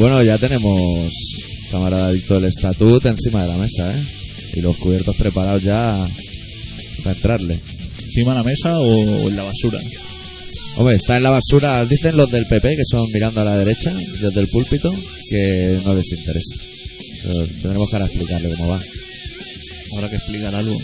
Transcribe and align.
Bueno, 0.00 0.22
ya 0.22 0.38
tenemos, 0.38 1.12
camarada 1.70 2.08
Adicto, 2.08 2.38
el 2.38 2.46
estatut 2.46 3.04
encima 3.04 3.42
de 3.42 3.48
la 3.48 3.58
mesa, 3.58 3.94
¿eh? 3.94 4.02
Y 4.54 4.62
los 4.62 4.74
cubiertos 4.78 5.14
preparados 5.14 5.62
ya 5.62 5.94
para 7.04 7.14
entrarle. 7.14 7.60
¿Encima 8.06 8.30
de 8.30 8.38
la 8.38 8.42
mesa 8.42 8.80
o 8.80 9.28
en 9.28 9.36
la 9.36 9.42
basura? 9.42 9.78
Hombre, 10.78 10.94
está 10.96 11.18
en 11.18 11.22
la 11.22 11.28
basura, 11.28 11.84
dicen 11.84 12.16
los 12.16 12.30
del 12.30 12.46
PP, 12.46 12.76
que 12.76 12.84
son 12.86 13.12
mirando 13.12 13.42
a 13.42 13.44
la 13.44 13.58
derecha, 13.58 13.92
desde 13.92 14.40
el 14.40 14.48
púlpito, 14.48 14.90
que 15.28 15.78
no 15.84 15.94
les 15.94 16.10
interesa. 16.12 16.54
Pero 17.22 17.46
tendremos 17.60 17.90
que 17.90 17.96
ahora 17.96 18.06
explicarle 18.06 18.56
cómo 18.56 18.68
va. 18.70 18.80
Habrá 19.96 20.08
que 20.08 20.16
explicar 20.16 20.54
algo. 20.54 20.78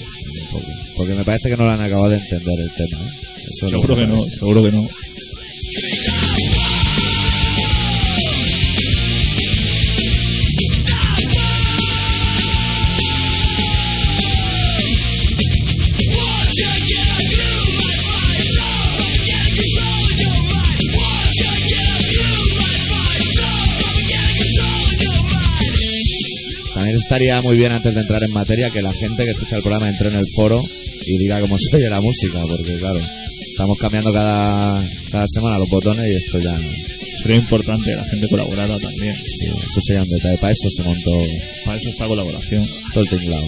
Porque 0.95 1.15
me 1.15 1.25
parece 1.25 1.49
que 1.49 1.57
no 1.57 1.65
lo 1.65 1.71
han 1.71 1.81
acabado 1.81 2.11
de 2.11 2.19
entender 2.19 2.61
el 2.61 2.71
tema. 2.75 3.01
¿eh? 3.01 3.13
Eso 3.49 3.69
Seguro 3.71 3.97
que 3.97 4.07
no, 4.07 4.23
seguro 4.27 4.63
que 4.63 4.73
no. 4.73 4.87
Estaría 27.07 27.41
muy 27.43 27.57
bien 27.57 27.71
antes 27.71 27.95
de 27.95 28.01
entrar 28.01 28.21
en 28.23 28.33
materia 28.33 28.69
que 28.69 28.83
la 28.83 28.93
gente 28.93 29.25
que 29.25 29.31
escucha 29.31 29.57
el 29.57 29.63
programa 29.63 29.89
entre 29.89 30.09
en 30.09 30.17
el 30.17 30.27
foro 30.35 30.61
y 31.07 31.19
diga 31.19 31.41
cómo 31.41 31.57
se 31.71 31.77
oye 31.77 31.89
la 31.89 32.01
música, 32.01 32.41
porque 32.43 32.77
claro, 32.79 33.01
estamos 33.53 33.79
cambiando 33.79 34.13
cada, 34.13 34.85
cada 35.13 35.25
semana 35.29 35.59
los 35.59 35.69
botones 35.71 36.11
y 36.11 36.15
esto 36.15 36.41
ya, 36.41 36.59
Sería 37.23 37.37
importante 37.37 37.91
que 37.91 37.97
la 37.97 38.05
gente 38.05 38.29
colaborara 38.29 38.79
también. 38.79 39.17
sí, 39.17 39.47
eso 39.47 39.81
sería 39.81 40.03
un 40.03 40.09
detalle. 40.09 40.37
Para 40.39 40.53
eso 40.53 40.69
se 40.71 40.83
montó 40.83 41.11
Para 41.65 41.79
eso 41.79 41.89
está 41.89 42.07
colaboración. 42.07 42.65
todo 42.93 43.03
el 43.03 43.09
tinglado. 43.09 43.47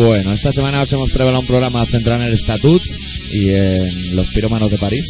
Bueno, 0.00 0.32
esta 0.32 0.50
semana 0.50 0.80
os 0.80 0.90
hemos 0.94 1.10
preparado 1.10 1.40
un 1.40 1.46
programa 1.46 1.84
centrado 1.84 2.22
en 2.22 2.28
el 2.28 2.34
estatut 2.34 2.82
y 3.32 3.50
en 3.50 4.16
los 4.16 4.28
pirómanos 4.28 4.70
de 4.70 4.78
París, 4.78 5.04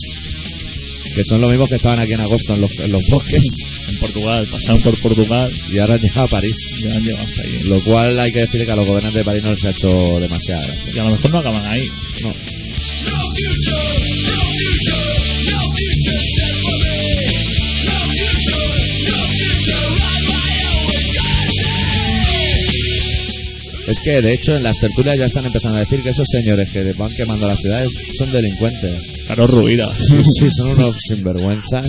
que 1.14 1.22
son 1.22 1.40
los 1.40 1.48
mismos 1.48 1.68
que 1.68 1.76
estaban 1.76 2.00
aquí 2.00 2.12
en 2.12 2.20
agosto 2.20 2.54
en 2.54 2.60
los, 2.60 2.76
en 2.76 2.90
los 2.90 3.06
bosques 3.06 3.42
En 3.88 3.98
Portugal, 3.98 4.48
pasaron 4.50 4.82
por 4.82 4.98
Portugal 4.98 5.52
y 5.70 5.78
ahora 5.78 5.94
han 5.94 6.00
llegado 6.00 6.22
a 6.22 6.28
París. 6.28 6.56
y 6.80 6.88
han 6.88 7.04
llegado 7.04 7.24
hasta 7.24 7.42
ahí. 7.42 7.60
Lo 7.64 7.80
cual 7.82 8.18
hay 8.18 8.32
que 8.32 8.40
decir 8.40 8.64
que 8.64 8.72
a 8.72 8.76
los 8.76 8.86
gobernantes 8.86 9.20
de 9.20 9.24
París 9.24 9.44
no 9.44 9.52
les 9.52 9.64
ha 9.64 9.70
hecho 9.70 10.18
demasiada 10.18 10.66
gracia. 10.66 10.92
Y 10.92 10.98
a 10.98 11.04
lo 11.04 11.10
mejor 11.10 11.30
no 11.30 11.38
acaban 11.38 11.66
ahí. 11.66 11.86
No. 12.22 12.34
Es 23.90 23.98
que 23.98 24.22
de 24.22 24.32
hecho 24.32 24.56
en 24.56 24.62
las 24.62 24.78
tertulias 24.78 25.18
ya 25.18 25.26
están 25.26 25.44
empezando 25.44 25.76
a 25.76 25.80
decir 25.80 26.00
que 26.00 26.10
esos 26.10 26.28
señores 26.28 26.70
que 26.70 26.92
van 26.92 27.12
quemando 27.12 27.48
las 27.48 27.58
ciudades 27.58 27.90
son 28.16 28.30
delincuentes. 28.30 29.02
Claro, 29.26 29.48
ruidas. 29.48 29.90
Sí, 29.98 30.24
sí, 30.24 30.48
son 30.48 30.68
unos 30.70 30.96
sinvergüenzas. 31.08 31.88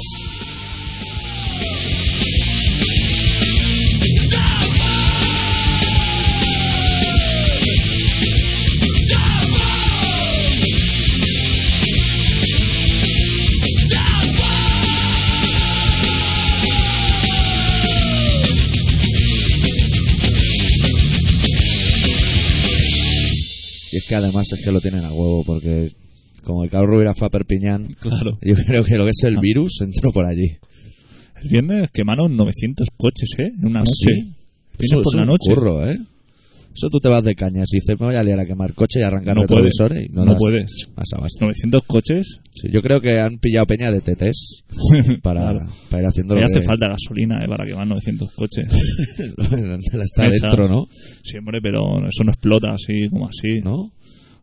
Que 24.11 24.15
además 24.15 24.45
es 24.51 24.61
que 24.65 24.71
lo 24.73 24.81
tienen 24.81 25.05
a 25.05 25.09
huevo, 25.13 25.43
porque 25.45 25.89
como 26.43 26.65
el 26.65 26.69
Carlos 26.69 26.89
Rubira 26.89 27.13
fue 27.15 27.27
a 27.27 27.29
Perpiñán, 27.29 27.95
Claro. 27.99 28.37
yo 28.41 28.55
creo 28.55 28.83
que 28.83 28.97
lo 28.97 29.05
que 29.05 29.11
es 29.11 29.23
el 29.23 29.37
virus 29.37 29.79
entró 29.79 30.11
por 30.11 30.25
allí. 30.25 30.57
El 31.41 31.49
viernes 31.49 31.89
quemaron 31.91 32.35
900 32.35 32.89
coches, 32.97 33.29
¿eh? 33.37 33.51
En 33.57 33.67
una 33.67 33.79
¿Ah, 33.79 33.83
noche. 33.83 34.13
sí? 34.15 34.33
Eso, 34.79 35.01
por 35.01 35.13
eso 35.13 35.17
la 35.19 35.25
noche. 35.25 35.53
curro, 35.55 35.89
¿eh? 35.89 35.97
Eso 36.73 36.89
tú 36.89 36.99
te 36.99 37.09
vas 37.09 37.23
de 37.23 37.35
cañas 37.35 37.67
y 37.73 37.77
dices, 37.77 37.99
me 37.99 38.05
voy 38.05 38.15
a 38.15 38.23
liar 38.23 38.39
a 38.39 38.45
quemar 38.45 38.73
coche 38.73 38.99
y 38.99 39.03
arrancar 39.03 39.35
No 39.35 39.41
retrovisores 39.41 40.03
y 40.03 40.09
no, 40.09 40.23
No 40.23 40.31
das 40.31 40.39
puedes. 40.39 40.71
más 40.95 41.07
abasto. 41.13 41.39
900 41.45 41.83
coches. 41.83 42.39
Sí, 42.55 42.69
yo 42.71 42.81
creo 42.81 43.01
que 43.01 43.19
han 43.19 43.37
pillado 43.39 43.65
peña 43.67 43.91
de 43.91 43.99
TTs 44.01 44.63
para, 45.21 45.41
Claro. 45.51 45.67
para 45.89 46.03
ir 46.03 46.07
haciendo 46.07 46.35
lo 46.35 46.45
hace 46.45 46.59
que 46.59 46.65
falta 46.65 46.87
gasolina, 46.87 47.43
¿eh? 47.43 47.47
Para 47.47 47.65
quemar 47.65 47.87
900 47.87 48.31
coches. 48.31 48.67
está 50.03 50.29
dentro, 50.29 50.67
¿no? 50.67 50.87
Siempre, 51.23 51.59
pero 51.61 52.07
eso 52.07 52.23
no 52.23 52.31
explota 52.31 52.73
así 52.73 53.09
como 53.09 53.27
así. 53.27 53.59
¿No? 53.63 53.91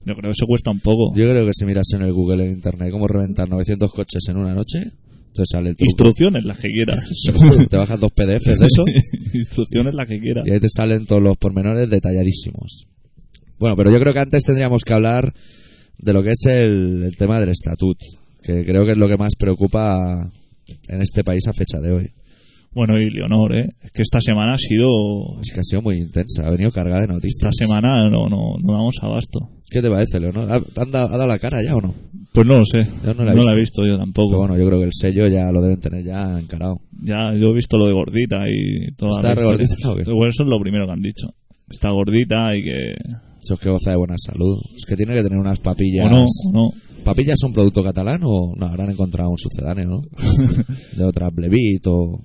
Yo 0.08 0.14
creo 0.14 0.30
que 0.30 0.36
eso 0.38 0.46
cuesta 0.46 0.70
un 0.70 0.80
poco. 0.80 1.14
Yo 1.14 1.28
creo 1.28 1.44
que 1.44 1.52
si 1.52 1.66
miras 1.66 1.86
en 1.94 2.00
el 2.00 2.14
Google 2.14 2.46
en 2.46 2.52
internet 2.52 2.90
cómo 2.90 3.06
reventar 3.06 3.46
900 3.46 3.92
coches 3.92 4.22
en 4.28 4.38
una 4.38 4.54
noche, 4.54 4.78
entonces 4.78 5.48
sale 5.52 5.68
el 5.68 5.76
truco. 5.76 5.90
Instrucciones 5.90 6.46
las 6.46 6.56
que 6.56 6.68
quieras. 6.68 7.04
Te 7.68 7.76
bajas 7.76 8.00
dos 8.00 8.10
PDFs 8.12 8.58
de 8.58 8.66
eso 8.66 8.84
Instrucciones 9.34 9.92
las 9.92 10.06
que 10.06 10.18
quieras. 10.18 10.46
y 10.46 10.50
ahí 10.50 10.60
te 10.60 10.68
salen 10.74 11.04
todos 11.04 11.22
los 11.22 11.36
pormenores 11.36 11.90
detalladísimos. 11.90 12.86
Bueno, 13.58 13.76
pero 13.76 13.90
yo 13.90 14.00
creo 14.00 14.14
que 14.14 14.20
antes 14.20 14.44
tendríamos 14.44 14.82
que 14.82 14.94
hablar 14.94 15.34
de 15.98 16.12
lo 16.14 16.22
que 16.22 16.30
es 16.30 16.46
el, 16.46 17.02
el 17.02 17.16
tema 17.16 17.38
del 17.38 17.50
estatut, 17.50 17.98
que 18.42 18.64
creo 18.64 18.86
que 18.86 18.92
es 18.92 18.98
lo 18.98 19.08
que 19.08 19.18
más 19.18 19.34
preocupa 19.38 20.30
en 20.88 21.02
este 21.02 21.22
país 21.22 21.46
a 21.48 21.52
fecha 21.52 21.80
de 21.80 21.92
hoy. 21.92 22.10
Bueno, 22.72 22.98
y 22.98 23.10
Leonor, 23.10 23.56
¿eh? 23.56 23.70
Es 23.82 23.92
que 23.92 24.02
esta 24.02 24.20
semana 24.20 24.54
ha 24.54 24.58
sido... 24.58 24.88
Es 25.42 25.52
que 25.52 25.60
ha 25.60 25.64
sido 25.64 25.82
muy 25.82 25.96
intensa, 25.96 26.46
ha 26.46 26.50
venido 26.50 26.70
cargada 26.70 27.00
de 27.02 27.08
noticias. 27.08 27.50
Esta 27.50 27.64
semana 27.66 28.08
no, 28.10 28.28
no, 28.28 28.56
no 28.62 28.72
damos 28.72 28.96
abasto. 29.02 29.40
¿Qué 29.70 29.82
te 29.82 29.90
parece, 29.90 30.20
Leonor? 30.20 30.50
¿Ha, 30.50 30.56
ha 30.56 30.84
dado 30.86 31.26
la 31.26 31.38
cara 31.38 31.62
ya 31.62 31.74
o 31.76 31.80
no? 31.80 31.94
Pues 32.32 32.46
no 32.46 32.58
lo 32.58 32.64
sé. 32.64 32.86
Yo 33.04 33.14
no 33.14 33.24
la 33.24 33.32
he 33.32 33.34
he 33.34 33.36
visto. 33.36 33.54
visto 33.56 33.86
yo 33.86 33.96
tampoco. 33.98 34.28
Pero 34.30 34.38
bueno, 34.40 34.58
yo 34.58 34.66
creo 34.66 34.78
que 34.78 34.84
el 34.84 34.92
sello 34.92 35.26
ya 35.26 35.50
lo 35.50 35.60
deben 35.60 35.80
tener 35.80 36.04
ya 36.04 36.38
encarado. 36.38 36.76
Ya, 37.02 37.34
yo 37.34 37.48
he 37.48 37.54
visto 37.54 37.78
lo 37.78 37.86
de 37.86 37.92
gordita 37.92 38.36
y 38.48 38.92
toda 38.96 39.12
¿Está 39.16 39.28
la 39.30 39.34
regordita 39.34 39.74
historia. 39.74 40.02
o 40.02 40.06
qué? 40.06 40.12
Bueno, 40.12 40.30
eso 40.30 40.42
es 40.44 40.48
lo 40.48 40.60
primero 40.60 40.86
que 40.86 40.92
han 40.92 41.02
dicho. 41.02 41.26
Está 41.68 41.90
gordita 41.90 42.54
y 42.56 42.62
que... 42.62 42.92
Eso 43.42 43.54
es 43.54 43.60
que 43.60 43.70
goza 43.70 43.90
de 43.90 43.96
buena 43.96 44.14
salud. 44.18 44.56
Es 44.76 44.84
que 44.86 44.94
tiene 44.96 45.14
que 45.14 45.22
tener 45.22 45.38
unas 45.38 45.58
papillas. 45.58 46.06
O 46.06 46.10
no, 46.10 46.22
o 46.24 46.52
no. 46.52 46.70
¿Papillas 47.04 47.36
son 47.40 47.52
producto 47.52 47.82
catalán 47.82 48.20
o 48.24 48.54
no? 48.56 48.66
Habrán 48.66 48.90
encontrado 48.90 49.30
un 49.30 49.38
sucedáneo, 49.38 49.88
¿no? 49.88 50.00
de 50.96 51.04
otra 51.04 51.30
Blevit 51.30 51.86
o... 51.86 52.20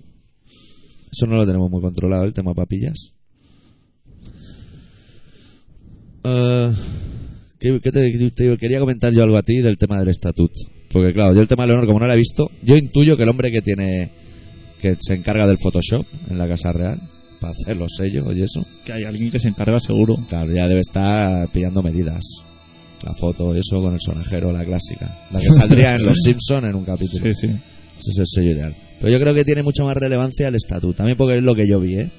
Eso 1.15 1.27
no 1.27 1.35
lo 1.37 1.45
tenemos 1.45 1.69
muy 1.69 1.79
controlado, 1.81 2.23
el 2.23 2.33
tema 2.33 2.53
papillas. 2.55 3.13
¿qué, 7.59 7.79
qué 7.81 7.91
te, 7.91 8.31
te- 8.31 8.57
quería 8.57 8.79
comentar 8.79 9.13
yo 9.13 9.23
algo 9.23 9.37
a 9.37 9.43
ti 9.43 9.57
del 9.61 9.77
tema 9.77 9.99
del 9.99 10.09
estatut. 10.09 10.51
Porque 10.91 11.13
claro, 11.13 11.33
yo 11.33 11.41
el 11.41 11.47
tema 11.47 11.63
de 11.63 11.67
Leonor, 11.69 11.87
como 11.87 11.99
no 11.99 12.07
lo 12.07 12.13
he 12.13 12.17
visto, 12.17 12.49
yo 12.61 12.77
intuyo 12.77 13.17
que 13.17 13.23
el 13.23 13.29
hombre 13.29 13.51
que 13.51 13.61
tiene... 13.61 14.11
que 14.81 14.95
se 14.99 15.13
encarga 15.15 15.47
del 15.47 15.57
Photoshop 15.57 16.05
en 16.29 16.37
la 16.37 16.47
Casa 16.47 16.71
Real, 16.71 16.99
para 17.39 17.53
hacer 17.53 17.77
los 17.77 17.91
sellos 17.97 18.35
y 18.35 18.43
eso, 18.43 18.63
Que 18.85 18.93
hay 18.93 19.03
alguien 19.03 19.31
que 19.31 19.39
se 19.39 19.47
encarga 19.47 19.79
seguro. 19.79 20.15
Claro, 20.29 20.51
ya 20.51 20.67
debe 20.67 20.81
estar 20.81 21.47
pillando 21.49 21.81
medidas. 21.81 22.23
La 23.05 23.13
foto, 23.15 23.53
eso 23.55 23.81
con 23.81 23.93
el 23.93 23.99
sonajero, 23.99 24.51
la 24.53 24.63
clásica. 24.63 25.13
La 25.31 25.39
que 25.39 25.47
saldría 25.51 25.95
en 25.95 26.05
Los 26.05 26.19
Simpson 26.23 26.65
en 26.65 26.75
un 26.75 26.85
capítulo. 26.85 27.25
Sí, 27.25 27.33
sí. 27.33 27.47
Ese 27.47 28.11
es 28.11 28.17
el 28.19 28.27
sello 28.27 28.51
ideal. 28.51 28.75
Pero 29.03 29.11
yo 29.11 29.19
creo 29.19 29.33
que 29.33 29.43
tiene 29.43 29.63
mucha 29.63 29.83
más 29.83 29.97
relevancia 29.97 30.47
el 30.47 30.55
estatuto. 30.55 30.93
También 30.93 31.17
porque 31.17 31.35
es 31.35 31.43
lo 31.43 31.53
que 31.55 31.67
yo 31.67 31.77
vi, 31.81 31.95
¿eh? 31.95 32.09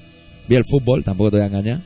Vi 0.47 0.55
el 0.55 0.65
fútbol, 0.69 1.03
tampoco 1.03 1.31
te 1.31 1.37
voy 1.37 1.43
a 1.45 1.47
engañar. 1.47 1.79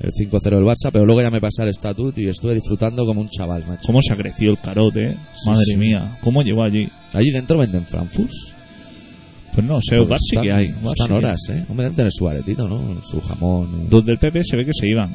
el 0.00 0.12
5-0 0.12 0.40
del 0.40 0.64
Barça, 0.64 0.90
pero 0.92 1.04
luego 1.04 1.20
ya 1.20 1.32
me 1.32 1.40
pasé 1.40 1.62
al 1.62 1.68
estatut 1.68 2.16
y 2.16 2.28
estuve 2.28 2.54
disfrutando 2.54 3.04
como 3.04 3.22
un 3.22 3.28
chaval, 3.28 3.64
macho. 3.66 3.82
¿Cómo 3.84 4.00
se 4.00 4.12
ha 4.12 4.16
crecido 4.16 4.52
el 4.52 4.58
carote? 4.60 5.08
eh? 5.10 5.16
Madre 5.46 5.64
sí. 5.64 5.76
mía, 5.76 6.16
¿cómo 6.22 6.42
llegó 6.42 6.62
allí? 6.62 6.88
Allí 7.12 7.32
dentro 7.32 7.58
venden 7.58 7.84
Frankfurts. 7.84 8.54
Pues 9.54 9.66
no 9.66 9.78
Porque 9.88 10.04
bar 10.10 10.18
sí 10.20 10.36
que 10.40 10.52
hay. 10.52 10.68
bar 10.82 10.94
Están 10.96 11.12
horas, 11.12 11.40
¿eh? 11.50 11.64
Hombre, 11.68 11.84
deben 11.84 11.96
tener 11.96 12.12
su 12.12 12.28
aretito, 12.28 12.68
¿no? 12.68 13.00
Su 13.02 13.20
jamón. 13.20 13.68
y- 13.88 13.90
Los 13.90 14.04
del 14.04 14.18
PP 14.18 14.42
se 14.44 14.56
ve 14.56 14.64
que 14.64 14.72
se 14.72 14.88
iban. 14.88 15.10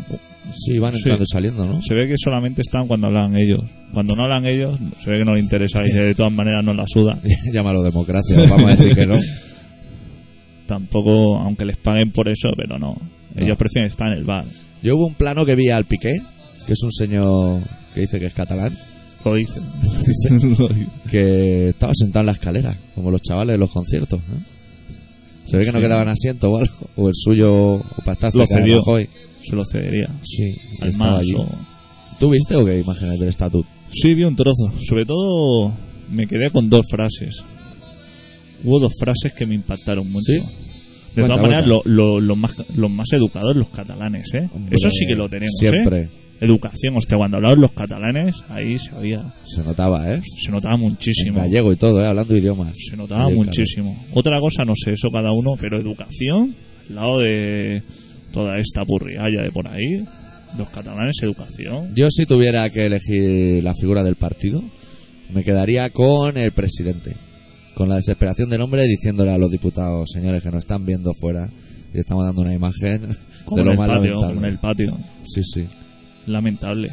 Sí, 0.54 0.78
van 0.78 0.94
entrando 0.96 1.24
y 1.24 1.28
saliendo, 1.28 1.66
¿no? 1.66 1.82
Se 1.82 1.94
ve 1.96 2.08
que 2.08 2.16
solamente 2.18 2.62
están 2.62 2.88
cuando 2.88 3.08
hablan 3.08 3.36
ellos. 3.38 3.62
Cuando 3.94 4.16
no 4.16 4.24
hablan 4.24 4.46
ellos, 4.46 4.78
se 5.04 5.10
ve 5.10 5.20
que 5.20 5.26
no 5.26 5.34
les 5.34 5.44
interesa 5.44 5.82
y 5.86 5.92
de 5.92 6.14
todas 6.16 6.32
maneras 6.34 6.64
no 6.64 6.74
la 6.74 6.86
suda. 6.88 7.18
Llámalo 7.54 7.82
democracia, 7.82 8.36
vamos 8.50 8.66
a 8.66 8.76
decir 8.76 8.94
que 8.94 9.06
no. 9.08 9.16
Tampoco, 10.68 11.38
aunque 11.38 11.66
les 11.66 11.78
paguen 11.78 12.12
por 12.12 12.28
eso, 12.28 12.50
pero 12.56 12.78
no. 12.80 12.96
Ellos 13.36 13.50
No. 13.50 13.58
prefieren 13.58 13.88
estar 13.90 14.08
en 14.12 14.18
el 14.18 14.24
bar. 14.24 14.46
Yo 14.82 14.96
hubo 14.96 15.08
un 15.08 15.14
plano 15.14 15.46
que 15.46 15.56
vi 15.56 15.70
al 15.70 15.86
Piqué, 15.86 16.14
que 16.66 16.74
es 16.74 16.82
un 16.84 16.92
señor 16.92 17.60
que 17.94 18.02
dice 18.02 18.20
que 18.20 18.28
es 18.28 18.34
catalán, 18.34 18.76
Lo 19.24 19.34
dicen. 19.36 19.64
Que 21.12 21.70
estaba 21.70 21.94
sentado 21.96 22.22
en 22.22 22.26
la 22.28 22.32
escalera, 22.34 22.76
como 22.96 23.12
los 23.12 23.22
chavales 23.22 23.54
de 23.54 23.58
los 23.58 23.70
conciertos. 23.72 24.20
Se 25.46 25.58
ve 25.58 25.66
que 25.66 25.72
no 25.72 25.80
quedaban 25.80 26.08
asiento 26.08 26.52
o 26.52 26.58
algo, 26.58 26.74
o 26.96 27.08
el 27.10 27.16
suyo, 27.16 27.54
o 27.76 27.84
para 28.04 28.14
estar 28.14 28.32
cerca 28.32 28.60
de. 28.60 28.76
Rajoy. 28.76 29.10
Se 29.48 29.56
lo 29.56 29.64
cedería. 29.64 30.10
Sí, 30.24 30.56
Al 30.82 30.98
más. 30.98 31.24
o- 31.38 31.48
¿Tú 32.20 32.30
viste 32.32 32.56
o 32.56 32.66
qué 32.66 32.80
imágenes 32.80 33.20
del 33.20 33.30
estatut? 33.30 33.66
Sí, 33.92 34.14
vi 34.16 34.24
un 34.24 34.36
trozo. 34.36 34.72
Sobre 34.88 35.06
todo 35.06 35.72
me 36.12 36.26
quedé 36.26 36.50
con 36.50 36.70
dos 36.70 36.86
frases. 36.90 37.44
Hubo 38.64 38.80
dos 38.80 38.94
frases 38.98 39.34
que 39.34 39.46
me 39.46 39.54
impactaron 39.56 40.12
mucho. 40.12 40.32
¿Sí? 40.32 40.38
De 40.40 41.22
Cuenta, 41.22 41.28
todas 41.36 41.42
maneras, 41.44 41.66
cuenta. 41.68 41.90
lo- 41.90 41.96
lo- 42.16 42.20
los 42.22 42.38
más, 42.38 42.56
los 42.76 42.90
más 42.92 43.14
educados, 43.14 43.56
los 43.56 43.70
catalanes, 43.70 44.28
¿eh? 44.34 44.50
Hombre, 44.54 44.76
Eso 44.76 44.90
sí 44.90 45.06
que 45.08 45.16
lo 45.16 45.30
tenemos, 45.30 45.56
Siempre. 45.60 46.02
¿eh? 46.04 46.10
Educación, 46.42 46.98
hostia, 46.98 47.18
cuando 47.18 47.38
hablaban 47.38 47.62
los 47.62 47.72
catalanes, 47.72 48.44
ahí 48.50 48.78
se 48.78 48.94
oía, 48.96 49.24
Se 49.44 49.64
notaba, 49.64 50.14
¿eh? 50.14 50.22
se 50.44 50.52
notaba 50.52 50.76
En 50.76 50.82
muchísimo. 50.82 51.38
gallego 51.40 51.72
y 51.72 51.78
todo, 51.78 52.02
¿eh? 52.04 52.08
Hablando 52.08 52.36
idiomas. 52.36 52.74
Se 52.90 52.98
notaba 52.98 53.30
muchísimo. 53.30 53.98
Otra 54.14 54.40
cosa, 54.42 54.66
no 54.66 54.74
sé, 54.76 54.92
eso 54.94 55.10
cada 55.12 55.32
uno, 55.32 55.56
pero 55.60 55.80
educación, 55.80 56.54
al 56.90 56.96
lado 56.96 57.20
de 57.20 57.82
toda 58.34 58.60
esta 58.60 58.84
purrialla 58.84 59.42
de 59.44 59.52
por 59.52 59.68
ahí, 59.70 60.04
los 60.58 60.68
catalanes, 60.70 61.16
educación. 61.22 61.94
Yo 61.96 62.08
si 62.12 62.26
tuviera 62.26 62.70
que 62.70 62.86
elegir 62.86 63.64
la 63.64 63.74
figura 63.74 64.04
del 64.04 64.16
partido, 64.16 64.62
me 65.34 65.44
quedaría 65.44 65.90
con 65.90 66.38
el 66.38 66.52
presidente. 66.52 67.16
Con 67.76 67.88
la 67.90 67.96
desesperación 67.96 68.50
del 68.50 68.62
hombre 68.62 68.84
diciéndole 68.88 69.32
a 69.32 69.38
los 69.38 69.52
diputados, 69.52 70.10
señores, 70.14 70.42
que 70.44 70.50
nos 70.52 70.60
están 70.60 70.86
viendo 70.86 71.14
fuera 71.14 71.50
y 71.94 72.00
estamos 72.00 72.26
dando 72.26 72.42
una 72.42 72.54
imagen 72.54 73.02
Como 73.46 73.58
de 73.58 73.62
en 73.62 73.66
lo 73.68 73.72
el 73.74 73.78
más 73.78 73.88
patio, 73.90 74.02
lamentable. 74.12 74.34
como 74.36 74.46
en 74.46 74.52
el 74.54 74.60
patio. 74.60 74.98
Sí, 75.24 75.42
sí. 75.44 75.66
Lamentable. 76.28 76.92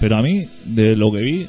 Pero 0.00 0.16
a 0.16 0.22
mí, 0.22 0.44
de 0.64 0.96
lo 0.96 1.10
que 1.10 1.20
vi, 1.20 1.46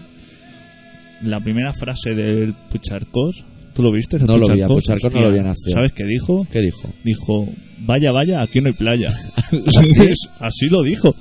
la 1.23 1.39
primera 1.39 1.73
frase 1.73 2.15
del 2.15 2.53
Pucharcos, 2.53 3.43
¿tú 3.73 3.83
lo 3.83 3.91
viste? 3.91 4.19
No 4.19 4.37
lo 4.37 4.47
vi, 4.47 4.61
a 4.61 4.67
Pucharcos? 4.67 5.13
No 5.13 5.21
lo 5.21 5.31
vi 5.31 5.39
en 5.39 5.47
acción. 5.47 5.73
¿Sabes 5.73 5.93
qué 5.93 6.05
dijo? 6.05 6.47
¿Qué 6.51 6.61
dijo? 6.61 6.89
Dijo, 7.03 7.47
vaya, 7.79 8.11
vaya, 8.11 8.41
aquí 8.41 8.61
no 8.61 8.67
hay 8.67 8.73
playa. 8.73 9.13
¿Así? 9.77 10.11
Así 10.39 10.69
lo 10.69 10.83
dijo. 10.83 11.15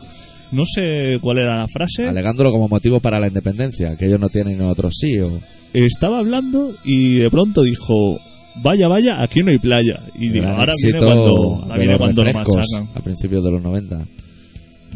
No 0.53 0.65
sé 0.65 1.19
cuál 1.21 1.39
era 1.39 1.59
la 1.59 1.69
frase. 1.69 2.07
Alegándolo 2.07 2.53
como 2.53 2.69
motivo 2.69 3.01
para 3.01 3.19
la 3.19 3.27
independencia, 3.27 3.97
que 3.97 4.07
ellos 4.07 4.21
no 4.21 4.29
tienen 4.29 4.55
y 4.55 4.59
nosotros 4.59 4.95
sí. 4.97 5.19
O... 5.19 5.41
Estaba 5.73 6.19
hablando 6.21 6.73
y 6.85 7.17
de 7.17 7.31
pronto 7.31 7.63
dijo, 7.63 8.21
vaya, 8.63 8.87
vaya, 8.87 9.23
aquí 9.23 9.43
no 9.43 9.51
hay 9.51 9.59
playa. 9.59 9.99
Y 10.19 10.29
digo, 10.29 10.47
ahora 10.47 10.73
viene 10.81 10.99
cuando, 10.99 11.65
ahora 11.65 11.77
viene 11.77 11.99
cuando 11.99 12.25
lo 12.25 12.33
machacan. 12.33 12.89
a 12.95 13.01
principios 13.01 13.45
de 13.45 13.51
los 13.51 13.63
90. 13.63 14.07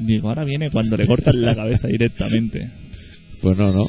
Digo, 0.01 0.29
ahora 0.29 0.45
viene 0.45 0.71
cuando 0.71 0.97
le 0.97 1.07
cortan 1.07 1.41
la 1.41 1.55
cabeza 1.55 1.89
directamente. 1.89 2.69
Pues 3.43 3.57
no, 3.57 3.73
no. 3.73 3.87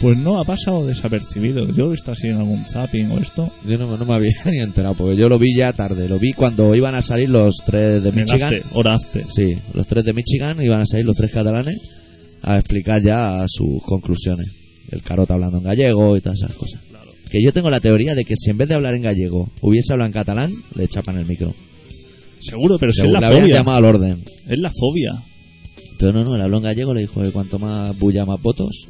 Pues 0.00 0.16
no, 0.16 0.38
ha 0.38 0.44
pasado 0.44 0.86
desapercibido. 0.86 1.66
Yo 1.68 1.84
lo 1.84 1.88
he 1.88 1.90
visto 1.92 2.12
así 2.12 2.28
en 2.28 2.36
algún 2.36 2.64
zapping 2.64 3.10
o 3.10 3.18
esto. 3.18 3.50
Yo 3.66 3.76
no, 3.78 3.96
no 3.96 4.04
me 4.04 4.14
había 4.14 4.32
ni 4.46 4.58
enterado, 4.58 4.94
porque 4.94 5.16
yo 5.16 5.28
lo 5.28 5.38
vi 5.38 5.54
ya 5.56 5.72
tarde. 5.72 6.08
Lo 6.08 6.18
vi 6.18 6.32
cuando 6.32 6.74
iban 6.74 6.94
a 6.94 7.02
salir 7.02 7.28
los 7.28 7.56
tres 7.64 8.02
de 8.02 8.12
Michigan. 8.12 8.54
after, 8.54 8.62
hora 8.72 8.94
after. 8.94 9.24
Sí, 9.28 9.56
los 9.74 9.86
tres 9.86 10.04
de 10.04 10.12
Michigan 10.12 10.62
iban 10.62 10.80
a 10.80 10.86
salir 10.86 11.04
los 11.04 11.16
tres 11.16 11.30
catalanes 11.30 11.76
a 12.42 12.58
explicar 12.58 13.02
ya 13.02 13.44
sus 13.48 13.82
conclusiones. 13.84 14.46
El 14.90 15.02
carota 15.02 15.34
hablando 15.34 15.58
en 15.58 15.64
gallego 15.64 16.16
y 16.16 16.20
todas 16.20 16.40
esas 16.40 16.54
cosas. 16.54 16.80
Que 17.30 17.42
yo 17.42 17.52
tengo 17.52 17.70
la 17.70 17.80
teoría 17.80 18.14
de 18.14 18.24
que 18.24 18.36
si 18.36 18.50
en 18.50 18.58
vez 18.58 18.68
de 18.68 18.76
hablar 18.76 18.94
en 18.94 19.02
gallego 19.02 19.50
hubiese 19.60 19.92
hablado 19.92 20.06
en 20.06 20.12
catalán, 20.12 20.52
le 20.76 20.86
chapan 20.86 21.18
el 21.18 21.26
micro. 21.26 21.54
Seguro, 22.48 22.78
pero 22.78 22.92
si 22.92 23.00
es 23.06 23.10
la 23.10 23.20
le 23.20 23.40
fobia. 23.40 23.56
llamado 23.56 23.78
al 23.78 23.84
orden. 23.84 24.24
Es 24.48 24.58
la 24.58 24.70
fobia. 24.70 25.14
Pero 25.98 26.12
no, 26.12 26.24
no, 26.24 26.36
le 26.36 26.42
habló 26.42 26.58
en 26.58 26.62
gallego, 26.64 26.94
le 26.94 27.00
dijo 27.02 27.22
que 27.22 27.30
cuanto 27.30 27.58
más 27.58 27.98
bulla, 27.98 28.24
más 28.24 28.40
votos. 28.42 28.86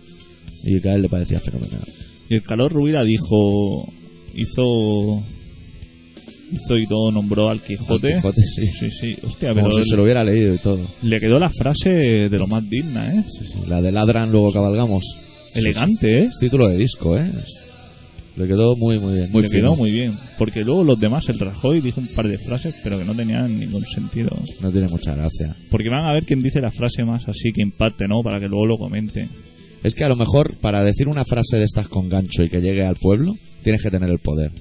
Y 0.64 0.80
que 0.80 0.88
a 0.90 0.94
él 0.94 1.02
le 1.02 1.08
parecía 1.08 1.38
fenomenal. 1.40 1.80
Y 2.28 2.34
el 2.34 2.42
calor 2.42 2.72
Rubira 2.72 3.04
dijo. 3.04 3.86
Hizo. 4.34 5.22
Hizo 6.52 6.78
y 6.78 6.86
todo, 6.86 7.10
nombró 7.10 7.48
al 7.50 7.60
Quijote. 7.60 8.14
Al 8.14 8.20
Quijote, 8.20 8.42
sí. 8.42 8.66
Sí, 8.68 8.90
sí. 8.90 9.16
Hostia, 9.24 9.48
Como 9.54 9.68
pero 9.68 9.82
si 9.82 9.88
se 9.88 9.96
lo 9.96 10.02
hubiera 10.04 10.22
leído 10.22 10.54
y 10.54 10.58
todo. 10.58 10.78
le 11.02 11.18
quedó 11.20 11.38
la 11.38 11.50
frase 11.50 11.90
de 12.28 12.38
lo 12.38 12.46
más 12.46 12.68
digna, 12.68 13.12
¿eh? 13.14 13.24
Sí, 13.28 13.44
sí. 13.44 13.58
La 13.68 13.80
de 13.82 13.90
ladran, 13.92 14.30
luego 14.30 14.52
cabalgamos. 14.52 15.04
Elegante, 15.54 16.18
¿eh? 16.20 16.24
Es 16.24 16.38
título 16.38 16.68
de 16.68 16.76
disco, 16.76 17.16
¿eh? 17.18 17.28
Le 18.36 18.46
quedó 18.46 18.76
muy, 18.76 18.98
muy 18.98 19.14
bien. 19.14 19.32
Muy 19.32 19.42
le 19.42 19.50
quedó 19.50 19.76
muy 19.76 19.90
bien. 19.90 20.12
Porque 20.38 20.62
luego 20.62 20.84
los 20.84 21.00
demás, 21.00 21.28
el 21.28 21.38
Rajoy 21.38 21.80
dijo 21.80 22.00
un 22.00 22.08
par 22.08 22.28
de 22.28 22.36
frases, 22.36 22.74
pero 22.82 22.98
que 22.98 23.04
no 23.04 23.14
tenían 23.14 23.58
ningún 23.58 23.82
sentido. 23.84 24.36
No 24.60 24.70
tiene 24.70 24.88
mucha 24.88 25.14
gracia. 25.14 25.54
Porque 25.70 25.88
van 25.88 26.04
a 26.04 26.12
ver 26.12 26.24
quién 26.24 26.42
dice 26.42 26.60
la 26.60 26.70
frase 26.70 27.04
más 27.04 27.28
así 27.28 27.50
que 27.52 27.62
impacte, 27.62 28.06
¿no? 28.06 28.22
Para 28.22 28.38
que 28.38 28.48
luego 28.48 28.66
lo 28.66 28.76
comente. 28.76 29.28
Es 29.82 29.94
que 29.94 30.04
a 30.04 30.08
lo 30.08 30.16
mejor 30.16 30.54
para 30.56 30.82
decir 30.84 31.08
una 31.08 31.24
frase 31.24 31.56
de 31.56 31.64
estas 31.64 31.88
con 31.88 32.08
gancho 32.08 32.42
y 32.42 32.50
que 32.50 32.60
llegue 32.60 32.84
al 32.84 32.96
pueblo, 32.96 33.34
tienes 33.62 33.82
que 33.82 33.90
tener 33.90 34.10
el 34.10 34.18
poder. 34.18 34.52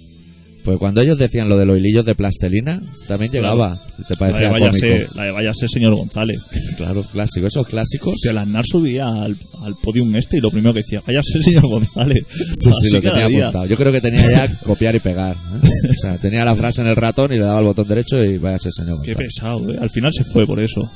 Porque 0.66 0.80
cuando 0.80 1.00
ellos 1.02 1.18
decían 1.20 1.48
lo 1.48 1.58
de 1.58 1.66
los 1.68 1.78
hilillos 1.78 2.04
de 2.06 2.16
plastelina, 2.16 2.82
también 3.08 3.32
llegaba. 3.32 3.78
Te 3.78 4.02
La 4.02 4.08
de, 4.10 4.16
parecía 4.18 4.50
váyase, 4.52 4.92
cómico. 4.92 5.12
la 5.16 5.24
de 5.26 5.32
váyase, 5.32 5.68
señor 5.70 5.96
González. 5.96 6.42
Claro, 6.78 7.04
clásico. 7.04 7.48
Esos 7.48 7.68
clásicos. 7.68 8.14
Hostia, 8.16 8.32
el 8.32 8.38
Aznar 8.40 8.66
subía 8.66 9.06
al, 9.08 9.38
al 9.64 9.76
podium 9.82 10.14
este 10.16 10.38
y 10.38 10.42
lo 10.42 10.50
primero 10.50 10.74
que 10.74 10.82
decía, 10.82 11.02
váyase, 11.06 11.42
señor 11.44 11.68
González. 11.68 12.26
Sí, 12.56 12.72
sí, 12.82 12.90
lo 12.90 13.02
tenía 13.02 13.28
día. 13.28 13.48
apuntado. 13.48 13.66
Yo 13.68 13.78
creo 13.78 13.92
que 13.92 14.02
tenía 14.02 14.28
ya 14.30 14.60
copiar 14.66 14.96
y 14.96 15.00
pegar. 15.00 15.36
¿eh? 15.36 15.90
O 15.90 15.94
sea, 15.94 16.18
tenía 16.18 16.44
la 16.44 16.56
frase 16.56 16.82
en 16.82 16.88
el 16.88 16.96
ratón 16.96 17.32
y 17.32 17.36
le 17.36 17.42
daba 17.44 17.60
el 17.60 17.66
botón 17.66 17.88
derecho 17.88 18.22
y 18.24 18.38
vaya 18.40 18.58
ese 18.58 18.72
señor. 18.72 18.98
Qué 19.04 19.14
González. 19.14 19.34
pesado, 19.36 19.72
¿eh? 19.72 19.78
Al 19.80 19.90
final 19.92 20.12
se 20.12 20.24
fue 20.26 20.46
por 20.48 20.60
eso. 20.60 20.90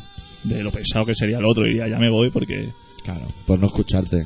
De 0.44 0.64
lo 0.64 0.72
pesado 0.72 1.06
que 1.06 1.14
sería 1.16 1.38
el 1.38 1.46
otro. 1.46 1.68
Y 1.70 1.78
ya 1.78 2.00
me 2.00 2.10
voy 2.10 2.30
porque... 2.32 2.70
Claro, 3.04 3.28
por 3.46 3.60
no 3.60 3.68
escucharte. 3.68 4.26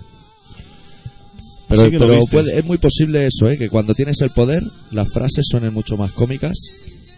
Pero, 1.75 1.81
Así 1.81 1.91
que 1.91 1.99
lo 1.99 2.05
pero 2.07 2.19
viste. 2.19 2.31
puede- 2.37 2.59
es 2.59 2.65
muy 2.65 2.77
posible 2.77 3.25
eso, 3.27 3.49
¿eh? 3.49 3.57
que 3.57 3.69
cuando 3.69 3.95
tienes 3.95 4.21
el 4.21 4.29
poder, 4.29 4.61
las 4.91 5.11
frases 5.11 5.43
suenen 5.49 5.73
mucho 5.73 5.97
más 5.97 6.11
cómicas 6.11 6.53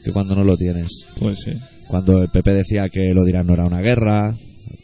que 0.04 0.12
cuando 0.12 0.36
no 0.36 0.44
lo 0.44 0.56
tienes. 0.56 1.06
Pues 1.20 1.40
sí. 1.44 1.52
Cuando 1.88 2.22
el 2.24 2.30
PP 2.30 2.54
decía 2.54 2.88
que 2.90 3.14
lo 3.14 3.24
dirán 3.26 3.48
no 3.48 3.54
era 3.54 3.66
una 3.66 3.82
guerra, 3.82 4.34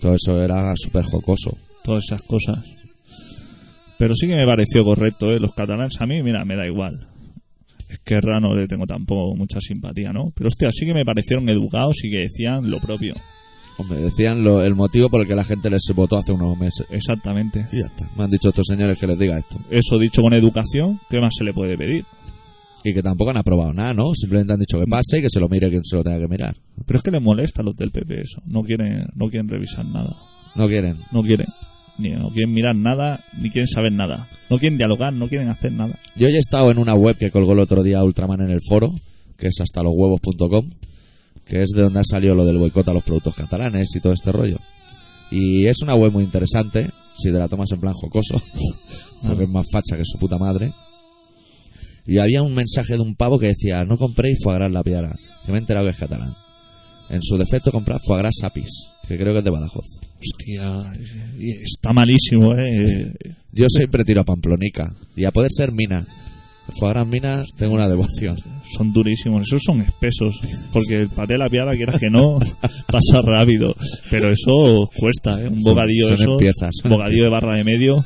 todo 0.02 0.16
eso 0.16 0.44
era 0.44 0.74
súper 0.76 1.04
jocoso. 1.06 1.58
Todas 1.84 2.04
esas 2.06 2.22
cosas. 2.24 2.60
Pero 3.98 4.16
sí 4.16 4.28
que 4.28 4.36
me 4.36 4.46
pareció 4.46 4.84
correcto, 4.84 5.32
¿eh? 5.32 5.40
Los 5.40 5.54
catalanes 5.54 6.00
a 6.02 6.06
mí, 6.08 6.22
mira, 6.24 6.44
me 6.44 6.56
da 6.56 6.66
igual. 6.66 6.94
Es 7.90 8.00
que 8.00 8.16
Erra 8.16 8.40
no 8.40 8.56
le 8.56 8.68
tengo 8.68 8.86
tampoco 8.86 9.36
mucha 9.36 9.60
simpatía, 9.62 10.12
¿no? 10.12 10.24
Pero 10.36 10.48
hostia, 10.48 10.70
sí 10.72 10.86
que 10.86 10.94
me 10.94 11.06
parecieron 11.06 11.48
educados 11.50 11.98
y 12.04 12.10
que 12.10 12.18
decían 12.20 12.70
lo 12.72 12.80
propio. 12.80 13.14
Hombre, 13.78 14.00
decían 14.00 14.44
lo- 14.44 14.64
el 14.64 14.76
motivo 14.76 15.10
por 15.10 15.22
el 15.22 15.28
que 15.28 15.36
la 15.36 15.44
gente 15.44 15.70
les 15.70 15.82
votó 15.96 16.18
hace 16.18 16.32
unos 16.32 16.58
meses. 16.58 16.86
Exactamente. 16.92 17.66
Y 17.72 17.80
ya 17.80 17.86
está. 17.88 18.08
Me 18.18 18.24
han 18.26 18.32
dicho 18.32 18.50
estos 18.50 18.68
señores 18.68 18.98
que 18.98 19.08
les 19.08 19.18
diga 19.18 19.38
esto. 19.40 19.58
Eso 19.70 19.98
dicho 19.98 20.22
con 20.22 20.34
educación, 20.34 21.00
¿qué 21.10 21.20
más 21.20 21.34
se 21.38 21.44
le 21.44 21.54
puede 21.54 21.78
pedir? 21.78 22.06
Y 22.84 22.94
que 22.94 23.02
tampoco 23.04 23.30
han 23.32 23.38
aprobado 23.38 23.74
nada, 23.74 23.94
¿no? 23.94 24.14
Simplemente 24.16 24.54
han 24.54 24.60
dicho 24.60 24.80
que 24.80 24.86
pase 24.88 25.20
y 25.20 25.22
que 25.22 25.30
se 25.30 25.40
lo 25.40 25.48
mire 25.50 25.70
quien 25.70 25.84
se 25.84 25.96
lo 25.96 26.04
tenga 26.04 26.20
que 26.20 26.28
mirar. 26.28 26.56
Pero 26.86 26.98
es 26.98 27.04
que 27.04 27.12
les 27.12 27.22
molesta 27.22 27.62
a 27.62 27.66
los 27.66 27.76
del 27.76 27.92
PP 27.92 28.22
eso. 28.22 28.42
No 28.46 28.64
quieren, 28.64 29.06
no 29.16 29.30
quieren 29.30 29.48
revisar 29.50 29.86
nada. 29.86 30.16
No 30.56 30.68
quieren. 30.68 30.98
No 31.12 31.22
quieren. 31.24 31.48
Ni, 32.00 32.10
no 32.10 32.30
quieren 32.30 32.54
mirar 32.54 32.76
nada, 32.76 33.20
ni 33.40 33.52
quieren 33.52 33.68
saber 33.68 33.92
nada. 33.92 34.28
No 34.50 34.58
quieren 34.58 34.78
dialogar, 34.78 35.14
no 35.14 35.28
quieren 35.28 35.50
hacer 35.50 35.72
nada. 35.74 35.94
Yo 36.16 36.28
ya 36.30 36.38
he 36.38 36.40
estado 36.40 36.72
en 36.72 36.80
una 36.80 36.96
web 36.96 37.16
que 37.18 37.30
colgó 37.30 37.54
el 37.54 37.60
otro 37.60 37.84
día 37.84 38.04
Ultraman 38.04 38.42
en 38.42 38.50
el 38.50 38.62
foro, 38.68 38.92
que 39.38 39.48
es 39.48 39.60
hasta 39.62 39.84
los 39.84 39.94
huevos.com, 39.96 40.70
que 41.52 41.64
es 41.64 41.72
de 41.72 41.82
donde 41.82 42.00
ha 42.00 42.04
salido 42.06 42.34
lo 42.34 42.46
del 42.46 42.58
boicot 42.58 42.88
a 42.88 42.94
los 42.94 43.04
productos 43.04 43.36
catalanes 43.36 43.94
y 43.94 44.00
todo 44.00 44.14
este 44.14 44.32
rollo. 44.32 44.58
Y 45.32 45.66
es 45.66 45.82
una 45.82 45.96
web 45.96 46.14
muy 46.14 46.24
interesante, 46.24 46.90
si 47.14 47.30
te 47.30 47.38
la 47.38 47.50
tomas 47.50 47.70
en 47.74 47.82
plan 47.82 47.94
jocoso, 47.94 48.42
porque 49.28 49.44
es 49.44 49.50
más 49.50 49.66
facha 49.70 49.98
que 49.98 50.06
su 50.06 50.18
puta 50.18 50.38
madre. 50.38 50.72
Y 52.08 52.20
había 52.20 52.42
un 52.42 52.56
mensaje 52.56 52.94
de 52.94 53.02
un 53.02 53.16
pavo 53.16 53.38
que 53.38 53.48
decía, 53.48 53.84
no 53.84 53.98
compréis 53.98 54.40
foie 54.42 54.56
gras 54.56 54.72
la 54.72 54.82
piara, 54.82 55.14
que 55.46 55.52
me 55.52 55.58
he 55.58 55.60
enterado 55.60 55.88
que 55.88 55.92
es 55.92 55.98
catalán. 55.98 56.34
En 57.10 57.22
su 57.22 57.38
defecto 57.38 57.74
comprad 57.74 58.00
foie 58.08 58.20
gras 58.20 58.36
sapis, 58.40 58.88
que 59.10 59.18
creo 59.18 59.34
que 59.34 59.40
es 59.40 59.46
de 59.46 59.52
Badajoz. 59.52 59.86
Hostia, 60.22 60.94
está 61.38 61.92
malísimo, 61.92 62.56
¿eh? 62.58 63.14
Yo 63.52 63.66
siempre 63.68 64.06
tiro 64.06 64.22
a 64.22 64.24
Pamplonica, 64.24 64.96
y 65.18 65.26
a 65.26 65.32
poder 65.32 65.52
ser 65.52 65.74
mina. 65.74 66.08
Foie 66.80 66.94
gras 66.94 67.08
minas, 67.08 67.48
tengo 67.58 67.74
una 67.74 67.90
devoción. 67.90 68.38
Son 68.78 68.94
durísimos, 68.94 69.44
esos 69.44 69.62
son 69.66 69.82
espesos. 69.82 70.40
Porque 70.72 70.96
el 71.02 71.10
paté 71.10 71.34
de 71.34 71.40
la 71.40 71.50
piara, 71.50 71.74
quieras 71.76 72.00
que 72.00 72.10
no, 72.10 72.40
pasa 72.88 73.22
rápido. 73.24 73.76
Pero 74.10 74.30
eso 74.32 74.90
cuesta, 74.98 75.42
¿eh? 75.42 75.48
Un 75.50 75.62
bocadillo 75.64 76.08
son 76.08 76.22
eso, 76.22 76.32
empiezas, 76.34 76.70
son 76.82 76.92
bocadillo 76.92 77.24
de 77.24 77.30
barra 77.30 77.56
de 77.56 77.64
medio. 77.64 78.06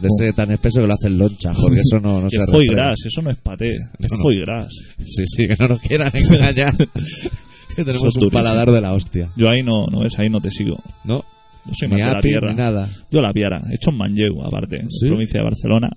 De 0.00 0.08
ese 0.08 0.32
tan 0.32 0.50
espeso 0.50 0.80
que 0.80 0.86
lo 0.86 0.94
hacen 0.94 1.18
loncha, 1.18 1.52
porque 1.52 1.80
eso 1.80 2.00
no, 2.00 2.20
no 2.22 2.28
que 2.30 2.36
se 2.36 2.42
es 2.44 2.50
foie 2.50 2.68
gras, 2.68 2.98
eso 3.04 3.20
no 3.22 3.30
es 3.30 3.36
paté, 3.36 3.74
es 3.98 4.10
No, 4.10 4.18
foie 4.22 4.40
gras. 4.40 4.68
Sí, 4.98 5.24
sí, 5.26 5.46
que 5.48 5.56
no 5.58 5.68
nos 5.68 5.80
quieran 5.80 6.10
engañar. 6.14 6.74
que 7.76 7.84
tenemos 7.84 8.02
un 8.02 8.08
durísimos. 8.20 8.32
paladar 8.32 8.70
de 8.70 8.80
la 8.80 8.92
hostia. 8.94 9.30
Yo 9.36 9.48
ahí 9.50 9.62
no, 9.62 9.86
no 9.86 10.00
ves, 10.00 10.18
ahí 10.18 10.28
no 10.30 10.40
te 10.40 10.50
sigo. 10.50 10.78
¿No? 11.04 11.24
Yo 11.66 11.72
soy 11.78 11.88
Ni 11.88 11.96
más 12.00 12.08
de 12.08 12.14
la 12.14 12.20
tierra. 12.22 12.50
ni 12.50 12.56
nada. 12.56 12.88
Yo 13.10 13.20
la 13.20 13.32
piara, 13.32 13.62
he 13.70 13.74
hecho 13.74 13.90
en 13.90 13.96
Manlleu, 13.98 14.42
aparte, 14.42 14.84
¿Sí? 14.88 15.06
provincia 15.08 15.40
de 15.40 15.44
Barcelona. 15.44 15.90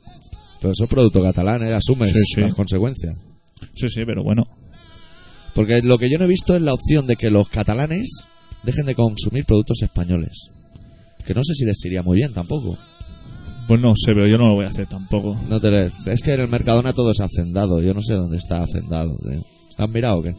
Pero 0.64 0.72
eso 0.72 0.86
es 0.86 0.90
producto 0.90 1.22
catalán, 1.22 1.62
¿eh? 1.68 1.74
Asumes 1.74 2.12
Sí, 2.14 2.20
sí. 2.36 2.40
las 2.42 2.54
consecuencias. 2.56 3.16
Sí, 3.76 3.90
sí, 3.90 4.04
pero 4.06 4.24
bueno. 4.24 4.48
Porque 5.54 5.82
lo 5.82 5.98
que 5.98 6.10
yo 6.10 6.18
no 6.18 6.24
he 6.24 6.28
visto 6.28 6.56
es 6.56 6.62
la 6.62 6.74
opción 6.74 7.06
de 7.06 7.18
que 7.18 7.30
los 7.30 7.50
catalanes 7.50 8.08
dejen 8.64 8.86
de 8.86 8.96
consumir 8.96 9.44
productos 9.46 9.82
españoles. 9.82 10.32
Que 11.28 11.34
no 11.34 11.42
sé 11.44 11.54
si 11.54 11.66
les 11.66 11.84
iría 11.84 12.02
muy 12.02 12.18
bien 12.18 12.32
tampoco. 12.34 12.78
Pues 13.68 13.82
no 13.82 13.94
sé, 13.96 14.14
pero 14.14 14.26
yo 14.26 14.38
no 14.38 14.48
lo 14.48 14.56
voy 14.56 14.66
a 14.66 14.70
hacer 14.70 14.88
tampoco. 14.88 15.38
No 15.50 15.60
te 15.60 15.70
le- 15.70 15.92
Es 16.06 16.22
que 16.22 16.34
en 16.34 16.40
el 16.42 16.48
Mercadona 16.48 16.94
todo 16.94 17.12
es 17.12 17.20
hacendado. 17.20 17.82
Yo 17.82 17.94
no 17.94 18.02
sé 18.02 18.14
dónde 18.14 18.38
está 18.38 18.64
hacendado. 18.64 19.16
¿Has 19.78 19.90
mirado 19.90 20.20
o 20.20 20.24
qué? 20.24 20.34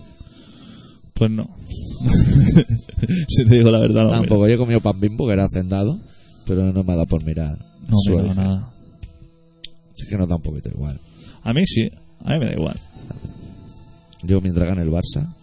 Pues 1.15 1.31
no. 1.31 1.55
si 3.29 3.45
te 3.45 3.55
digo 3.57 3.71
la 3.71 3.79
verdad, 3.79 4.05
no. 4.05 4.11
Tampoco. 4.11 4.49
Yo 4.49 4.55
he 4.55 4.59
comido 4.59 4.81
pan 4.81 4.99
bimbo 5.01 5.27
que 5.27 5.35
era 5.35 5.45
hacendado, 5.45 6.01
pero 6.47 6.73
no 6.73 6.83
me 6.83 6.93
ha 6.93 6.97
dado 6.97 7.07
por 7.07 7.23
mirar. 7.25 7.59
mira. 7.59 7.89
No, 7.91 7.97
Suerte. 7.99 8.35
nada. 8.35 8.71
Es 9.97 10.09
que 10.09 10.17
no 10.17 10.27
da 10.27 10.37
un 10.37 10.43
poquito 10.43 10.69
igual. 10.69 10.99
A 11.43 11.53
mí 11.53 11.67
sí, 11.67 11.91
a 12.25 12.33
mí 12.33 12.39
me 12.39 12.47
da 12.47 12.53
igual. 12.53 12.77
Yo 14.25 14.41
mientras 14.41 14.67
gane 14.67 14.83
el 14.83 14.91
Barça, 14.91 15.35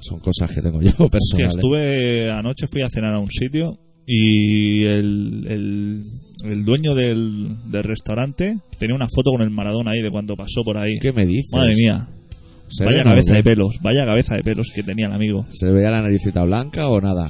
son 0.00 0.20
cosas 0.20 0.50
que 0.50 0.62
tengo 0.62 0.80
yo 0.82 1.08
personales. 1.08 1.54
estuve 1.56 2.30
anoche, 2.30 2.66
fui 2.66 2.82
a 2.82 2.88
cenar 2.88 3.14
a 3.14 3.18
un 3.18 3.30
sitio 3.30 3.78
y 4.06 4.84
el, 4.84 5.46
el, 5.48 6.02
el 6.50 6.64
dueño 6.64 6.94
del, 6.94 7.48
del 7.70 7.82
restaurante 7.84 8.58
tenía 8.78 8.96
una 8.96 9.06
foto 9.14 9.30
con 9.30 9.42
el 9.42 9.50
Maradona 9.50 9.92
ahí 9.92 10.02
de 10.02 10.10
cuando 10.10 10.36
pasó 10.36 10.62
por 10.64 10.76
ahí. 10.78 10.98
¿Qué 11.00 11.12
me 11.12 11.26
dices? 11.26 11.52
Madre 11.52 11.74
mía, 11.76 12.08
¿Se 12.68 12.84
vaya 12.84 13.02
cabeza 13.02 13.34
de 13.34 13.42
pelos, 13.42 13.78
vaya 13.82 14.04
cabeza 14.04 14.34
de 14.36 14.42
pelos 14.42 14.70
que 14.74 14.82
tenía 14.82 15.06
el 15.06 15.12
amigo. 15.12 15.46
¿Se 15.50 15.70
veía 15.70 15.90
la 15.90 16.02
naricita 16.02 16.42
blanca 16.44 16.88
o 16.88 17.00
nada? 17.00 17.28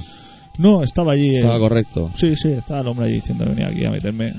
No, 0.57 0.83
estaba 0.83 1.13
allí. 1.13 1.35
Estaba 1.37 1.59
correcto. 1.59 2.11
Sí, 2.15 2.35
sí, 2.35 2.49
estaba 2.49 2.81
el 2.81 2.87
hombre 2.87 3.07
allí 3.07 3.15
diciendo 3.15 3.45
venía 3.45 3.67
aquí 3.67 3.85
a 3.85 3.91
meterme. 3.91 4.33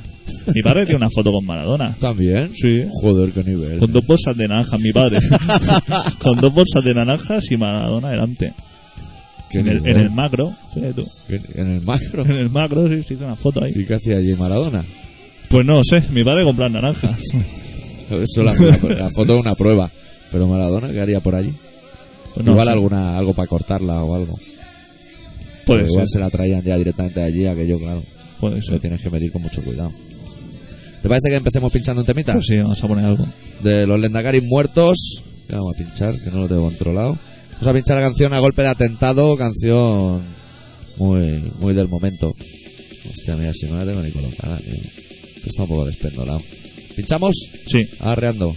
Mi 0.55 0.63
padre 0.63 0.85
tiene 0.85 0.99
una 0.99 1.11
foto 1.11 1.33
con 1.33 1.45
Maradona. 1.45 1.95
¿También? 1.99 2.51
Sí. 2.55 2.85
Joder, 3.03 3.33
qué 3.33 3.43
nivel. 3.43 3.79
Con 3.79 3.93
dos 3.93 4.07
bolsas 4.07 4.37
de 4.37 4.47
naranjas, 4.47 4.81
mi 4.81 4.93
padre. 4.93 5.19
con 6.21 6.37
dos 6.41 6.53
bolsas 6.55 6.85
de 6.85 6.95
naranjas 6.95 7.51
y 7.51 7.57
Maradona 7.57 8.11
delante. 8.11 8.53
En 9.51 9.69
el, 9.69 9.87
en 9.87 9.97
el 9.99 10.11
macro, 10.11 10.53
tú. 10.97 11.05
En 11.55 11.69
el 11.71 11.81
macro. 11.83 12.25
En 12.25 12.33
el 12.33 12.51
macro 12.51 12.89
sí, 12.89 13.03
sí, 13.07 13.15
una 13.15 13.37
foto 13.37 13.63
ahí. 13.65 13.73
¿Y 13.75 13.85
qué 13.85 13.95
hacía 13.95 14.17
allí 14.17 14.35
Maradona? 14.35 14.85
Pues 15.49 15.65
no 15.65 15.81
sé, 15.85 16.03
mi 16.11 16.25
padre 16.25 16.43
comprar 16.45 16.71
naranjas. 16.71 17.17
Eso 18.11 18.43
la, 18.43 18.53
la- 18.55 18.95
la 18.97 19.11
foto 19.11 19.35
es 19.37 19.41
una 19.41 19.55
prueba. 19.55 19.91
Pero 20.33 20.47
Maradona, 20.49 20.89
¿qué 20.91 21.01
haría 21.01 21.21
por 21.21 21.35
allí? 21.37 21.53
Pues 22.35 22.45
no 22.45 22.53
Igual 22.53 22.69
alguna 22.69 23.17
algo 23.17 23.33
para 23.33 23.47
cortarla 23.47 24.03
o 24.03 24.15
algo. 24.17 24.35
Puede 25.67 25.81
Pero 25.83 25.93
igual 25.93 26.09
ser, 26.09 26.19
se 26.19 26.21
la 26.21 26.31
traían 26.31 26.63
ya 26.63 26.77
directamente 26.77 27.21
de 27.21 27.27
allí, 27.27 27.47
aquello, 27.47 27.79
claro. 27.79 28.03
puede 28.41 28.57
Lo 28.57 28.63
ser. 28.63 28.81
tienes 28.81 29.01
que 29.01 29.11
medir 29.11 29.33
con 29.33 29.43
mucho 29.43 29.63
cuidado. 29.63 29.91
¿Te 31.03 31.09
parece 31.09 31.29
que 31.29 31.37
empecemos 31.37 31.71
pinchando 31.73 32.01
un 32.03 32.07
temita? 32.07 32.33
Pues 32.33 32.47
sí, 32.47 32.57
vamos 32.57 32.83
a 32.83 32.89
poner 32.89 33.05
algo. 33.05 33.27
De 33.63 33.87
los 33.87 34.01
Lendakaris 34.01 34.43
muertos. 34.43 35.23
Ya 35.49 35.57
vamos 35.59 35.75
a 35.75 35.79
pinchar, 35.79 36.15
que 36.23 36.31
no 36.31 36.39
lo 36.41 36.49
tengo 36.49 36.63
controlado. 36.63 37.17
Vamos 37.53 37.67
a 37.69 37.73
pinchar 37.75 37.97
la 37.97 38.03
canción 38.03 38.33
A 38.33 38.39
Golpe 38.39 38.63
de 38.63 38.69
Atentado, 38.69 39.37
canción 39.37 40.23
muy, 40.97 41.53
muy 41.61 41.75
del 41.75 41.89
momento. 41.89 42.33
Hostia, 43.11 43.37
mira, 43.37 43.53
si 43.53 43.67
no 43.67 43.77
la 43.77 43.85
tengo 43.85 44.03
ni 44.03 44.11
colocada. 44.11 44.57
tío. 44.59 44.75
Esto 44.75 45.49
está 45.49 45.63
un 45.63 45.69
poco 45.69 45.85
despendolado. 45.87 46.41
¿Pinchamos? 46.97 47.35
Sí. 47.67 47.87
Arreando. 48.01 48.55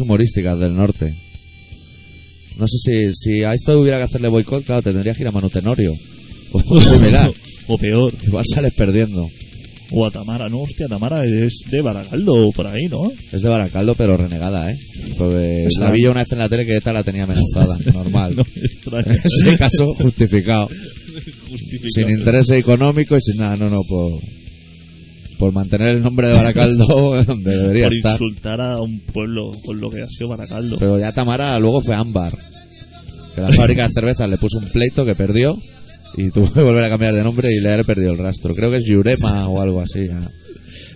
Humorísticas 0.00 0.58
del 0.58 0.74
norte. 0.74 1.14
No 2.58 2.66
sé 2.66 2.78
si, 2.78 3.12
si 3.14 3.44
a 3.44 3.52
esto 3.52 3.78
hubiera 3.78 3.98
que 3.98 4.04
hacerle 4.04 4.28
boicot, 4.28 4.64
claro, 4.64 4.82
te 4.82 4.92
tendrías 4.92 5.16
que 5.16 5.22
ir 5.22 5.28
a 5.28 5.32
Manu 5.32 5.50
Tenorio. 5.50 5.92
O 6.52 6.80
similar. 6.80 7.30
o 7.66 7.78
peor. 7.78 8.12
Igual 8.26 8.44
sales 8.46 8.72
perdiendo. 8.74 9.28
O 9.92 10.04
a 10.04 10.10
Tamara, 10.10 10.48
no, 10.48 10.62
hostia, 10.62 10.88
Tamara 10.88 11.24
es 11.24 11.62
de 11.70 11.80
Baracaldo 11.80 12.48
o 12.48 12.52
por 12.52 12.66
ahí, 12.66 12.86
¿no? 12.88 13.12
Es 13.32 13.42
de 13.42 13.48
Baracaldo, 13.48 13.94
pero 13.94 14.16
renegada, 14.16 14.72
¿eh? 14.72 14.76
Porque 15.16 15.68
la 15.78 15.90
vi 15.92 16.02
yo 16.02 16.10
una 16.10 16.24
vez 16.24 16.32
en 16.32 16.38
la 16.38 16.48
tele 16.48 16.66
que 16.66 16.76
esta 16.76 16.92
la 16.92 17.04
tenía 17.04 17.24
amenazada. 17.24 17.78
Normal. 17.92 18.34
No. 18.36 18.44
En 18.98 19.20
ese 19.24 19.58
caso, 19.58 19.94
justificado. 19.94 20.68
Justificado. 21.50 21.90
Sin 21.90 22.08
interés 22.08 22.50
económico 22.50 23.16
y 23.16 23.20
sin 23.20 23.36
nada, 23.36 23.56
no, 23.56 23.68
no, 23.68 23.82
por, 23.82 24.12
por 25.38 25.52
mantener 25.52 25.88
el 25.88 26.02
nombre 26.02 26.28
de 26.28 26.34
Baracaldo 26.34 27.22
donde 27.26 27.56
debería 27.56 27.86
Por 27.86 27.94
estar. 27.94 28.12
insultar 28.12 28.60
a 28.60 28.80
un 28.80 29.00
pueblo 29.00 29.50
con 29.64 29.80
lo 29.80 29.90
que 29.90 30.02
ha 30.02 30.06
sido 30.08 30.28
Baracaldo. 30.28 30.78
Pero 30.78 30.98
ya 30.98 31.12
Tamara 31.12 31.58
luego 31.58 31.82
fue 31.82 31.94
Ámbar. 31.94 32.32
Que 33.34 33.42
la 33.42 33.52
fábrica 33.52 33.86
de 33.86 33.92
cervezas 33.94 34.30
le 34.30 34.38
puso 34.38 34.58
un 34.58 34.64
pleito 34.66 35.04
que 35.04 35.14
perdió 35.14 35.56
y 36.16 36.30
tuvo 36.30 36.50
que 36.52 36.62
volver 36.62 36.84
a 36.84 36.88
cambiar 36.88 37.12
de 37.14 37.22
nombre 37.22 37.52
y 37.52 37.60
le 37.60 37.68
haber 37.72 37.84
perdido 37.84 38.12
el 38.12 38.18
rastro. 38.18 38.54
Creo 38.54 38.70
que 38.70 38.78
es 38.78 38.84
Yurema 38.84 39.48
o 39.48 39.60
algo 39.60 39.80
así. 39.82 40.08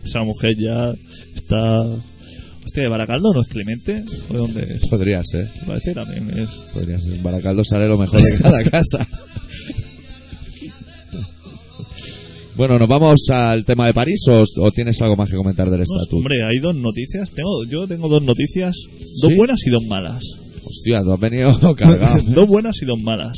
Esa 0.04 0.22
mujer 0.24 0.56
ya 0.56 0.92
está... 1.34 1.82
Hostia, 1.82 2.84
¿de 2.84 2.88
Baracaldo 2.88 3.34
no 3.34 3.42
es 3.42 3.48
Clemente? 3.48 4.04
¿O 4.28 4.32
de 4.32 4.38
dónde 4.38 4.62
es? 4.74 4.88
Podría 4.88 5.20
ser, 5.24 5.48
parece 5.66 5.92
también 5.92 6.30
es... 6.38 6.48
podría 6.72 6.98
ser. 6.98 7.18
Baracaldo 7.18 7.62
sale 7.64 7.88
lo 7.88 7.98
mejor 7.98 8.22
de 8.22 8.38
cada 8.38 8.62
casa. 8.70 9.06
Bueno, 12.60 12.78
¿nos 12.78 12.88
vamos 12.88 13.20
al 13.30 13.64
tema 13.64 13.86
de 13.86 13.94
París 13.94 14.20
o, 14.28 14.44
o 14.58 14.70
tienes 14.70 15.00
algo 15.00 15.16
más 15.16 15.30
que 15.30 15.36
comentar 15.36 15.70
del 15.70 15.78
No, 15.78 15.82
estatuto? 15.82 16.16
hombre, 16.18 16.44
hay 16.46 16.58
dos 16.58 16.74
noticias. 16.76 17.30
Tengo, 17.30 17.64
yo 17.64 17.88
tengo 17.88 18.06
dos 18.06 18.22
noticias. 18.22 18.76
Dos 19.22 19.30
¿Sí? 19.30 19.34
buenas 19.34 19.66
y 19.66 19.70
dos 19.70 19.82
malas. 19.86 20.22
Hostia, 20.62 21.00
tú 21.02 21.10
has 21.10 21.20
venido 21.20 21.74
cargado. 21.74 22.22
dos 22.34 22.46
buenas 22.46 22.76
y 22.82 22.84
dos 22.84 23.00
malas. 23.00 23.32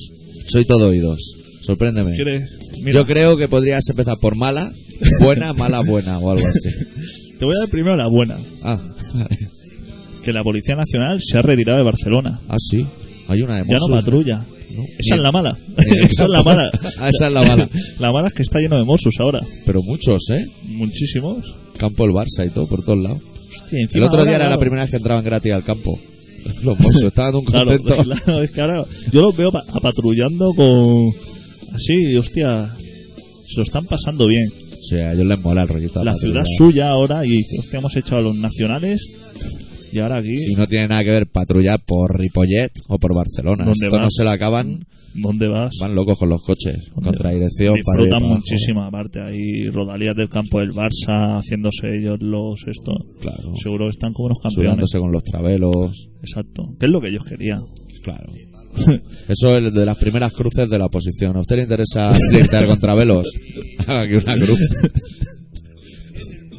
Soy 0.49 0.65
todo 0.65 0.89
oídos. 0.89 1.21
Sorpréndeme. 1.61 2.17
¿Quieres? 2.17 2.51
Mira, 2.83 2.95
Yo 2.99 3.07
creo 3.07 3.37
que 3.37 3.47
podrías 3.47 3.89
empezar 3.89 4.19
por 4.19 4.35
mala, 4.35 4.73
buena, 5.21 5.53
mala, 5.53 5.83
buena 5.83 6.19
o 6.19 6.33
algo 6.33 6.45
así. 6.45 6.71
te 7.39 7.45
voy 7.45 7.55
a 7.55 7.61
dar 7.61 7.69
primero 7.69 7.95
la 7.95 8.09
buena. 8.09 8.37
Ah, 8.65 8.81
vale. 9.15 9.39
Que 10.25 10.33
la 10.33 10.43
Policía 10.43 10.75
Nacional 10.75 11.21
se 11.23 11.39
ha 11.39 11.43
retirado 11.43 11.79
de 11.79 11.85
Barcelona. 11.85 12.41
Ah, 12.49 12.57
sí. 12.59 12.85
Hay 13.29 13.41
una 13.43 13.63
de 13.63 13.71
Ya 13.71 13.79
no 13.79 13.87
patrulla. 13.87 14.45
¿No? 14.77 14.83
Esa 14.99 15.15
es 15.17 15.21
la 15.21 15.33
mala. 15.33 15.57
Esa 16.11 16.25
es 16.25 16.29
la 16.31 16.43
mala. 16.43 16.71
Ah, 16.99 17.09
esa 17.09 17.27
es 17.29 17.33
la 17.33 17.43
mala. 17.43 17.69
La 18.01 18.13
mala 18.13 18.29
es 18.29 18.35
que 18.35 18.43
está 18.43 18.59
lleno 18.61 18.77
de 18.77 18.85
Mossos 18.85 19.15
ahora. 19.21 19.41
Pero 19.67 19.83
muchos, 19.83 20.29
¿eh? 20.31 20.45
Muchísimos. 20.65 21.39
Campo 21.79 22.05
el 22.05 22.11
Barça 22.13 22.47
y 22.47 22.51
todo, 22.51 22.67
por 22.67 22.85
todos 22.85 22.99
lados. 22.99 23.19
Hostia, 23.55 23.79
El 23.93 24.03
otro 24.03 24.19
ahora, 24.21 24.25
día 24.25 24.37
era 24.37 24.51
la 24.51 24.59
primera 24.59 24.83
vez 24.83 24.91
que 24.91 24.97
entraban 24.99 25.25
gratis 25.25 25.53
al 25.53 25.65
campo. 25.65 25.99
Los 26.63 26.79
mozos 26.81 27.03
estaban 27.05 27.35
un 27.37 27.45
Claro, 27.45 27.67
contentos. 27.79 28.05
claro, 28.25 28.43
es 28.43 28.51
que 28.51 28.61
ahora 28.61 28.85
yo 29.13 29.21
los 29.21 29.37
veo 29.37 29.53
pa- 29.53 29.65
patrullando 29.81 30.53
con. 30.55 31.09
Así, 31.75 32.17
hostia. 32.17 32.69
Se 33.49 33.57
lo 33.59 33.63
están 33.63 33.85
pasando 33.87 34.27
bien. 34.27 34.45
O 34.49 34.83
sea, 34.85 35.11
a 35.11 35.13
ellos 35.13 35.27
les 35.27 35.39
mola 35.41 35.63
el 35.63 35.69
rollito. 35.69 36.03
La 36.03 36.17
ciudad 36.17 36.45
suya 36.59 36.91
ahora 36.91 37.25
y 37.25 37.45
hostia, 37.59 37.79
hemos 37.79 37.95
echado 37.95 38.17
a 38.19 38.23
los 38.23 38.37
nacionales 38.37 39.01
y 39.93 39.99
ahora 39.99 40.17
aquí. 40.17 40.35
Y 40.35 40.55
no 40.55 40.67
tiene 40.67 40.89
nada 40.89 41.05
que 41.05 41.11
ver 41.11 41.27
patrullar 41.27 41.81
por 41.85 42.19
Ripollet 42.19 42.73
o 42.89 42.99
por 42.99 43.15
Barcelona. 43.15 43.65
¿Dónde 43.65 43.87
Esto 43.87 44.01
no 44.01 44.09
se 44.11 44.25
lo 44.25 44.31
acaban. 44.31 44.87
¿Dónde 45.15 45.47
vas? 45.47 45.75
Van 45.79 45.95
locos 45.95 46.19
con 46.19 46.31
los 46.31 46.43
coches. 46.43 46.89
Contra 46.95 47.31
dirección, 47.31 47.75
para 47.75 47.77
arriba 47.77 47.77
y 47.77 47.77
Disfrutan 47.77 48.11
para 48.11 48.27
abajo. 48.27 48.35
muchísimo, 48.39 48.83
aparte. 48.83 49.21
Ahí 49.21 49.69
rodalías 49.71 50.17
del 50.17 50.29
campo 50.31 50.61
del 50.61 50.73
Barça, 50.73 51.39
haciéndose 51.39 51.95
ellos 51.99 52.19
los 52.21 52.61
esto. 52.67 52.93
Claro. 53.21 53.55
Seguro 53.63 53.87
que 53.87 53.91
están 53.91 54.13
como 54.15 54.27
unos 54.27 54.39
campeones. 54.43 54.71
Sudándose 54.73 54.99
con 54.99 55.13
los 55.13 55.23
travelos. 55.23 56.09
Exacto. 56.23 56.75
¿Qué 56.81 56.87
es 56.87 56.93
lo 56.93 57.01
que 57.01 57.09
ellos 57.09 57.25
querían? 57.29 57.61
Claro. 58.03 58.33
Eso 59.29 59.59
es 59.59 59.75
de 59.75 59.85
las 59.87 59.99
primeras 59.99 60.33
cruces 60.33 60.69
de 60.69 60.79
la 60.79 60.87
oposición. 60.87 61.37
¿A 61.37 61.41
usted 61.41 61.57
le 61.57 61.63
interesa 61.65 62.15
flirtear 62.31 62.67
con 62.67 62.81
travelos? 62.81 63.31
Haga 63.87 64.01
aquí 64.03 64.15
una 64.15 64.35
cruz. 64.37 64.59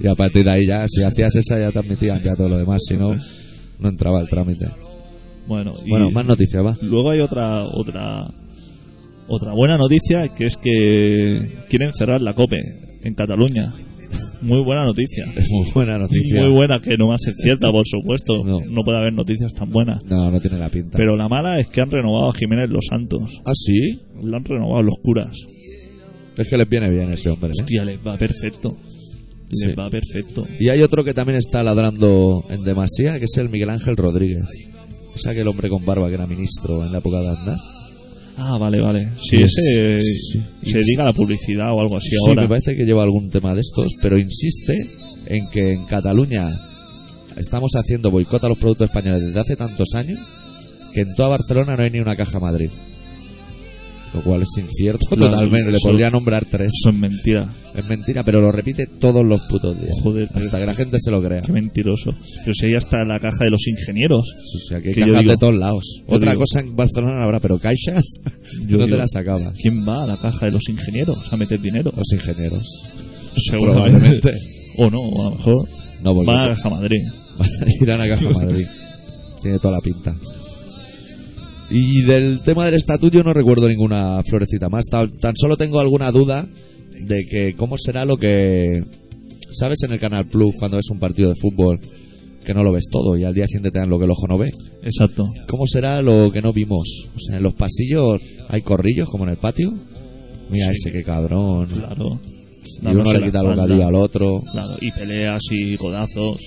Y 0.01 0.07
a 0.07 0.15
partir 0.15 0.43
de 0.43 0.51
ahí 0.51 0.65
ya, 0.65 0.85
si 0.87 1.03
hacías 1.03 1.35
esa 1.35 1.59
ya 1.59 1.71
te 1.71 1.79
admitían 1.79 2.21
ya 2.23 2.35
todo 2.35 2.49
lo 2.49 2.57
demás. 2.57 2.81
Si 2.87 2.95
no, 2.95 3.15
no 3.79 3.89
entraba 3.89 4.19
el 4.21 4.27
trámite. 4.29 4.67
Bueno, 5.47 5.71
y 5.85 5.89
Bueno, 5.89 6.09
más 6.11 6.25
noticias, 6.25 6.63
va. 6.65 6.75
luego 6.81 7.09
hay 7.11 7.19
otra 7.19 7.63
otra 7.65 8.27
otra 9.27 9.53
buena 9.53 9.77
noticia 9.77 10.27
que 10.29 10.45
es 10.45 10.57
que 10.57 11.41
quieren 11.69 11.91
cerrar 11.93 12.21
la 12.21 12.33
COPE 12.33 12.59
en 13.03 13.13
Cataluña. 13.13 13.73
Muy 14.41 14.61
buena 14.61 14.83
noticia. 14.83 15.25
Es 15.37 15.49
muy 15.51 15.69
buena 15.73 15.97
noticia. 15.97 16.41
Muy 16.41 16.51
buena, 16.51 16.79
que 16.79 16.97
no 16.97 17.13
a 17.13 17.17
ser 17.17 17.33
cierta, 17.35 17.71
por 17.71 17.85
supuesto. 17.87 18.43
No. 18.45 18.59
No 18.69 18.83
puede 18.83 18.97
haber 18.97 19.13
noticias 19.13 19.53
tan 19.53 19.69
buenas. 19.69 20.03
No, 20.05 20.29
no 20.31 20.39
tiene 20.41 20.57
la 20.59 20.69
pinta. 20.69 20.97
Pero 20.97 21.15
la 21.15 21.29
mala 21.29 21.59
es 21.59 21.67
que 21.67 21.79
han 21.81 21.89
renovado 21.89 22.29
a 22.29 22.33
Jiménez 22.33 22.69
Los 22.69 22.85
Santos. 22.89 23.41
¿Ah, 23.45 23.53
sí? 23.55 23.99
Lo 24.21 24.35
han 24.35 24.43
renovado 24.43 24.83
los 24.83 24.95
curas. 25.01 25.31
Es 26.37 26.47
que 26.47 26.57
les 26.57 26.67
viene 26.67 26.89
bien 26.89 27.11
ese 27.13 27.29
hombre, 27.29 27.49
¿eh? 27.49 27.61
Hostia, 27.61 27.85
les 27.85 27.97
va 28.05 28.17
perfecto. 28.17 28.75
Les 29.49 29.59
Sí. 29.71 29.75
va 29.77 29.89
perfecto. 29.89 30.47
Y 30.59 30.69
hay 30.69 30.81
otro 30.81 31.03
que 31.03 31.13
también 31.13 31.37
está 31.37 31.63
ladrando 31.63 32.43
en 32.49 32.63
demasía, 32.63 33.19
que 33.19 33.25
es 33.25 33.37
el 33.37 33.49
Miguel 33.49 33.69
Ángel 33.69 33.95
Rodríguez. 33.97 34.43
Es 35.15 35.27
aquel 35.27 35.47
hombre 35.47 35.69
con 35.69 35.85
barba 35.85 36.07
que 36.09 36.15
era 36.15 36.25
ministro 36.25 36.83
en 36.83 36.91
la 36.91 36.97
época 36.97 37.19
de 37.21 37.27
Aznar. 37.29 37.57
Ah, 38.37 38.57
vale, 38.57 38.81
vale. 38.81 39.09
Sí, 39.21 39.35
ese 39.43 40.01
sí, 40.01 40.41
se 40.65 40.77
dedica 40.79 41.03
a 41.03 41.07
la 41.07 41.13
publicidad 41.13 41.71
o 41.71 41.79
algo 41.81 41.97
así 41.97 42.09
Sí, 42.09 42.15
ahora. 42.27 42.41
me 42.43 42.47
parece 42.49 42.75
que 42.75 42.83
lleva 42.85 43.03
algún 43.03 43.29
tema 43.29 43.53
de 43.53 43.61
estos, 43.61 43.91
pero 44.01 44.17
insiste 44.17 44.75
en 45.27 45.47
que 45.51 45.73
en 45.73 45.85
Cataluña 45.85 46.49
estamos 47.37 47.73
haciendo 47.75 48.09
boicot 48.09 48.43
a 48.43 48.49
los 48.49 48.57
productos 48.57 48.87
españoles 48.87 49.21
desde 49.21 49.39
hace 49.39 49.55
tantos 49.55 49.93
años 49.93 50.17
que 50.95 51.01
en 51.01 51.13
toda 51.15 51.29
Barcelona 51.29 51.75
no 51.77 51.83
hay 51.83 51.91
ni 51.91 51.99
una 51.99 52.15
caja 52.15 52.39
Madrid. 52.39 52.69
Lo 54.13 54.21
cual 54.21 54.43
es 54.43 54.49
incierto 54.63 55.07
Claro, 55.15 55.31
totalmente. 55.31 55.71
Le 55.71 55.79
podría 55.79 56.09
nombrar 56.11 56.45
tres. 56.45 56.67
Eso 56.81 56.89
es 56.91 56.95
mentira. 56.95 57.49
Es 57.75 57.87
mentira, 57.89 58.23
pero 58.23 58.41
lo 58.41 58.51
repite 58.51 58.85
todos 58.85 59.25
los 59.25 59.41
putos 59.43 59.79
días. 59.81 59.95
Joder, 60.03 60.29
hasta 60.35 60.59
que 60.59 60.65
la 60.67 60.75
gente 60.75 60.97
se 60.99 61.09
lo 61.09 61.21
crea. 61.23 61.41
Qué 61.41 61.51
mentiroso. 61.51 62.13
Pero 62.43 62.53
si 62.53 62.67
ahí 62.67 62.75
está 62.75 63.03
la 63.05 63.19
caja 63.19 63.43
de 63.45 63.49
los 63.49 63.65
ingenieros. 63.67 64.25
Sí, 64.51 64.59
sí, 64.67 64.75
aquí 64.75 64.89
hay 64.89 64.93
Que 64.93 64.99
yo 65.01 65.07
cajas 65.07 65.21
digo- 65.21 65.31
de 65.31 65.37
todos 65.37 65.55
lados. 65.55 66.01
Otra 66.07 66.31
digo- 66.31 66.41
cosa 66.43 66.59
en 66.59 66.75
Barcelona 66.75 67.23
habrá, 67.23 67.39
pero 67.39 67.57
caixas 67.57 68.03
Yo 68.67 68.77
no 68.77 68.85
digo- 68.85 68.95
te 68.95 68.97
las 68.97 69.15
acabas. 69.15 69.53
¿Quién 69.59 69.87
va 69.87 70.03
a 70.03 70.07
la 70.07 70.17
caja 70.17 70.45
de 70.45 70.51
los 70.51 70.69
ingenieros 70.69 71.17
a 71.33 71.37
meter 71.37 71.59
dinero? 71.59 71.91
Los 71.97 72.11
ingenieros. 72.13 72.67
Seguramente. 73.49 74.31
O 74.77 74.89
no, 74.89 74.99
o 75.01 75.21
a 75.21 75.29
lo 75.31 75.35
mejor 75.37 75.67
No, 76.03 76.13
porque 76.13 76.31
va 76.31 76.43
a 76.45 76.47
la 76.49 76.55
caja 76.55 76.69
Madrid. 76.69 77.01
irán 77.81 77.99
a 78.01 78.07
Caja 78.07 78.29
Madrid. 78.33 78.65
Tiene 79.41 79.57
toda 79.59 79.73
la 79.75 79.81
pinta. 79.81 80.15
Y 81.75 82.03
del 82.03 82.41
tema 82.43 82.65
del 82.65 82.75
estatuto 82.75 83.17
yo 83.17 83.23
no 83.23 83.33
recuerdo 83.33 83.67
ninguna 83.67 84.21
florecita 84.23 84.69
más. 84.69 84.85
Tan, 84.85 85.11
tan 85.17 85.35
solo 85.35 85.57
tengo 85.57 85.79
alguna 85.79 86.11
duda 86.11 86.45
de 87.01 87.25
que 87.25 87.55
cómo 87.57 87.77
será 87.77 88.05
lo 88.05 88.17
que... 88.17 88.83
¿Sabes 89.51 89.81
en 89.83 89.91
el 89.91 89.99
Canal 89.99 90.27
Plus 90.27 90.53
cuando 90.57 90.77
ves 90.77 90.89
un 90.91 90.99
partido 90.99 91.29
de 91.29 91.35
fútbol 91.35 91.79
que 92.45 92.53
no 92.53 92.63
lo 92.63 92.71
ves 92.71 92.85
todo 92.91 93.17
y 93.17 93.23
al 93.23 93.33
día 93.33 93.45
siguiente 93.47 93.71
te 93.71 93.79
dan 93.79 93.89
lo 93.89 93.97
que 93.99 94.05
el 94.05 94.11
ojo 94.11 94.27
no 94.27 94.37
ve? 94.37 94.51
Exacto. 94.83 95.27
¿Cómo 95.47 95.65
será 95.67 96.01
lo 96.01 96.31
que 96.31 96.41
no 96.41 96.53
vimos? 96.53 97.07
O 97.15 97.19
sea, 97.19 97.37
en 97.37 97.43
los 97.43 97.53
pasillos 97.55 98.21
hay 98.49 98.61
corrillos 98.61 99.09
como 99.09 99.23
en 99.25 99.31
el 99.31 99.37
patio. 99.37 99.73
Mira 100.49 100.67
Sí. 100.67 100.73
ese, 100.75 100.91
qué 100.91 101.03
cabrón. 101.03 101.67
Claro. 101.67 102.19
Y 102.81 102.87
uno 102.87 103.03
le 103.13 103.23
quita 103.23 103.39
el 103.41 103.45
espalda. 103.47 103.55
bocadillo 103.55 103.87
al 103.87 103.95
otro, 103.95 104.41
Claro, 104.51 104.75
y 104.81 104.91
peleas 104.91 105.41
y 105.51 105.77
codazos, 105.77 106.37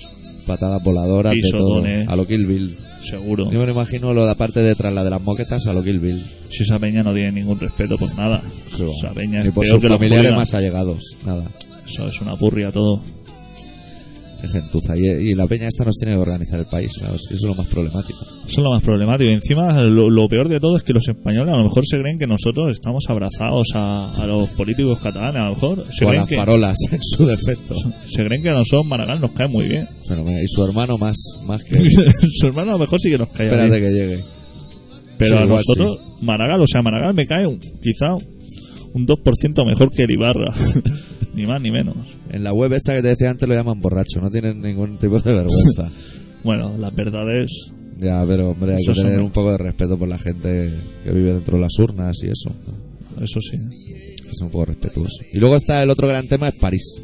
patadas 0.45 0.83
voladoras, 0.83 1.33
de 1.33 1.49
todo. 1.51 1.83
A 2.07 2.15
lo 2.15 2.25
Kill 2.27 2.45
Bill. 2.45 2.75
Seguro. 3.03 3.51
Yo 3.51 3.59
me 3.59 3.65
lo 3.65 3.71
imagino 3.71 4.13
lo 4.13 4.21
de 4.21 4.27
la 4.27 4.35
parte 4.35 4.61
de 4.61 4.71
atrás, 4.71 4.93
la 4.93 5.03
de 5.03 5.09
las 5.09 5.21
moquetas, 5.21 5.67
a 5.67 5.73
lo 5.73 5.83
Kill 5.83 5.99
Bill. 5.99 6.23
Si 6.49 6.63
esa 6.63 6.79
peña 6.79 7.03
no 7.03 7.13
tiene 7.13 7.31
ningún 7.31 7.59
respeto 7.59 7.97
por 7.97 8.15
nada. 8.15 8.41
Esa 8.73 9.13
peña 9.13 9.43
Ni 9.43 9.51
por 9.51 9.63
peor 9.63 9.79
sus 9.79 9.81
que 9.81 9.87
familiares 9.89 10.35
más 10.35 10.53
allegados. 10.53 11.17
Nada. 11.25 11.45
Eso 11.85 12.07
es 12.07 12.21
una 12.21 12.35
purria 12.35 12.71
todo. 12.71 13.01
Gentuza. 14.47 14.97
Y, 14.97 15.05
y 15.07 15.33
la 15.35 15.47
peña 15.47 15.67
esta 15.67 15.83
nos 15.85 15.95
tiene 15.97 16.13
que 16.15 16.19
organizar 16.21 16.59
el 16.59 16.65
país. 16.65 16.91
Eso 16.97 17.15
es 17.33 17.41
lo 17.43 17.55
más 17.55 17.67
problemático. 17.67 18.19
Eso 18.45 18.45
es 18.47 18.57
lo 18.57 18.71
más 18.71 18.83
problemático. 18.83 19.29
Y 19.29 19.33
encima, 19.33 19.79
lo, 19.81 20.09
lo 20.09 20.27
peor 20.27 20.47
de 20.49 20.59
todo 20.59 20.77
es 20.77 20.83
que 20.83 20.93
los 20.93 21.07
españoles 21.07 21.53
a 21.53 21.57
lo 21.57 21.63
mejor 21.63 21.83
se 21.85 21.97
creen 21.99 22.17
que 22.19 22.27
nosotros 22.27 22.71
estamos 22.71 23.05
abrazados 23.09 23.67
a, 23.75 24.13
a 24.21 24.27
los 24.27 24.49
políticos 24.49 24.99
catalanes. 24.99 25.41
A 25.41 25.45
lo 25.45 25.55
mejor 25.55 25.85
se 25.91 26.05
o 26.05 26.07
a 26.07 26.11
creen, 26.11 26.21
las 26.21 26.29
que, 26.29 26.35
farolas 26.35 26.77
en 26.91 26.99
su 27.01 27.25
defecto. 27.25 27.75
se 28.07 28.25
creen 28.25 28.41
que 28.43 28.49
a 28.49 28.53
nosotros 28.53 28.85
Maragall 28.85 29.19
nos 29.21 29.31
cae 29.31 29.47
muy 29.47 29.67
bien. 29.67 29.87
Y 30.43 30.47
su 30.47 30.63
hermano 30.65 30.97
más, 30.97 31.15
más 31.45 31.63
que... 31.63 31.77
Su 32.39 32.47
hermano 32.47 32.71
a 32.71 32.73
lo 32.73 32.79
mejor 32.79 32.99
sí 33.01 33.09
que 33.09 33.17
nos 33.17 33.29
cae 33.29 33.47
Espérate 33.47 33.79
bien. 33.79 33.83
que 33.93 33.99
llegue. 33.99 34.19
Pero 35.17 35.31
Sí, 35.31 35.43
a 35.43 35.45
nosotros, 35.47 35.99
Maragall, 36.21 36.61
o 36.61 36.67
sea, 36.67 36.81
Maragall 36.81 37.13
me 37.13 37.25
cae 37.25 37.45
un- 37.47 37.59
quizá 37.59 38.13
un 38.93 39.05
2% 39.07 39.65
mejor 39.65 39.91
que 39.91 40.03
el 40.03 40.11
Ibarra. 40.11 40.53
ni 41.35 41.45
más 41.45 41.59
ni 41.61 41.71
menos. 41.71 41.95
En 42.31 42.43
la 42.43 42.53
web 42.53 42.73
esa 42.73 42.95
que 42.95 43.01
te 43.01 43.07
decía 43.09 43.29
antes 43.29 43.47
lo 43.47 43.55
llaman 43.55 43.79
borracho. 43.81 44.19
No 44.21 44.29
tienen 44.29 44.61
ningún 44.61 44.97
tipo 44.97 45.19
de 45.19 45.33
vergüenza. 45.33 45.91
Bueno, 46.43 46.77
las 46.77 46.95
verdades. 46.95 47.51
ya, 47.99 48.23
pero 48.25 48.51
hombre, 48.51 48.75
hay 48.75 48.85
que 48.85 48.93
tener 48.93 49.15
son- 49.15 49.23
un 49.25 49.31
poco 49.31 49.51
de 49.51 49.57
respeto 49.57 49.97
por 49.97 50.07
la 50.07 50.17
gente 50.19 50.71
que 51.03 51.11
vive 51.11 51.33
dentro 51.33 51.57
de 51.57 51.61
las 51.63 51.77
urnas 51.79 52.15
y 52.23 52.27
eso. 52.27 52.51
Eso 53.21 53.39
sí. 53.41 53.57
es 54.29 54.39
un 54.41 54.49
poco 54.49 54.65
respetuoso. 54.65 55.23
Y 55.33 55.39
luego 55.39 55.55
está 55.57 55.81
el 55.83 55.89
otro 55.89 56.07
gran 56.07 56.27
tema, 56.27 56.47
es 56.49 56.55
París. 56.55 57.01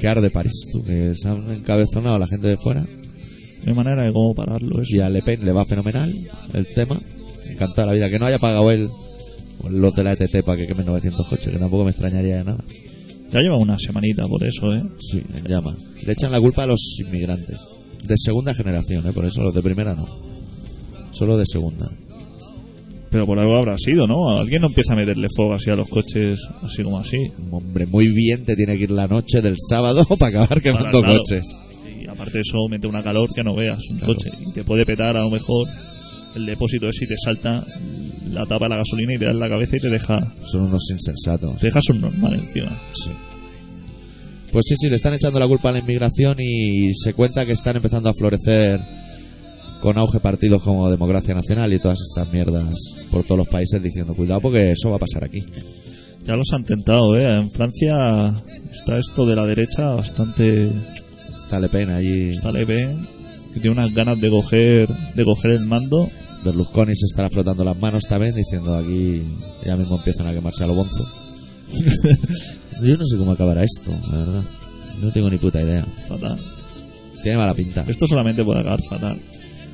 Que 0.00 0.08
arde 0.08 0.30
París, 0.30 0.52
tú, 0.72 0.82
que 0.82 1.12
se 1.14 1.28
han 1.28 1.48
encabezonado 1.52 2.16
a 2.16 2.18
la 2.18 2.26
gente 2.26 2.48
de 2.48 2.56
fuera. 2.56 2.80
No 2.80 2.86
hay 3.70 3.74
manera 3.74 4.02
de 4.02 4.12
cómo 4.12 4.34
pararlo 4.34 4.82
eso. 4.82 4.96
Y 4.96 5.00
a 5.00 5.08
Le 5.10 5.22
Pen 5.22 5.44
le 5.44 5.52
va 5.52 5.64
fenomenal 5.64 6.12
el 6.54 6.66
tema. 6.74 6.98
Encantado 7.50 7.86
la 7.88 7.92
vida. 7.92 8.10
Que 8.10 8.18
no 8.18 8.26
haya 8.26 8.38
pagado 8.40 8.68
él 8.72 8.88
los 9.70 9.94
de 9.94 10.02
la 10.02 10.12
ETT 10.14 10.42
para 10.44 10.56
que 10.56 10.66
quemen 10.66 10.86
900 10.86 11.24
coches, 11.28 11.52
que 11.52 11.58
tampoco 11.58 11.84
me 11.84 11.90
extrañaría 11.90 12.38
de 12.38 12.44
nada. 12.44 12.64
Ya 13.32 13.40
lleva 13.40 13.56
una 13.56 13.78
semanita 13.78 14.26
por 14.28 14.44
eso, 14.44 14.74
¿eh? 14.74 14.82
Sí, 15.00 15.22
en 15.34 15.44
llama. 15.44 15.74
Le 16.04 16.12
echan 16.12 16.30
la 16.30 16.40
culpa 16.40 16.64
a 16.64 16.66
los 16.66 16.98
inmigrantes. 17.00 17.58
De 18.04 18.14
segunda 18.18 18.54
generación, 18.54 19.06
¿eh? 19.06 19.12
Por 19.12 19.24
eso 19.24 19.42
los 19.42 19.54
de 19.54 19.62
primera 19.62 19.94
no. 19.94 20.06
Solo 21.12 21.38
de 21.38 21.46
segunda. 21.46 21.88
Pero 23.10 23.26
por 23.26 23.38
algo 23.38 23.56
habrá 23.56 23.76
sido, 23.78 24.06
¿no? 24.06 24.36
Alguien 24.38 24.62
no 24.62 24.68
empieza 24.68 24.92
a 24.92 24.96
meterle 24.96 25.28
fuego 25.34 25.54
así 25.54 25.70
a 25.70 25.76
los 25.76 25.88
coches, 25.88 26.40
así 26.62 26.82
como 26.82 26.98
así. 26.98 27.18
Hombre 27.50 27.86
muy 27.86 28.08
bien 28.08 28.44
te 28.44 28.54
tiene 28.56 28.76
que 28.76 28.84
ir 28.84 28.90
la 28.90 29.06
noche 29.06 29.40
del 29.40 29.56
sábado 29.58 30.04
para 30.18 30.40
acabar 30.40 30.60
quemando 30.60 31.00
Para, 31.00 31.18
coches. 31.18 31.44
Y 32.02 32.06
aparte 32.08 32.34
de 32.34 32.40
eso, 32.40 32.68
mete 32.68 32.86
una 32.86 33.02
calor 33.02 33.32
que 33.34 33.44
no 33.44 33.54
veas 33.54 33.80
un 33.90 33.98
coche. 34.00 34.30
Y 34.46 34.52
te 34.52 34.64
puede 34.64 34.84
petar 34.84 35.16
a 35.16 35.22
lo 35.22 35.30
mejor 35.30 35.66
el 36.34 36.46
depósito 36.46 36.88
ese 36.88 37.04
y 37.04 37.08
te 37.08 37.16
salta 37.22 37.64
la 38.30 38.46
tapa 38.46 38.64
de 38.66 38.70
la 38.70 38.76
gasolina 38.76 39.14
y 39.14 39.18
te 39.18 39.26
da 39.26 39.30
en 39.32 39.38
la 39.38 39.48
cabeza 39.48 39.76
y 39.76 39.80
te 39.80 39.90
deja, 39.90 40.18
Son 40.42 40.62
unos 40.62 40.88
insensatos. 40.90 41.58
te 41.58 41.66
deja 41.66 41.80
subnormal 41.82 42.34
encima. 42.34 42.70
Sí. 42.94 43.10
Pues 44.52 44.66
sí, 44.68 44.74
sí, 44.78 44.90
le 44.90 44.96
están 44.96 45.14
echando 45.14 45.38
la 45.38 45.46
culpa 45.46 45.70
a 45.70 45.72
la 45.72 45.78
inmigración 45.78 46.36
y 46.38 46.92
se 46.94 47.14
cuenta 47.14 47.46
que 47.46 47.52
están 47.52 47.76
empezando 47.76 48.08
a 48.10 48.14
florecer 48.14 48.80
con 49.80 49.98
auge 49.98 50.20
partidos 50.20 50.62
como 50.62 50.90
Democracia 50.90 51.34
Nacional 51.34 51.72
y 51.72 51.78
todas 51.78 51.98
estas 52.00 52.32
mierdas 52.32 52.66
por 53.10 53.24
todos 53.24 53.38
los 53.38 53.48
países 53.48 53.82
diciendo 53.82 54.14
cuidado 54.14 54.40
porque 54.40 54.72
eso 54.72 54.90
va 54.90 54.96
a 54.96 55.00
pasar 55.00 55.24
aquí. 55.24 55.42
Ya 56.26 56.34
los 56.34 56.52
han 56.52 56.64
tentado, 56.64 57.16
¿eh? 57.16 57.24
En 57.24 57.50
Francia 57.50 58.32
está 58.70 58.98
esto 58.98 59.26
de 59.26 59.34
la 59.34 59.44
derecha 59.44 59.94
bastante 59.94 60.70
Está 61.44 61.58
Le 61.58 61.68
Pen 61.68 61.90
allí, 61.90 62.30
está 62.30 62.52
leve, 62.52 62.88
que 63.52 63.60
tiene 63.60 63.76
unas 63.76 63.92
ganas 63.92 64.18
de 64.20 64.30
coger, 64.30 64.88
de 64.88 65.24
coger 65.24 65.50
el 65.50 65.66
mando. 65.66 66.08
Berlusconi 66.44 66.96
se 66.96 67.06
estará 67.06 67.30
frotando 67.30 67.64
las 67.64 67.78
manos 67.78 68.04
también 68.08 68.34
diciendo 68.34 68.76
aquí 68.76 69.22
ya 69.64 69.76
mismo 69.76 69.96
empiezan 69.96 70.26
a 70.26 70.32
quemarse 70.32 70.64
a 70.64 70.66
lo 70.66 70.74
bonzo. 70.74 71.06
Yo 72.82 72.96
no 72.96 73.06
sé 73.06 73.16
cómo 73.16 73.32
acabará 73.32 73.62
esto, 73.64 73.90
la 74.10 74.18
verdad. 74.18 74.42
No 75.00 75.10
tengo 75.12 75.30
ni 75.30 75.38
puta 75.38 75.62
idea. 75.62 75.86
Fatal. 76.08 76.38
Tiene 77.22 77.38
mala 77.38 77.54
pinta. 77.54 77.84
Esto 77.86 78.06
solamente 78.06 78.44
puede 78.44 78.60
acabar 78.60 78.82
fatal. 78.82 79.16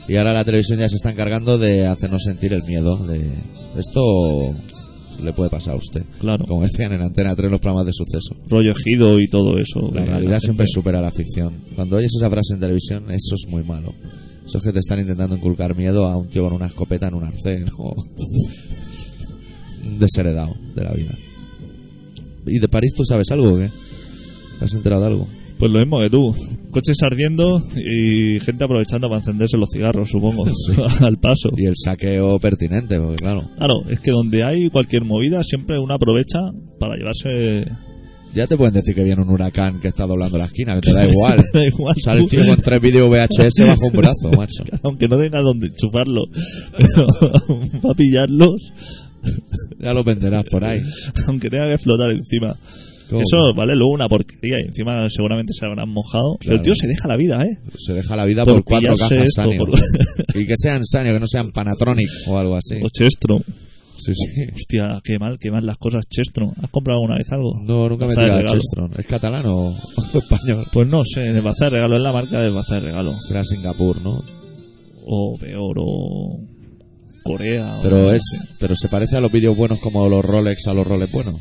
Y 0.09 0.17
ahora 0.17 0.33
la 0.33 0.45
televisión 0.45 0.79
ya 0.79 0.89
se 0.89 0.97
está 0.97 1.11
encargando 1.11 1.59
de 1.59 1.87
hacernos 1.87 2.23
sentir 2.23 2.53
el 2.53 2.63
miedo. 2.65 2.97
De 3.07 3.31
esto 3.79 4.55
le 5.23 5.33
puede 5.33 5.51
pasar 5.51 5.75
a 5.75 5.77
usted. 5.77 6.03
Claro. 6.21 6.45
Como 6.47 6.63
decían 6.63 6.93
en 6.93 7.03
Antena 7.03 7.35
3 7.35 7.51
los 7.51 7.61
programas 7.61 7.87
de 7.87 7.93
suceso. 7.93 8.37
Rollo 8.49 8.73
ejido 8.73 9.21
y 9.21 9.29
todo 9.29 9.59
eso. 9.59 9.91
La 9.93 10.05
realidad 10.05 10.41
siempre 10.41 10.67
supera 10.67 11.01
la 11.01 11.11
ficción. 11.11 11.55
Cuando 11.75 11.97
oyes 11.97 12.15
esa 12.15 12.31
frase 12.31 12.55
en 12.55 12.61
televisión, 12.61 13.11
eso 13.11 13.35
es 13.35 13.47
muy 13.49 13.65
malo. 13.65 13.93
Eso 14.49 14.57
es 14.57 14.65
que 14.65 14.73
te 14.73 14.79
están 14.79 14.99
intentando 14.99 15.37
inculcar 15.37 15.77
miedo 15.77 16.07
a 16.07 16.17
un 16.17 16.31
tío 16.31 16.45
con 16.45 16.55
una 16.55 16.69
escopeta 16.69 17.09
en 17.09 17.15
un 17.15 17.25
arcén 17.25 17.67
o 17.77 17.95
un 19.85 19.99
desheredado 19.99 20.57
de 20.75 20.85
la 20.85 20.93
vida. 20.93 21.15
¿Y 22.47 22.59
de 22.59 22.67
París 22.67 22.95
tú 22.97 23.05
sabes 23.05 23.31
algo 23.31 23.53
o 23.53 23.59
qué? 23.59 23.69
¿Te 24.59 24.65
has 24.65 24.73
enterado 24.73 25.03
de 25.03 25.09
algo? 25.09 25.29
Pues 25.59 25.71
lo 25.71 25.81
mismo 25.81 26.01
que 26.01 26.09
tú. 26.09 26.35
Coches 26.71 26.97
ardiendo 27.03 27.61
y 27.77 28.41
gente 28.41 28.65
aprovechando 28.65 29.09
para 29.09 29.21
encenderse 29.21 29.59
los 29.59 29.69
cigarros, 29.71 30.09
supongo. 30.09 30.47
Al 31.03 31.19
paso. 31.19 31.51
Y 31.55 31.67
el 31.67 31.75
saqueo 31.77 32.39
pertinente, 32.39 32.99
porque 32.99 33.17
claro, 33.17 33.43
Claro, 33.59 33.83
es 33.91 34.01
que 34.01 34.13
donde 34.13 34.45
hay 34.45 34.71
cualquier 34.71 35.05
movida, 35.05 35.43
siempre 35.45 35.79
uno 35.79 35.93
aprovecha 35.93 36.39
para 36.79 36.97
llevarse. 36.97 37.71
Ya 38.39 38.47
te 38.47 38.57
pueden 38.57 38.75
decir 38.75 38.95
que 38.95 39.05
viene 39.05 39.21
un 39.23 39.29
huracán 39.29 39.81
que 39.81 39.89
está 39.89 40.07
doblando 40.07 40.39
la 40.39 40.47
esquina, 40.47 40.75
que 40.77 40.81
te 40.81 40.93
da 40.93 41.07
igual. 41.11 41.45
Da 41.53 41.65
igual. 41.65 41.95
Sale 42.03 42.21
el 42.23 42.29
tío 42.29 42.47
con 42.47 42.57
tres 42.57 42.81
vídeos 42.81 43.09
VHS 43.11 43.67
bajo 43.67 43.87
un 43.87 43.93
brazo, 43.93 44.31
macho. 44.37 44.65
Aunque 44.83 45.09
no 45.09 45.19
tenga 45.19 45.41
donde 45.43 45.67
enchufarlo, 45.69 46.25
pero 46.77 47.07
va 47.87 47.93
a 47.93 47.95
pillarlos, 47.95 48.73
Ya 49.81 49.93
lo 49.93 50.05
venderás 50.05 50.45
por 50.47 50.65
ahí. 50.65 50.81
aunque 51.27 51.51
tenga 51.51 51.69
que 51.69 51.79
flotar 51.79 52.11
encima. 52.11 52.55
¿Cómo? 53.11 53.23
Eso 53.23 53.55
vale 53.57 53.75
luego 53.75 53.93
una 53.95 54.07
porquería 54.07 54.61
y 54.61 54.67
encima 54.67 55.09
seguramente 55.09 55.55
se 55.59 55.65
habrán 55.65 55.89
mojado. 55.89 56.37
Pero 56.41 56.57
el 56.57 56.61
tío 56.63 56.75
se 56.75 56.87
deja 56.87 57.09
la 57.09 57.17
vida, 57.17 57.43
¿eh? 57.43 57.59
Se 57.75 57.95
deja 57.95 58.15
la 58.17 58.27
vida 58.27 58.45
Por 58.45 58.57
por, 58.57 58.65
cuatro 58.65 58.95
cajas 58.97 59.13
esto, 59.13 59.43
Sanio. 59.43 59.65
por- 59.65 59.79
Y 60.35 60.47
que 60.47 60.55
sean 60.59 60.85
Sanio, 60.85 61.15
que 61.15 61.21
no 61.21 61.27
sean 61.27 61.51
Panatronic 61.51 62.07
o 62.27 62.37
algo 62.37 62.55
así. 62.57 62.75
O 62.83 62.89
Chestro. 62.91 63.41
Sí, 63.99 64.13
sí. 64.15 64.43
Hostia, 64.55 65.01
qué 65.05 65.19
mal, 65.19 65.39
qué 65.39 65.51
mal 65.51 65.67
las 65.67 65.77
cosas, 65.77 66.05
Chestro. 66.09 66.53
¿Has 66.63 66.71
comprado 66.71 67.01
alguna 67.01 67.19
vez 67.19 67.31
algo? 67.33 67.59
No, 67.63 67.89
nunca 67.89 68.07
me 68.07 68.15
he 68.15 68.17
de 68.17 68.23
tirado. 68.23 68.47
Chestron. 68.47 68.93
¿Es 68.97 69.07
catalán 69.07 69.45
o 69.47 69.75
español? 70.15 70.65
Pues 70.73 70.89
no 70.89 71.03
sé, 71.05 71.29
el 71.29 71.41
bazar 71.41 71.71
de 71.71 71.77
regalo 71.77 71.97
es 71.97 72.03
la 72.03 72.13
marca 72.13 72.41
del 72.41 72.53
bazar 72.55 72.81
de 72.81 72.89
regalo. 72.89 73.13
Será 73.19 73.45
Singapur, 73.45 74.01
¿no? 74.03 74.23
O 75.05 75.37
peor, 75.39 75.77
o 75.81 76.41
Corea. 77.25 77.79
Pero 77.83 77.99
no 77.99 78.13
es, 78.13 78.23
pero 78.59 78.75
se 78.77 78.89
parece 78.89 79.17
a 79.17 79.21
los 79.21 79.33
vídeos 79.33 79.57
buenos 79.57 79.81
como 79.81 80.09
los 80.09 80.25
Rolex 80.25 80.67
a 80.67 80.75
los 80.75 80.87
Rolex 80.87 81.13
buenos. 81.13 81.37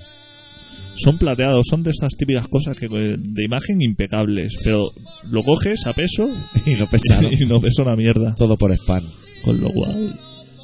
Son 0.96 1.18
plateados, 1.20 1.64
son 1.70 1.84
de 1.84 1.92
estas 1.92 2.14
típicas 2.18 2.48
cosas 2.48 2.76
que 2.76 2.88
de 2.90 3.46
imagen 3.46 3.82
impecables. 3.82 4.58
Pero 4.64 4.90
lo 5.30 5.44
coges 5.44 5.86
a 5.86 5.94
peso 5.94 6.28
Y 6.66 6.76
lo 6.76 6.88
pesaron. 6.88 7.32
y 7.32 7.46
no 7.46 7.62
pesa 7.62 7.84
una 7.84 7.96
mierda. 7.96 8.34
Todo 8.36 8.58
por 8.58 8.72
spam. 8.72 9.04
Con 9.44 9.62
lo 9.62 9.70
cual, 9.70 10.20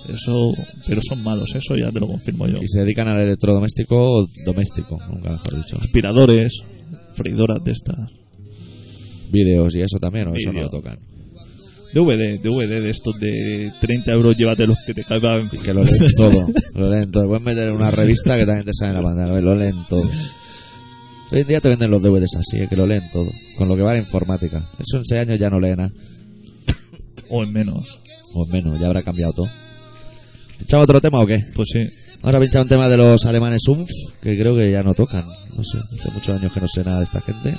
eso. 0.10 0.54
Pero 0.88 1.02
son 1.02 1.24
malos, 1.24 1.54
eso 1.56 1.76
ya 1.76 1.92
te 1.92 2.00
lo 2.00 2.08
confirmo 2.08 2.48
yo. 2.48 2.58
Y 2.62 2.68
se 2.68 2.80
dedican 2.80 3.08
al 3.08 3.22
electrodoméstico 3.22 4.28
doméstico, 4.46 5.00
nunca 5.10 5.32
mejor 5.32 5.56
dicho. 5.56 5.78
Aspiradores, 5.80 6.63
freidoras 7.16 7.63
de 7.63 7.72
estas. 7.72 7.98
Vídeos 9.32 9.74
y 9.76 9.82
eso 9.82 9.98
también, 10.00 10.28
o 10.28 10.36
eso 10.36 10.54
no 10.54 10.62
lo 10.62 10.70
tocan. 10.70 11.00
DVD, 11.94 12.39
DVD 12.39 12.82
de 12.82 12.89
estos 12.89 13.20
de 13.20 13.72
30 13.80 14.12
euros, 14.13 14.36
llévate 14.36 14.66
los 14.66 14.80
que 14.86 14.96
te 14.96 15.04
caigan. 15.04 15.48
Y 15.52 15.58
que 15.58 15.74
lo 15.74 15.84
leen 15.84 15.98
todo. 16.18 16.48
Lo 16.76 16.89
leen 16.89 17.12
todo. 17.12 17.28
Puedes 17.28 17.44
meter 17.44 17.68
en 17.68 17.76
una 17.76 17.92
revista 17.92 18.38
que 18.38 18.46
también 18.46 18.66
te 18.66 18.74
sale 18.74 18.92
en 18.92 18.98
la 18.98 19.04
pantalla. 19.04 19.39
Lo 19.39 19.54
leen 19.54 19.76
todo. 19.88 20.10
Hoy 21.32 21.42
en 21.42 21.48
día 21.48 21.62
te 21.62 21.70
venden 21.70 21.92
los 21.92 22.02
DVDs 22.02 22.36
así, 22.36 22.62
eh, 22.62 22.68
que 22.68 22.76
lo 22.76 22.88
leen 22.88 23.04
todo. 23.12 23.30
Con 23.58 23.68
lo 23.68 23.76
que 23.76 23.84
va 23.84 23.94
la 23.94 24.00
informática. 24.00 24.63
Eso 24.80 24.98
en 24.98 25.06
6 25.06 25.22
años 25.22 25.39
ya 25.39 25.50
no 25.52 25.60
leen 25.60 25.78
nada. 25.78 25.94
O 27.30 27.44
en 27.44 27.54
menos. 27.54 28.00
O 28.34 28.46
menos, 28.48 28.80
ya 28.80 28.88
habrá 28.88 29.04
cambiado 29.04 29.34
todo. 29.34 29.48
¿Pinchamos 30.58 30.84
otro 30.84 31.02
tema 31.02 31.22
o 31.22 31.26
qué? 31.26 31.44
Pues 31.56 31.70
sí. 31.72 31.86
Ahora 32.22 32.39
pincha 32.39 32.62
un 32.62 32.68
tema 32.68 32.88
de 32.88 32.98
los 32.98 33.26
alemanes 33.26 33.68
UMF, 33.68 33.89
que 34.22 34.38
creo 34.38 34.56
que 34.56 34.72
ya 34.72 34.82
no 34.82 34.94
tocan. 34.94 35.26
No 35.58 35.63
sé, 35.63 35.78
hace 35.78 36.12
muchos 36.12 36.39
años 36.39 36.54
que 36.54 36.62
no 36.62 36.68
sé 36.68 36.84
nada 36.84 37.00
de 37.00 37.06
esta 37.06 37.22
gente. 37.22 37.54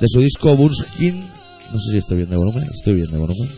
De 0.00 0.06
su 0.06 0.20
disco 0.20 0.54
Buskin, 0.54 1.18
no 1.18 1.80
sé 1.80 1.92
si 1.92 1.98
estoy 1.98 2.18
bien 2.18 2.30
de 2.30 2.36
volumen, 2.36 2.64
estoy 2.64 2.94
bien 2.94 3.10
de 3.10 3.18
volumen. 3.18 3.48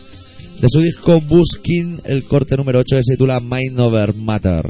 De 0.61 0.67
su 0.69 0.79
disco 0.79 1.19
Buskin, 1.21 2.01
el 2.05 2.23
corte 2.23 2.55
número 2.55 2.79
8 2.79 2.95
que 2.95 3.03
se 3.03 3.13
titula 3.13 3.39
Mind 3.41 3.79
Over 3.79 4.13
Matter. 4.13 4.65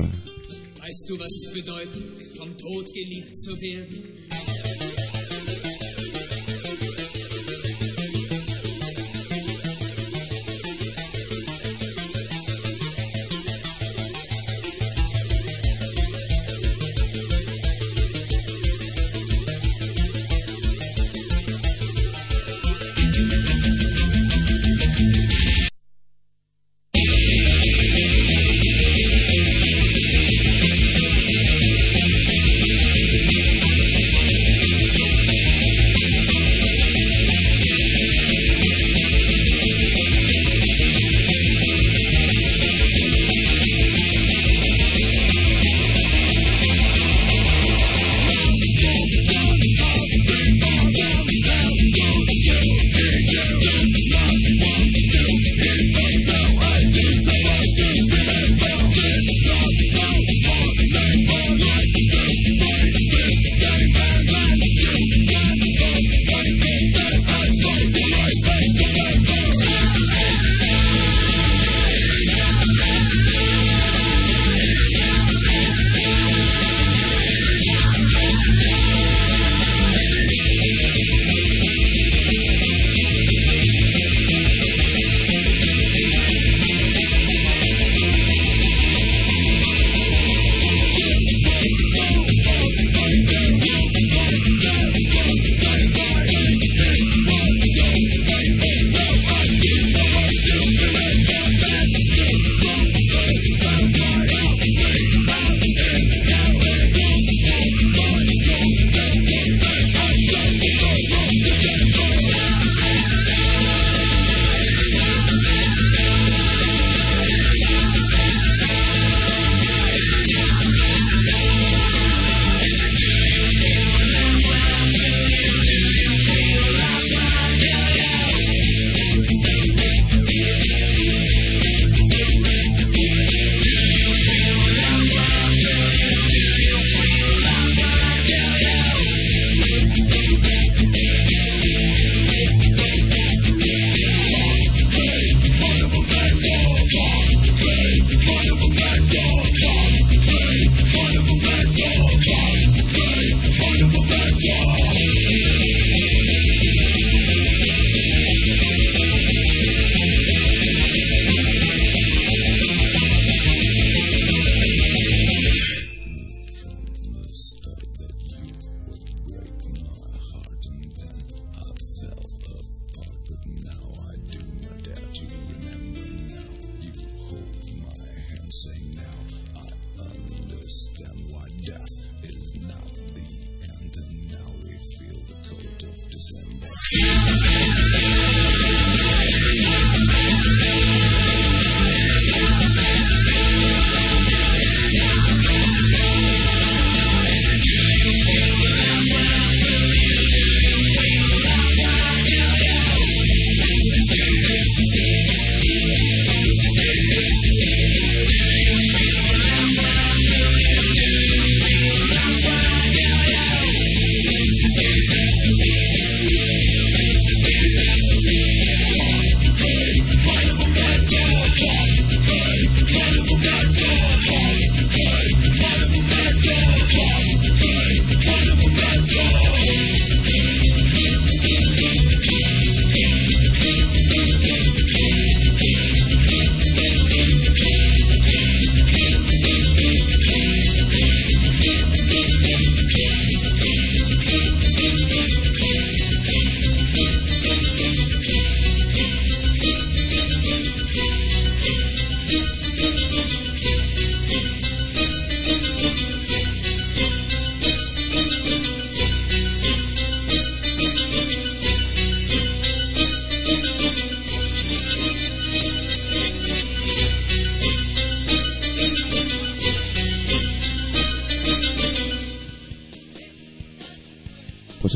Weißt 0.90 1.08
du, 1.08 1.18
was 1.20 1.30
es 1.30 1.54
bedeutet, 1.54 2.38
vom 2.40 2.50
Tod 2.58 2.88
geliebt 2.92 3.38
zu 3.38 3.54
werden? 3.62 4.29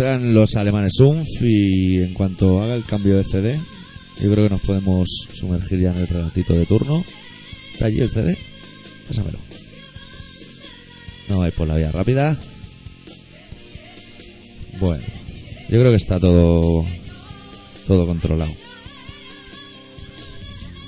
Eran 0.03 0.33
los 0.33 0.57
alemanes 0.57 0.99
UNF 0.99 1.41
y 1.43 1.99
en 2.03 2.13
cuanto 2.13 2.61
haga 2.61 2.75
el 2.75 2.83
cambio 2.83 3.15
de 3.15 3.23
CD, 3.23 3.57
yo 4.19 4.29
creo 4.33 4.43
que 4.43 4.53
nos 4.53 4.59
podemos 4.59 5.09
sumergir 5.33 5.79
ya 5.79 5.93
en 5.93 5.97
el 5.99 6.07
relatito 6.09 6.51
de 6.51 6.65
turno. 6.65 7.05
¿Está 7.71 7.85
allí 7.85 8.01
el 8.01 8.09
CD? 8.09 8.37
Pásamelo. 9.07 9.39
No 11.29 11.39
vais 11.39 11.53
por 11.53 11.69
la 11.69 11.77
vía 11.77 11.89
rápida. 11.93 12.37
Bueno, 14.81 15.05
yo 15.69 15.79
creo 15.79 15.91
que 15.91 15.95
está 15.95 16.19
todo 16.19 16.85
todo 17.87 18.05
controlado. 18.05 18.51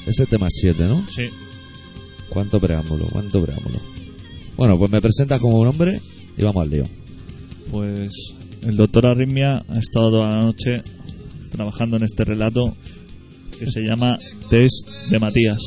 Es 0.08 0.19
el 0.19 0.28
tema 0.28 0.47
7, 0.49 0.84
¿no? 0.89 1.08
Sí. 1.08 1.30
¿Cuánto 2.28 2.60
preámbulo? 2.60 3.06
¿Cuánto 3.13 3.41
preámbulo? 3.41 3.80
Bueno, 4.58 4.78
pues 4.78 4.91
me 4.91 4.99
presentas 4.99 5.39
como 5.39 5.62
un 5.62 5.67
hombre 5.67 6.01
y 6.38 6.43
vamos 6.43 6.65
al 6.65 6.69
lío. 6.69 6.84
Pues 7.71 8.36
el 8.65 8.78
doctor 8.78 9.06
Arritmia 9.06 9.63
ha 9.67 9.80
estado 9.80 10.12
toda 10.12 10.30
la 10.30 10.41
noche 10.41 10.82
trabajando 11.51 11.97
en 11.97 12.04
este 12.04 12.25
relato 12.25 12.75
que 13.60 13.67
se 13.67 13.82
llama 13.82 14.17
Test 14.49 14.89
de 15.10 15.19
Matías. 15.19 15.58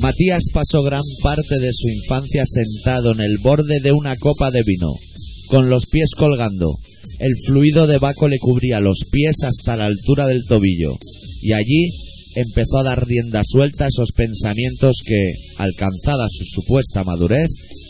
Matías 0.00 0.44
pasó 0.52 0.82
gran 0.82 1.02
parte 1.22 1.58
de 1.58 1.70
su 1.72 1.88
infancia 1.88 2.44
sentado 2.46 3.12
en 3.12 3.20
el 3.20 3.38
borde 3.42 3.80
de 3.80 3.92
una 3.92 4.14
copa 4.16 4.50
de 4.50 4.62
vino, 4.62 4.92
con 5.48 5.68
los 5.68 5.86
pies 5.86 6.10
colgando. 6.16 6.76
El 7.18 7.34
fluido 7.46 7.86
de 7.86 7.98
Baco 7.98 8.28
le 8.28 8.38
cubría 8.38 8.80
los 8.80 9.04
pies 9.10 9.42
hasta 9.42 9.76
la 9.76 9.86
altura 9.86 10.26
del 10.26 10.44
tobillo, 10.46 10.96
y 11.42 11.52
allí 11.52 11.88
empezó 12.36 12.78
a 12.78 12.84
dar 12.84 13.06
rienda 13.06 13.42
suelta 13.44 13.84
a 13.86 13.88
esos 13.88 14.12
pensamientos 14.12 14.96
que, 15.04 15.32
alcanzada 15.56 16.28
su 16.30 16.44
supuesta 16.44 17.04
madurez, 17.04 17.48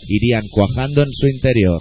irían 0.08 0.44
cuajando 0.52 1.02
en 1.02 1.12
su 1.12 1.28
interior. 1.28 1.80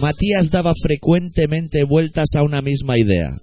Matías 0.00 0.50
daba 0.50 0.74
frecuentemente 0.80 1.84
vueltas 1.84 2.34
a 2.36 2.42
una 2.42 2.62
misma 2.62 2.98
idea. 2.98 3.36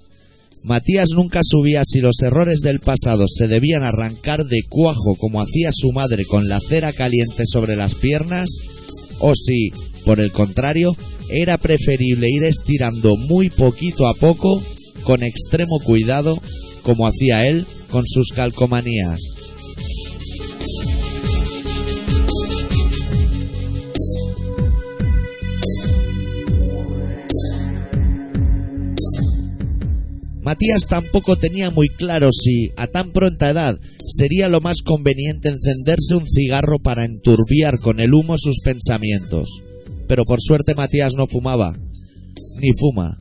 Matías 0.65 1.09
nunca 1.15 1.41
subía 1.43 1.83
si 1.85 1.99
los 1.99 2.19
errores 2.21 2.61
del 2.61 2.79
pasado 2.79 3.25
se 3.27 3.47
debían 3.47 3.83
arrancar 3.83 4.45
de 4.45 4.63
cuajo 4.67 5.15
como 5.15 5.39
hacía 5.39 5.69
su 5.71 5.91
madre 5.91 6.25
con 6.25 6.47
la 6.47 6.59
cera 6.59 6.91
caliente 6.91 7.43
sobre 7.45 7.75
las 7.75 7.93
piernas, 7.93 8.49
o 9.19 9.35
si, 9.35 9.69
por 10.05 10.19
el 10.19 10.31
contrario, 10.31 10.95
era 11.29 11.59
preferible 11.59 12.29
ir 12.31 12.43
estirando 12.43 13.15
muy 13.15 13.51
poquito 13.51 14.07
a 14.07 14.15
poco, 14.15 14.59
con 15.03 15.21
extremo 15.21 15.79
cuidado, 15.83 16.41
como 16.81 17.05
hacía 17.05 17.47
él 17.47 17.67
con 17.91 18.07
sus 18.07 18.29
calcomanías. 18.29 19.44
Matías 30.45 30.85
tampoco 30.87 31.37
tenía 31.37 31.71
muy 31.71 31.89
claro 31.89 32.29
si, 32.31 32.69
a 32.77 32.85
tan 32.85 33.11
pronta 33.11 33.49
edad, 33.49 33.79
sería 34.07 34.47
lo 34.47 34.61
más 34.61 34.83
conveniente 34.85 35.49
encenderse 35.49 36.13
un 36.13 36.27
cigarro 36.27 36.77
para 36.77 37.03
enturbiar 37.03 37.79
con 37.79 37.99
el 37.99 38.13
humo 38.13 38.35
sus 38.37 38.59
pensamientos. 38.63 39.49
Pero 40.07 40.23
por 40.23 40.39
suerte 40.39 40.75
Matías 40.75 41.15
no 41.15 41.25
fumaba, 41.25 41.75
ni 42.61 42.69
fuma. 42.79 43.17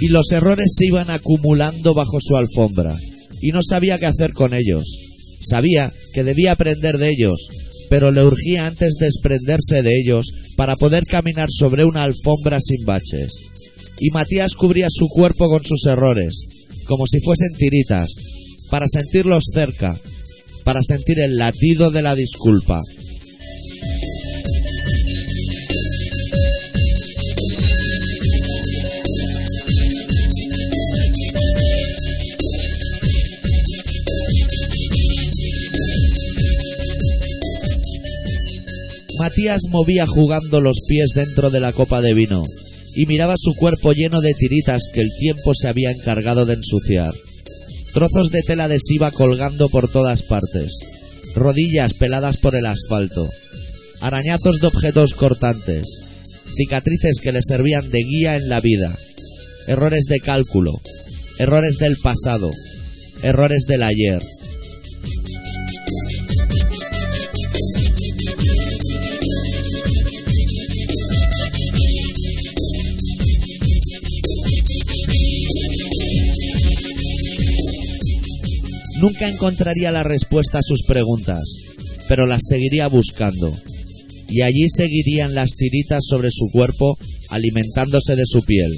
Y 0.00 0.06
los 0.06 0.30
errores 0.30 0.72
se 0.76 0.86
iban 0.86 1.10
acumulando 1.10 1.94
bajo 1.94 2.18
su 2.20 2.36
alfombra, 2.36 2.96
y 3.40 3.50
no 3.50 3.60
sabía 3.68 3.98
qué 3.98 4.06
hacer 4.06 4.32
con 4.32 4.54
ellos. 4.54 4.84
Sabía 5.40 5.92
que 6.14 6.22
debía 6.22 6.52
aprender 6.52 6.98
de 6.98 7.10
ellos, 7.10 7.48
pero 7.92 8.10
le 8.10 8.24
urgía 8.24 8.66
antes 8.66 8.94
desprenderse 8.98 9.82
de 9.82 9.94
ellos 9.94 10.32
para 10.56 10.76
poder 10.76 11.04
caminar 11.04 11.48
sobre 11.50 11.84
una 11.84 12.04
alfombra 12.04 12.58
sin 12.58 12.86
baches. 12.86 13.34
Y 13.98 14.08
Matías 14.12 14.54
cubría 14.54 14.86
su 14.88 15.08
cuerpo 15.08 15.50
con 15.50 15.62
sus 15.62 15.84
errores, 15.84 16.46
como 16.86 17.06
si 17.06 17.20
fuesen 17.20 17.52
tiritas, 17.58 18.08
para 18.70 18.86
sentirlos 18.88 19.44
cerca, 19.52 19.94
para 20.64 20.82
sentir 20.82 21.18
el 21.20 21.36
latido 21.36 21.90
de 21.90 22.00
la 22.00 22.14
disculpa. 22.14 22.80
Matías 39.42 39.62
movía 39.70 40.06
jugando 40.06 40.60
los 40.60 40.82
pies 40.86 41.14
dentro 41.16 41.50
de 41.50 41.58
la 41.58 41.72
copa 41.72 42.00
de 42.00 42.14
vino 42.14 42.44
y 42.94 43.06
miraba 43.06 43.34
su 43.36 43.56
cuerpo 43.56 43.92
lleno 43.92 44.20
de 44.20 44.34
tiritas 44.34 44.84
que 44.94 45.00
el 45.00 45.10
tiempo 45.18 45.52
se 45.52 45.66
había 45.66 45.90
encargado 45.90 46.46
de 46.46 46.54
ensuciar. 46.54 47.12
Trozos 47.92 48.30
de 48.30 48.42
tela 48.42 48.66
adhesiva 48.66 49.10
colgando 49.10 49.68
por 49.68 49.90
todas 49.90 50.22
partes, 50.22 50.78
rodillas 51.34 51.92
peladas 51.94 52.36
por 52.36 52.54
el 52.54 52.66
asfalto, 52.66 53.28
arañazos 54.00 54.60
de 54.60 54.68
objetos 54.68 55.12
cortantes, 55.14 55.88
cicatrices 56.56 57.18
que 57.20 57.32
le 57.32 57.42
servían 57.42 57.90
de 57.90 57.98
guía 58.04 58.36
en 58.36 58.48
la 58.48 58.60
vida, 58.60 58.96
errores 59.66 60.04
de 60.08 60.20
cálculo, 60.20 60.70
errores 61.40 61.78
del 61.78 61.96
pasado, 61.96 62.48
errores 63.24 63.64
del 63.66 63.82
ayer. 63.82 64.22
Nunca 79.02 79.28
encontraría 79.28 79.90
la 79.90 80.04
respuesta 80.04 80.60
a 80.60 80.62
sus 80.62 80.84
preguntas, 80.84 81.42
pero 82.06 82.24
las 82.24 82.42
seguiría 82.48 82.86
buscando. 82.86 83.52
Y 84.28 84.42
allí 84.42 84.68
seguirían 84.68 85.34
las 85.34 85.50
tiritas 85.50 86.04
sobre 86.08 86.28
su 86.30 86.48
cuerpo 86.52 86.96
alimentándose 87.30 88.14
de 88.14 88.22
su 88.24 88.44
piel, 88.44 88.70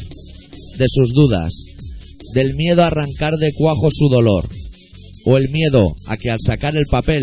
de 0.79 0.87
sus 0.89 1.13
dudas, 1.13 1.53
del 2.35 2.55
miedo 2.55 2.83
a 2.83 2.87
arrancar 2.87 3.35
de 3.35 3.53
cuajo 3.53 3.91
su 3.93 4.09
dolor, 4.09 4.49
o 5.27 5.37
el 5.37 5.51
miedo 5.51 5.95
a 6.07 6.17
que 6.17 6.31
al 6.31 6.39
sacar 6.41 6.75
el 6.75 6.87
papel 6.91 7.23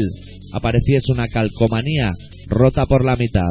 apareciese 0.54 1.12
una 1.12 1.28
calcomanía 1.28 2.12
rota 2.50 2.86
por 2.86 3.04
la 3.04 3.16
mitad. 3.16 3.50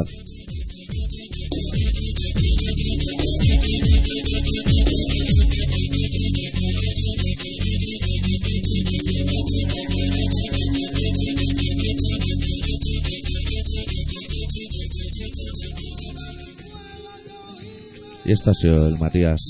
Y 18.31 18.33
esto 18.33 18.51
ha 18.51 18.53
sido 18.53 18.87
el 18.87 18.97
Matías 18.97 19.41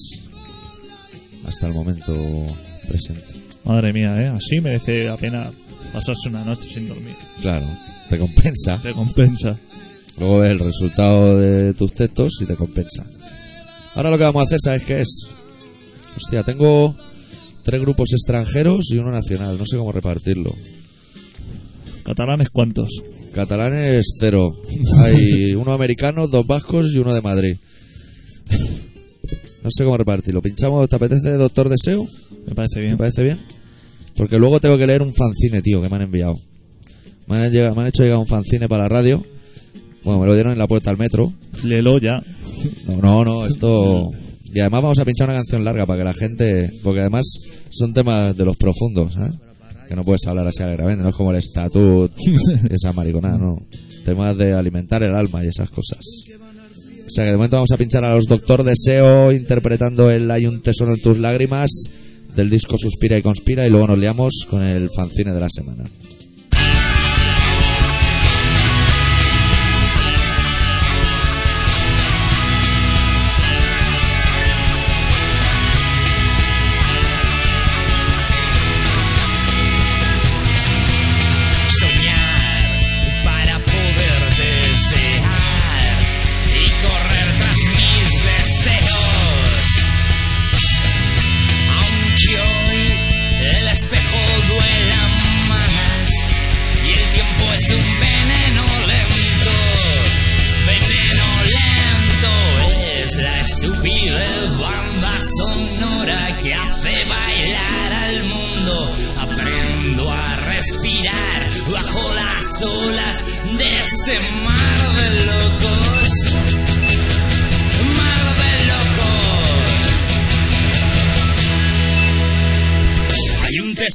hasta 1.45 1.67
el 1.67 1.73
momento 1.75 2.15
presente. 2.87 3.27
Madre 3.63 3.93
mía, 3.93 4.19
¿eh? 4.19 4.25
Así 4.29 4.59
merece 4.59 5.03
la 5.03 5.17
pena 5.17 5.51
pasarse 5.93 6.29
una 6.29 6.43
noche 6.43 6.67
sin 6.67 6.87
dormir. 6.87 7.13
Claro, 7.43 7.67
te 8.09 8.17
compensa. 8.17 8.81
Te 8.81 8.93
compensa. 8.93 9.55
Luego 10.17 10.39
ves 10.39 10.49
el 10.49 10.57
resultado 10.57 11.37
de 11.37 11.75
tus 11.75 11.93
textos 11.93 12.39
y 12.41 12.45
te 12.45 12.55
compensa. 12.55 13.05
Ahora 13.93 14.09
lo 14.09 14.17
que 14.17 14.23
vamos 14.23 14.41
a 14.41 14.45
hacer, 14.47 14.57
¿sabes 14.59 14.81
qué 14.81 15.01
es? 15.01 15.27
Hostia, 16.17 16.41
tengo 16.41 16.95
tres 17.61 17.81
grupos 17.81 18.13
extranjeros 18.13 18.89
y 18.89 18.97
uno 18.97 19.11
nacional. 19.11 19.59
No 19.59 19.65
sé 19.67 19.77
cómo 19.77 19.91
repartirlo. 19.91 20.55
¿Catalanes 22.03 22.49
cuántos? 22.49 22.89
Catalanes, 23.35 24.07
cero. 24.19 24.49
Hay 25.01 25.51
uno 25.55 25.71
americano, 25.71 26.25
dos 26.25 26.47
vascos 26.47 26.91
y 26.95 26.97
uno 26.97 27.13
de 27.13 27.21
Madrid. 27.21 27.57
No 29.63 29.69
sé 29.71 29.83
cómo 29.83 29.97
repartirlo. 29.97 30.41
¿Pinchamos? 30.41 30.87
¿Te 30.89 30.95
apetece 30.95 31.31
Doctor 31.31 31.69
Deseo? 31.69 32.07
Me 32.47 32.55
parece 32.55 32.75
¿Te 32.79 32.81
bien. 32.85 32.97
parece 32.97 33.23
bien? 33.23 33.39
Porque 34.15 34.37
luego 34.39 34.59
tengo 34.59 34.77
que 34.77 34.87
leer 34.87 35.01
un 35.01 35.13
fanzine, 35.13 35.61
tío, 35.61 35.81
que 35.81 35.89
me 35.89 35.95
han 35.97 36.01
enviado. 36.03 36.39
Me 37.27 37.35
han, 37.37 37.51
llegado- 37.51 37.75
me 37.75 37.81
han 37.81 37.87
hecho 37.87 38.03
llegar 38.03 38.17
un 38.17 38.27
fanzine 38.27 38.67
para 38.67 38.83
la 38.83 38.89
radio. 38.89 39.23
Bueno, 40.03 40.19
me 40.19 40.25
lo 40.25 40.33
dieron 40.33 40.51
en 40.53 40.57
la 40.59 40.67
puerta 40.67 40.89
al 40.89 40.97
metro. 40.97 41.31
Léelo 41.63 41.99
ya. 41.99 42.21
No, 42.87 42.97
no, 43.01 43.23
no, 43.23 43.45
esto, 43.45 44.11
Y 44.53 44.59
además 44.59 44.81
vamos 44.81 44.99
a 44.99 45.05
pinchar 45.05 45.29
una 45.29 45.37
canción 45.37 45.63
larga 45.63 45.85
para 45.85 45.99
que 45.99 46.03
la 46.05 46.13
gente. 46.13 46.71
Porque 46.83 46.99
además 47.01 47.25
son 47.69 47.93
temas 47.93 48.35
de 48.35 48.45
los 48.45 48.57
profundos, 48.57 49.15
¿eh? 49.17 49.29
Que 49.87 49.95
no 49.95 50.03
puedes 50.03 50.25
hablar 50.27 50.47
así 50.47 50.63
alegremente, 50.63 51.03
no 51.03 51.09
es 51.09 51.15
como 51.15 51.31
el 51.31 51.37
estatut 51.37 52.11
esa 52.69 52.93
mariconada, 52.93 53.37
no. 53.37 53.61
Temas 54.05 54.35
de 54.37 54.53
alimentar 54.53 55.03
el 55.03 55.13
alma 55.13 55.43
y 55.45 55.47
esas 55.47 55.69
cosas. 55.69 55.99
O 57.11 57.13
sea 57.13 57.25
que 57.25 57.31
de 57.31 57.35
momento 57.35 57.57
vamos 57.57 57.73
a 57.73 57.77
pinchar 57.77 58.05
a 58.05 58.15
los 58.15 58.25
Doctor 58.25 58.63
Deseo 58.63 59.33
interpretando 59.33 60.09
el 60.09 60.31
Hay 60.31 60.45
un 60.45 60.61
tesoro 60.61 60.93
en 60.93 61.01
tus 61.01 61.17
lágrimas 61.17 61.69
del 62.37 62.49
disco 62.49 62.77
Suspira 62.77 63.17
y 63.17 63.21
Conspira 63.21 63.67
y 63.67 63.69
luego 63.69 63.87
nos 63.87 63.99
liamos 63.99 64.47
con 64.49 64.61
el 64.61 64.89
fanzine 64.95 65.33
de 65.33 65.39
la 65.41 65.49
semana. 65.49 65.83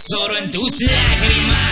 Tesoro 0.09 0.37
en 0.37 0.51
tus 0.53 0.83
lágrimas. 0.83 1.66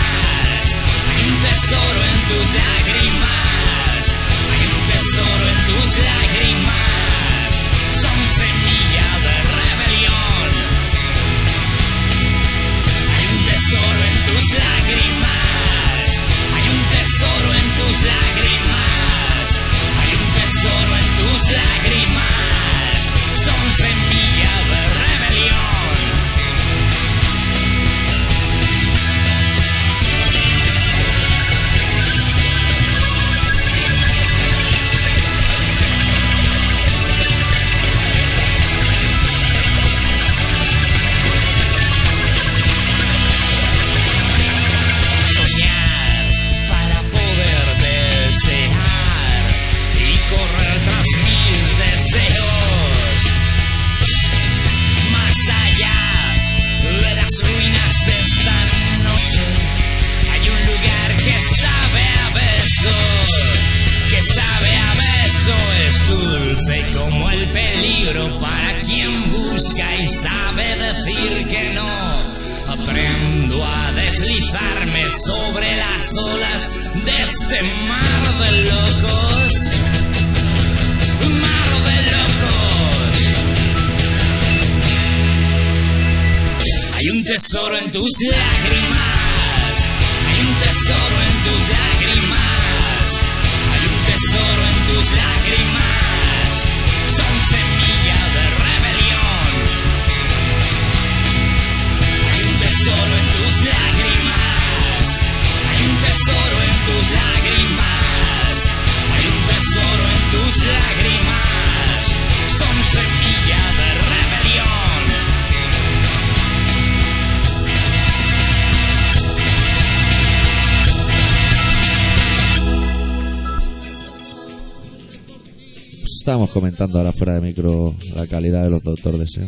Estábamos 126.25 126.49
comentando 126.49 126.97
ahora 126.97 127.11
fuera 127.13 127.35
de 127.35 127.41
micro 127.41 127.95
la 128.15 128.25
calidad 128.25 128.63
de 128.63 128.71
los 128.71 128.81
Doctor 128.81 129.15
Deseo. 129.15 129.47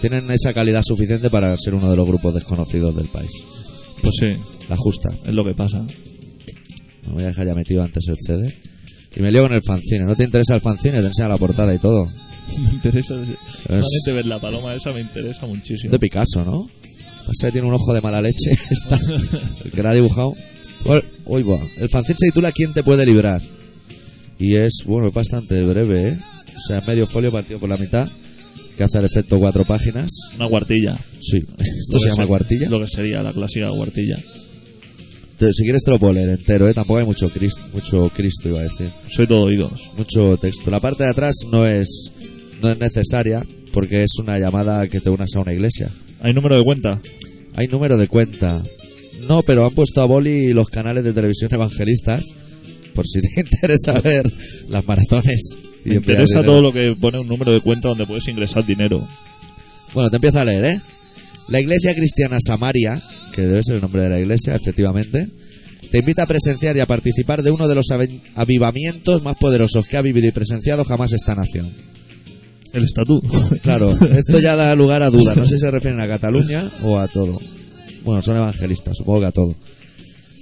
Tienen 0.00 0.28
esa 0.32 0.52
calidad 0.52 0.82
suficiente 0.82 1.30
para 1.30 1.56
ser 1.56 1.72
uno 1.74 1.88
de 1.88 1.96
los 1.96 2.04
grupos 2.04 2.34
desconocidos 2.34 2.96
del 2.96 3.06
país. 3.06 3.30
Pues 4.02 4.16
sí, 4.18 4.32
La 4.68 4.76
justa. 4.76 5.08
es 5.24 5.32
lo 5.32 5.44
que 5.44 5.54
pasa. 5.54 5.86
Me 7.06 7.12
voy 7.12 7.22
a 7.22 7.26
dejar 7.26 7.46
ya 7.46 7.54
metido 7.54 7.84
antes 7.84 8.08
el 8.08 8.16
CD. 8.18 8.52
Y 9.14 9.20
me 9.20 9.30
lío 9.30 9.42
con 9.42 9.52
el 9.52 9.62
fanzine. 9.62 10.04
¿No 10.04 10.16
te 10.16 10.24
interesa 10.24 10.56
el 10.56 10.60
fanzine? 10.60 11.00
Te 11.00 11.06
enseña 11.06 11.28
la 11.28 11.36
portada 11.38 11.72
y 11.72 11.78
todo. 11.78 12.04
Me 12.58 12.70
interesa. 12.72 13.14
Solamente 13.68 14.12
ver 14.12 14.26
la 14.26 14.40
paloma 14.40 14.74
esa 14.74 14.92
me 14.92 15.00
interesa 15.02 15.46
muchísimo. 15.46 15.92
De 15.92 15.98
Picasso, 16.00 16.44
¿no? 16.44 16.68
Pasa 17.24 17.46
que 17.46 17.52
tiene 17.52 17.68
un 17.68 17.74
ojo 17.74 17.94
de 17.94 18.00
mala 18.00 18.20
leche. 18.20 18.50
Está, 18.70 18.98
el 19.64 19.70
que 19.70 19.80
la 19.80 19.90
ha 19.90 19.94
dibujado. 19.94 20.32
Bueno, 20.84 21.02
uy, 21.26 21.44
buah. 21.44 21.60
El 21.78 21.88
fanzine 21.88 22.16
se 22.18 22.26
titula 22.26 22.50
¿Quién 22.50 22.72
te 22.72 22.82
puede 22.82 23.06
librar? 23.06 23.40
Y 24.40 24.56
es, 24.56 24.82
bueno, 24.86 25.06
es 25.08 25.14
bastante 25.14 25.62
breve, 25.62 26.08
¿eh? 26.08 26.18
O 26.56 26.60
sea, 26.66 26.80
medio 26.88 27.06
folio 27.06 27.30
partido 27.30 27.60
por 27.60 27.68
la 27.68 27.76
mitad. 27.76 28.08
Que 28.76 28.84
hace 28.84 28.98
el 28.98 29.04
efecto 29.04 29.38
cuatro 29.38 29.62
páginas. 29.64 30.10
Una 30.36 30.48
cuartilla. 30.48 30.96
Sí. 31.20 31.36
Esto 31.36 31.98
se 32.00 32.08
llama 32.08 32.22
se- 32.22 32.28
cuartilla. 32.28 32.68
Lo 32.70 32.80
que 32.80 32.88
sería 32.88 33.22
la 33.22 33.32
clásica 33.32 33.68
cuartilla. 33.68 34.16
Te- 35.38 35.52
Si 35.52 35.62
quieres 35.64 35.82
te 35.82 35.90
lo 35.90 35.98
puedo 35.98 36.14
leer 36.14 36.30
entero, 36.30 36.68
¿eh? 36.68 36.74
Tampoco 36.74 36.98
hay 36.98 37.04
mucho 37.06 37.28
Cristo, 37.28 37.60
mucho 37.74 38.10
Cristo, 38.14 38.48
iba 38.48 38.60
a 38.60 38.64
decir. 38.64 38.88
Soy 39.08 39.26
todo 39.26 39.42
oídos. 39.42 39.90
Mucho 39.98 40.36
texto. 40.38 40.70
La 40.70 40.80
parte 40.80 41.04
de 41.04 41.10
atrás 41.10 41.34
no 41.50 41.66
es, 41.66 42.12
no 42.62 42.70
es 42.70 42.78
necesaria 42.78 43.44
porque 43.72 44.02
es 44.04 44.12
una 44.18 44.38
llamada 44.38 44.86
que 44.88 45.00
te 45.00 45.10
unas 45.10 45.34
a 45.36 45.40
una 45.40 45.52
iglesia. 45.52 45.88
¿Hay 46.22 46.32
número 46.32 46.56
de 46.56 46.64
cuenta? 46.64 47.00
Hay 47.56 47.68
número 47.68 47.98
de 47.98 48.08
cuenta. 48.08 48.62
No, 49.28 49.42
pero 49.42 49.66
han 49.66 49.74
puesto 49.74 50.00
a 50.00 50.06
boli 50.06 50.52
los 50.54 50.68
canales 50.68 51.04
de 51.04 51.12
televisión 51.12 51.52
evangelistas 51.52 52.24
por 53.00 53.06
si 53.08 53.22
te 53.22 53.40
interesa 53.40 53.98
ver 54.02 54.30
las 54.68 54.86
maratones. 54.86 55.56
y 55.86 55.88
Me 55.88 55.94
interesa 55.96 56.42
todo 56.44 56.60
lo 56.60 56.70
que 56.70 56.94
pone 57.00 57.18
un 57.18 57.26
número 57.26 57.50
de 57.50 57.62
cuenta 57.62 57.88
donde 57.88 58.04
puedes 58.04 58.28
ingresar 58.28 58.66
dinero. 58.66 59.02
Bueno, 59.94 60.10
te 60.10 60.16
empiezo 60.16 60.38
a 60.38 60.44
leer, 60.44 60.64
¿eh? 60.66 60.80
La 61.48 61.60
iglesia 61.60 61.94
cristiana 61.94 62.36
Samaria, 62.46 63.00
que 63.32 63.40
debe 63.40 63.62
ser 63.62 63.76
el 63.76 63.80
nombre 63.80 64.02
de 64.02 64.10
la 64.10 64.20
iglesia, 64.20 64.54
efectivamente, 64.54 65.28
te 65.90 66.00
invita 66.00 66.24
a 66.24 66.26
presenciar 66.26 66.76
y 66.76 66.80
a 66.80 66.86
participar 66.86 67.42
de 67.42 67.50
uno 67.50 67.68
de 67.68 67.74
los 67.74 67.86
avivamientos 68.34 69.22
más 69.22 69.38
poderosos 69.38 69.86
que 69.86 69.96
ha 69.96 70.02
vivido 70.02 70.28
y 70.28 70.32
presenciado 70.32 70.84
jamás 70.84 71.14
esta 71.14 71.34
nación. 71.34 71.70
El 72.74 72.84
estatuto. 72.84 73.26
Claro, 73.62 73.90
esto 73.90 74.40
ya 74.40 74.56
da 74.56 74.74
lugar 74.76 75.02
a 75.02 75.08
dudas. 75.08 75.38
No 75.38 75.46
sé 75.46 75.54
si 75.54 75.60
se 75.60 75.70
refieren 75.70 76.00
a 76.00 76.06
Cataluña 76.06 76.70
o 76.84 76.98
a 76.98 77.08
todo. 77.08 77.40
Bueno, 78.04 78.20
son 78.20 78.36
evangelistas, 78.36 78.98
supongo 78.98 79.20
que 79.20 79.26
a 79.26 79.32
todo. 79.32 79.56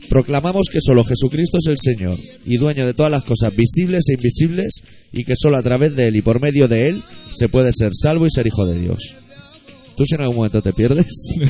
Proclamamos 0.09 0.69
que 0.73 0.81
solo 0.81 1.05
Jesucristo 1.05 1.59
es 1.59 1.67
el 1.67 1.79
Señor 1.79 2.19
y 2.47 2.57
dueño 2.57 2.87
de 2.87 2.95
todas 2.95 3.13
las 3.13 3.25
cosas 3.25 3.55
visibles 3.55 4.05
e 4.09 4.15
invisibles 4.15 4.81
y 5.13 5.25
que 5.25 5.35
solo 5.37 5.57
a 5.57 5.63
través 5.63 5.95
de 5.97 6.07
Él 6.07 6.17
y 6.17 6.23
por 6.23 6.41
medio 6.41 6.67
de 6.69 6.89
Él 6.89 7.03
se 7.35 7.49
puede 7.49 7.73
ser 7.73 7.93
salvo 7.95 8.27
y 8.27 8.31
ser 8.31 8.47
hijo 8.47 8.67
de 8.67 8.79
Dios. 8.81 9.15
¿Tú 9.97 10.05
si 10.07 10.15
en 10.15 10.21
algún 10.23 10.37
momento 10.37 10.63
te 10.63 10.73
pierdes? 10.73 11.07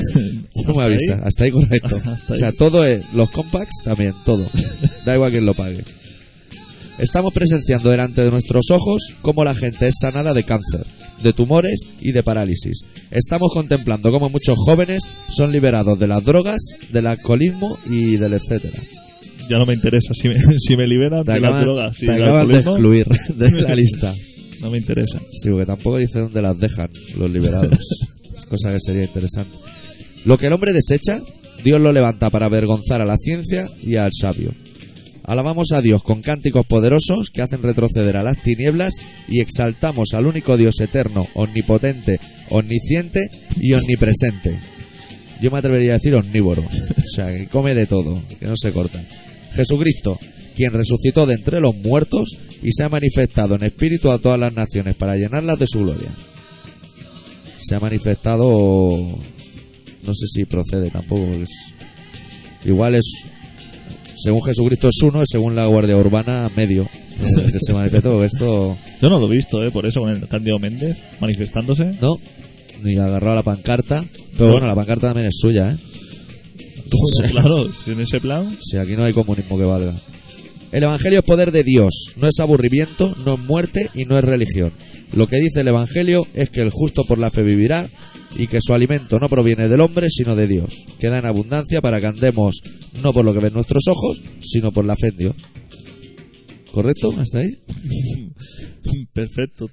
No 0.66 0.74
me 0.74 0.82
¿Hasta 0.82 0.84
ahí? 0.84 0.92
avisa. 0.92 1.20
Hasta 1.24 1.44
ahí 1.44 1.50
correcto. 1.50 2.02
O 2.30 2.36
sea, 2.36 2.52
todo 2.52 2.84
es, 2.86 3.12
los 3.14 3.30
compacts 3.30 3.82
también, 3.84 4.12
todo. 4.24 4.44
Da 5.04 5.14
igual 5.14 5.30
quien 5.30 5.46
lo 5.46 5.54
pague. 5.54 5.84
Estamos 6.99 7.32
presenciando 7.32 7.90
delante 7.90 8.24
de 8.24 8.30
nuestros 8.32 8.70
ojos 8.72 9.14
cómo 9.22 9.44
la 9.44 9.55
gente 9.55 9.86
es 9.86 9.94
sanada 10.01 10.34
de 10.34 10.42
cáncer, 10.42 10.84
de 11.22 11.32
tumores 11.32 11.82
y 12.01 12.11
de 12.11 12.24
parálisis. 12.24 12.80
Estamos 13.12 13.53
contemplando 13.53 14.11
cómo 14.11 14.28
muchos 14.30 14.57
jóvenes 14.59 15.05
son 15.28 15.53
liberados 15.53 15.96
de 16.01 16.09
las 16.09 16.24
drogas, 16.24 16.59
del 16.90 17.07
alcoholismo 17.07 17.78
y 17.88 18.16
del 18.16 18.32
etcétera. 18.32 18.82
Ya 19.49 19.59
no 19.59 19.66
me 19.66 19.74
interesa. 19.74 20.12
Si 20.12 20.28
me, 20.28 20.36
si 20.59 20.76
me 20.76 20.88
liberan 20.88 21.24
Te 21.24 21.32
de 21.32 21.40
las 21.40 21.51
acaban, 21.51 21.64
drogas 21.64 22.03
y 22.03 22.07
te 22.07 22.12
acaban 22.12 22.49
de 22.49 22.59
excluir 22.59 23.07
de 23.36 23.62
la 23.62 23.74
lista. 23.76 24.12
no 24.61 24.70
me 24.70 24.78
interesa. 24.78 25.20
Sí, 25.40 25.51
porque 25.51 25.66
tampoco 25.66 25.99
dice 25.99 26.18
dónde 26.18 26.42
las 26.42 26.59
dejan 26.59 26.90
los 27.16 27.30
liberados. 27.30 27.78
Es 28.38 28.46
cosa 28.46 28.72
que 28.72 28.78
sería 28.80 29.03
interesante. 29.03 29.57
Lo 30.24 30.38
que 30.38 30.46
el 30.46 30.53
hombre 30.53 30.72
desecha, 30.72 31.20
Dios 31.64 31.80
lo 31.80 31.90
levanta 31.90 32.30
para 32.30 32.46
avergonzar 32.46 33.01
a 33.01 33.05
la 33.05 33.16
ciencia 33.16 33.68
y 33.82 33.96
al 33.96 34.11
sabio. 34.12 34.53
Alabamos 35.29 35.72
a 35.72 35.83
Dios 35.83 36.03
con 36.03 36.22
cánticos 36.22 36.64
poderosos 36.64 37.29
que 37.31 37.43
hacen 37.43 37.62
retroceder 37.62 38.16
a 38.16 38.22
las 38.22 38.43
tinieblas 38.43 38.95
y 39.29 39.41
exaltamos 39.43 40.14
al 40.14 40.24
único 40.24 40.57
Dios 40.57 40.81
eterno, 40.81 41.29
omnipotente, 41.35 42.18
omnisciente 42.49 43.29
y 43.61 43.74
omnipresente. 43.74 44.59
Yo 45.43 45.51
me 45.51 45.59
atrevería 45.59 45.93
a 45.93 45.99
decir 45.99 46.14
omnívoro, 46.14 46.62
o 46.97 47.09
sea, 47.14 47.26
que 47.26 47.47
come 47.47 47.74
de 47.74 47.85
todo, 47.85 48.22
que 48.41 48.47
no 48.47 48.55
se 48.57 48.72
corta. 48.72 49.05
Jesucristo, 49.53 50.18
quien 50.57 50.72
resucitó 50.72 51.26
de 51.26 51.35
entre 51.35 51.61
los 51.61 51.76
muertos 51.76 52.39
y 52.62 52.72
se 52.72 52.85
ha 52.85 52.89
manifestado 52.89 53.55
en 53.57 53.64
espíritu 53.64 54.11
a 54.11 54.18
todas 54.18 54.41
las 54.41 54.55
naciones 54.55 54.95
para 54.95 55.16
llenarlas 55.16 55.59
de 55.59 55.66
su 55.66 55.81
gloria. 55.81 56.09
Se 57.55 57.74
ha 57.74 57.81
manifestado, 57.81 58.49
no 60.05 60.14
sé 60.14 60.26
si 60.26 60.47
procede 60.47 60.89
tampoco, 60.89 61.26
igual 62.64 62.95
es, 62.95 63.28
según 64.23 64.43
Jesucristo 64.43 64.89
es 64.89 65.03
uno, 65.03 65.23
y 65.23 65.27
según 65.27 65.55
la 65.55 65.66
Guardia 65.66 65.97
Urbana 65.97 66.51
medio, 66.57 66.83
eh, 66.85 67.51
que 67.53 67.59
se 67.61 67.73
manifestó, 67.73 68.23
esto, 68.25 68.77
Yo 69.01 69.09
no 69.09 69.19
lo 69.19 69.27
he 69.31 69.37
visto, 69.37 69.64
¿eh? 69.64 69.71
Por 69.71 69.87
eso 69.87 70.01
con 70.01 70.11
el 70.11 70.27
Cándido 70.29 70.59
Méndez 70.59 70.97
manifestándose. 71.21 71.95
no, 72.01 72.19
ni 72.83 72.97
agarrado 72.97 73.35
la 73.35 73.43
pancarta, 73.43 74.05
pero 74.37 74.47
No. 74.47 74.53
bueno, 74.53 74.66
la 74.66 74.75
pancarta 74.75 75.09
también 75.09 75.27
es 75.29 75.37
suya, 75.41 75.73
¿eh? 75.73 75.77
Claro, 77.31 77.66
si 77.73 77.93
en 77.93 78.01
ese 78.01 78.21
plan. 78.21 78.45
Si 78.61 78.77
aquí 78.79 78.93
no 78.93 79.05
hay 79.05 79.12
comunismo 79.12 79.59
que 79.59 79.64
valga. 79.64 79.95
El 80.73 80.83
Evangelio 80.83 81.21
es 81.21 81.25
poder 81.25 81.51
de 81.51 81.64
Dios, 81.64 82.12
no 82.16 82.29
es 82.29 82.41
aburrimiento, 82.41 83.14
no 83.25 83.35
es 83.35 83.41
muerte 83.41 83.89
y 83.95 84.05
no 84.05 84.19
es 84.19 84.25
religión. 84.25 84.73
Lo 85.14 85.27
que 85.27 85.37
dice 85.41 85.61
el 85.62 85.69
Evangelio 85.69 86.27
es 86.35 86.51
que 86.51 86.61
el 86.61 86.71
justo 86.71 87.05
por 87.05 87.19
la 87.19 87.31
fe 87.31 87.43
vivirá 87.43 87.89
y 88.37 88.47
que 88.47 88.61
su 88.61 88.72
alimento 88.74 89.18
no 89.18 89.29
proviene 89.29 89.68
del 89.68 89.81
hombre 89.81 90.09
sino 90.11 90.37
de 90.37 90.47
Dios, 90.47 90.74
que 90.99 91.09
da 91.09 91.18
en 91.18 91.26
abundancia 91.26 91.81
para 91.81 92.01
que 92.01 92.07
andemos 92.07 92.61
no 93.03 93.12
por 93.12 93.24
lo 93.24 93.33
que 93.33 93.41
ven 93.41 93.53
nuestros 93.55 93.85
ojos, 93.89 94.20
sino 94.41 94.70
por 94.72 94.85
la 94.85 94.97
fe 94.97 95.09
en 95.09 95.16
Dios. 95.16 95.35
¿Correcto? 96.72 97.12
¿Hasta 97.18 97.39
ahí? 97.39 97.59
Perfecto. 99.12 99.68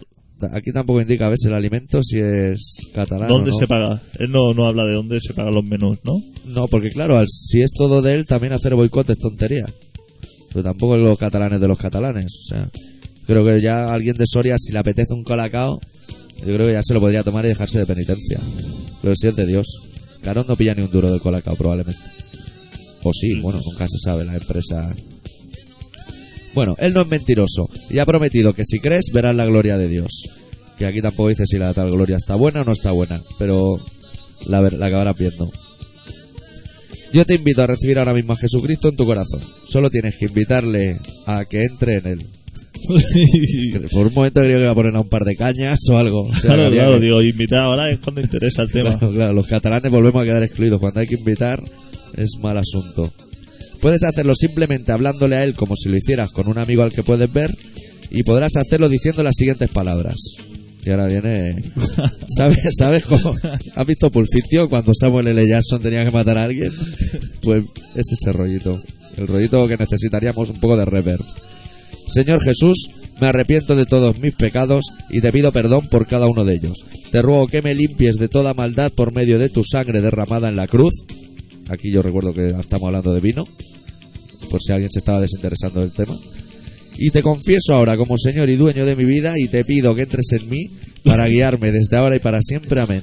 Aquí 0.52 0.72
tampoco 0.74 1.02
indica, 1.02 1.30
¿ves? 1.30 1.44
El 1.46 1.54
alimento 1.54 2.02
si 2.04 2.20
es 2.20 2.78
catalán 2.94 3.30
¿Dónde 3.30 3.52
o 3.52 3.54
no. 3.54 3.60
se 3.60 3.68
paga? 3.68 4.02
Él 4.20 4.32
no, 4.32 4.54
no 4.54 4.68
habla 4.68 4.84
de 4.86 4.94
dónde 4.94 5.20
se 5.20 5.34
pagan 5.34 5.54
los 5.54 5.64
menús, 5.64 5.98
¿no? 6.04 6.14
No, 6.46 6.68
porque 6.68 6.90
claro, 6.90 7.18
al- 7.18 7.28
si 7.30 7.62
es 7.62 7.72
todo 7.72 8.02
de 8.02 8.16
él, 8.16 8.26
también 8.26 8.54
hacer 8.54 8.76
boicot 8.76 9.10
es 9.10 9.18
tontería. 9.18 9.66
Pero 10.50 10.64
tampoco 10.64 10.96
es 10.98 11.02
los 11.02 11.18
catalanes 11.18 11.60
de 11.62 11.68
los 11.68 11.78
catalanes. 11.78 12.26
O 12.26 12.48
sea, 12.50 12.70
creo 13.26 13.46
que 13.46 13.62
ya 13.62 13.94
alguien 13.94 14.18
de 14.18 14.26
Soria, 14.28 14.58
si 14.60 14.72
le 14.74 14.80
apetece 14.80 15.14
un 15.14 15.24
colacao, 15.24 15.80
yo 16.46 16.54
creo 16.54 16.68
que 16.68 16.74
ya 16.74 16.84
se 16.84 16.94
lo 16.94 17.00
podría 17.00 17.24
tomar 17.24 17.46
y 17.46 17.50
dejarse 17.50 17.80
de 17.80 17.86
penitencia. 17.86 18.40
Pero 19.02 19.16
si 19.16 19.28
es 19.28 19.36
de 19.36 19.46
Dios. 19.46 19.68
Carón 20.22 20.46
no 20.48 20.56
pilla 20.56 20.74
ni 20.74 20.82
un 20.82 20.92
duro 20.92 21.12
del 21.12 21.22
colacao, 21.22 21.56
probablemente. 21.56 22.00
O 23.04 23.12
sí, 23.14 23.36
bueno, 23.42 23.60
nunca 23.64 23.88
se 23.88 24.00
sabe, 24.00 24.26
la 24.26 24.34
empresa. 24.34 24.94
Bueno, 26.56 26.76
él 26.80 26.94
no 26.94 27.02
es 27.02 27.08
mentiroso 27.08 27.70
y 27.90 28.00
ha 28.00 28.06
prometido 28.06 28.54
que 28.54 28.64
si 28.66 28.80
crees 28.80 29.12
verás 29.14 29.36
la 29.36 29.46
gloria 29.46 29.78
de 29.78 29.88
Dios. 29.88 30.24
Que 30.78 30.86
aquí 30.86 31.02
tampoco 31.02 31.30
dice 31.30 31.46
si 31.46 31.58
la 31.58 31.74
tal 31.74 31.92
gloria 31.92 32.18
está 32.18 32.36
buena 32.36 32.62
o 32.62 32.64
no 32.64 32.72
está 32.72 32.92
buena, 32.92 33.22
pero 33.38 33.80
la, 34.48 34.62
la 34.62 34.86
acabarás 34.88 35.18
viendo. 35.18 35.52
Yo 37.14 37.26
te 37.26 37.36
invito 37.36 37.62
a 37.62 37.68
recibir 37.68 38.00
ahora 38.00 38.14
mismo 38.14 38.34
a 38.34 38.38
Jesucristo 38.38 38.90
en 38.90 38.96
tu 38.96 39.06
corazón. 39.06 39.42
Solo 39.68 39.90
tienes 39.90 40.18
que 40.18 40.26
invitarle 40.26 41.00
a 41.28 41.46
que 41.46 41.64
entre 41.64 41.98
en 41.98 42.08
él. 42.08 42.26
Por 43.92 44.08
un 44.08 44.14
momento 44.14 44.42
creo 44.42 44.58
que 44.58 44.64
iba 44.64 44.72
a 44.72 44.76
poner 44.76 44.96
a 44.96 45.02
un 45.02 45.10
par 45.10 45.24
de 45.24 45.36
cañas 45.36 45.80
o 45.90 45.98
algo. 45.98 46.22
O 46.24 46.32
sea, 46.36 46.54
claro, 46.56 46.72
claro, 46.72 46.94
que- 47.00 47.06
digo, 47.06 47.22
invitar 47.22 47.60
ahora 47.60 47.90
es 47.90 48.00
cuando 48.00 48.22
interesa 48.22 48.64
el 48.64 48.72
tema. 48.72 48.98
Claro, 48.98 49.14
claro, 49.14 49.34
los 49.34 49.48
catalanes 49.48 49.92
volvemos 49.92 50.22
a 50.22 50.26
quedar 50.26 50.44
excluidos. 50.44 50.80
Cuando 50.80 51.00
hay 51.00 51.08
que 51.08 51.16
invitar 51.16 51.62
es 52.18 52.30
mal 52.42 52.58
asunto. 52.58 53.12
Puedes 53.82 54.04
hacerlo 54.04 54.34
simplemente 54.36 54.92
hablándole 54.92 55.36
a 55.36 55.44
él 55.44 55.54
como 55.54 55.76
si 55.76 55.90
lo 55.90 55.98
hicieras 55.98 56.32
con 56.32 56.48
un 56.48 56.58
amigo 56.58 56.82
al 56.84 56.92
que 56.92 57.04
puedes 57.04 57.32
ver 57.32 57.52
y 58.10 58.24
podrás 58.24 58.56
hacerlo 58.56 58.90
diciendo 58.90 59.22
las 59.24 59.36
siguientes 59.38 59.70
palabras. 59.70 60.16
Y 60.86 60.92
ahora 60.92 61.08
viene... 61.08 61.56
¿Sabes, 62.38 62.60
¿Sabes 62.78 63.04
cómo? 63.06 63.34
¿Has 63.76 63.88
visto 63.88 64.12
Pulp 64.12 64.28
Fiction 64.32 64.68
cuando 64.70 64.92
Samuel 64.94 65.28
L. 65.28 65.48
Jackson 65.48 65.82
tenía 65.82 66.06
que 66.06 66.12
matar 66.12 66.38
a 66.38 66.44
alguien? 66.44 66.72
Pues 67.42 67.64
es 67.96 68.06
ese 68.14 68.32
rollito. 68.32 68.80
El 69.18 69.28
rollito 69.28 69.68
que 69.68 69.78
necesitaríamos 69.78 70.50
un 70.52 70.60
poco 70.60 70.78
de 70.78 70.86
reverb. 70.86 71.24
Señor 72.08 72.42
Jesús, 72.44 72.90
me 73.20 73.28
arrepiento 73.28 73.76
de 73.76 73.86
todos 73.86 74.20
mis 74.20 74.36
pecados 74.36 74.86
y 75.10 75.22
te 75.22 75.32
pido 75.32 75.52
perdón 75.52 75.88
por 75.90 76.08
cada 76.08 76.28
uno 76.28 76.44
de 76.46 76.56
ellos. 76.56 76.86
Te 77.12 77.22
ruego 77.22 77.48
que 77.48 77.62
me 77.62 77.74
limpies 77.74 78.18
de 78.18 78.28
toda 78.28 78.54
maldad 78.54 78.92
por 78.92 79.14
medio 79.14 79.40
de 79.40 79.50
tu 79.50 79.64
sangre 79.64 80.02
derramada 80.02 80.50
en 80.50 80.56
la 80.56 80.68
cruz. 80.68 80.94
Aquí 81.70 81.92
yo 81.92 82.02
recuerdo 82.02 82.34
que 82.34 82.48
estamos 82.48 82.88
hablando 82.88 83.14
de 83.14 83.22
vino, 83.22 83.48
por 84.50 84.62
si 84.62 84.72
alguien 84.72 84.92
se 84.92 85.00
estaba 85.00 85.22
desinteresando 85.22 85.82
del 85.82 85.94
tema. 85.94 86.16
Y 86.98 87.10
te 87.10 87.22
confieso 87.22 87.74
ahora 87.74 87.98
como 87.98 88.18
Señor 88.18 88.50
y 88.50 88.56
dueño 88.56 88.86
de 88.86 88.96
mi 88.96 89.06
vida 89.06 89.34
y 89.38 89.48
te 89.48 89.66
pido 89.66 89.96
que 89.96 90.04
entres 90.04 90.32
en 90.32 90.50
mí 90.50 90.70
para 91.04 91.28
guiarme 91.28 91.72
desde 91.72 91.96
ahora 91.98 92.16
y 92.16 92.20
para 92.20 92.42
siempre. 92.42 92.80
Amén. 92.80 93.02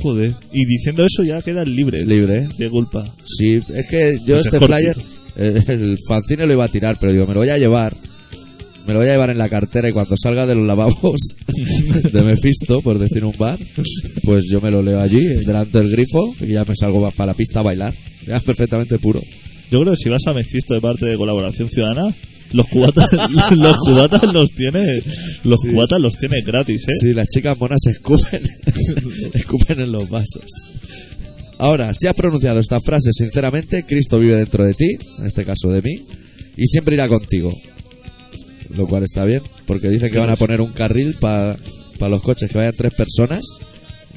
Joder. 0.00 0.34
Y 0.52 0.64
diciendo 0.64 1.04
eso 1.04 1.22
ya 1.22 1.42
quedas 1.42 1.68
libre 1.68 2.04
Libre, 2.06 2.48
de 2.58 2.70
culpa. 2.70 3.04
Sí, 3.24 3.60
es 3.74 3.86
que 3.88 4.18
yo 4.24 4.36
Pues 4.36 4.46
este 4.46 4.56
es 4.56 4.64
flyer, 4.64 4.96
el 5.36 5.98
fanzine 6.08 6.46
lo 6.46 6.52
iba 6.52 6.64
a 6.64 6.68
tirar, 6.68 6.96
pero 7.00 7.12
digo, 7.12 7.26
me 7.26 7.34
lo 7.34 7.40
voy 7.40 7.50
a 7.50 7.58
llevar. 7.58 7.96
Me 8.86 8.92
lo 8.94 8.98
voy 8.98 9.08
a 9.08 9.12
llevar 9.12 9.30
en 9.30 9.38
la 9.38 9.48
cartera 9.48 9.88
y 9.88 9.92
cuando 9.92 10.16
salga 10.20 10.44
de 10.44 10.56
los 10.56 10.66
lavabos 10.66 11.20
de 12.12 12.22
Mephisto, 12.22 12.80
por 12.82 12.98
decir 12.98 13.24
un 13.24 13.34
bar, 13.38 13.56
pues 14.24 14.44
yo 14.50 14.60
me 14.60 14.72
lo 14.72 14.82
leo 14.82 15.00
allí, 15.00 15.20
delante 15.24 15.78
del 15.78 15.88
grifo, 15.90 16.34
y 16.40 16.48
ya 16.48 16.64
me 16.64 16.74
salgo 16.74 17.08
para 17.12 17.28
la 17.28 17.34
pista 17.34 17.60
a 17.60 17.62
bailar. 17.62 17.94
Ya 18.26 18.40
perfectamente 18.40 18.98
puro. 18.98 19.20
Yo 19.70 19.80
creo 19.82 19.92
que 19.92 19.98
si 20.02 20.08
vas 20.08 20.26
a 20.26 20.32
Mephisto 20.32 20.74
de 20.74 20.80
parte 20.80 21.06
de 21.06 21.16
Colaboración 21.16 21.68
Ciudadana, 21.68 22.12
los 22.54 22.66
cubatas, 22.68 23.08
los 23.56 23.76
cubatas 23.76 24.32
los 24.32 24.50
tiene, 24.50 25.00
los 25.44 25.60
Sí. 25.60 25.68
cubatas 25.68 26.00
los 26.00 26.16
tiene 26.16 26.42
gratis, 26.44 26.82
¿eh? 26.88 26.92
Sí, 27.00 27.12
las 27.14 27.28
chicas 27.28 27.56
monas 27.58 27.80
escupen, 27.88 28.42
escupen 29.32 29.80
en 29.80 29.92
los 29.92 30.08
vasos. 30.10 30.42
Ahora, 31.62 31.94
si 31.94 32.08
has 32.08 32.14
pronunciado 32.14 32.58
esta 32.58 32.80
frase 32.80 33.12
sinceramente, 33.12 33.84
Cristo 33.84 34.18
vive 34.18 34.34
dentro 34.34 34.64
de 34.64 34.74
ti, 34.74 34.96
en 35.20 35.26
este 35.26 35.44
caso 35.44 35.68
de 35.68 35.80
mí, 35.80 36.04
y 36.56 36.66
siempre 36.66 36.96
irá 36.96 37.06
contigo. 37.06 37.52
Lo 38.70 38.88
cual 38.88 39.04
está 39.04 39.24
bien, 39.24 39.42
porque 39.64 39.88
dicen 39.88 40.10
que 40.10 40.18
van 40.18 40.30
a 40.30 40.34
poner 40.34 40.60
un 40.60 40.72
carril 40.72 41.14
para 41.20 41.56
los 42.00 42.20
coches 42.20 42.50
que 42.50 42.58
vayan 42.58 42.74
tres 42.76 42.92
personas. 42.94 43.44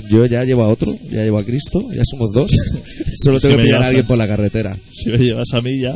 Yo 0.09 0.25
ya 0.25 0.43
llevo 0.43 0.63
a 0.63 0.69
otro, 0.69 0.97
ya 1.11 1.23
llevo 1.23 1.37
a 1.37 1.43
Cristo, 1.43 1.87
ya 1.93 2.01
somos 2.03 2.31
dos. 2.33 2.51
Solo 3.23 3.39
tengo 3.39 3.57
que 3.57 3.63
pillar 3.63 3.83
a 3.83 3.87
alguien 3.89 4.07
por 4.07 4.17
la 4.17 4.27
carretera. 4.27 4.75
Si 4.91 5.11
me 5.11 5.19
llevas 5.19 5.53
a 5.53 5.61
mí 5.61 5.79
ya, 5.79 5.93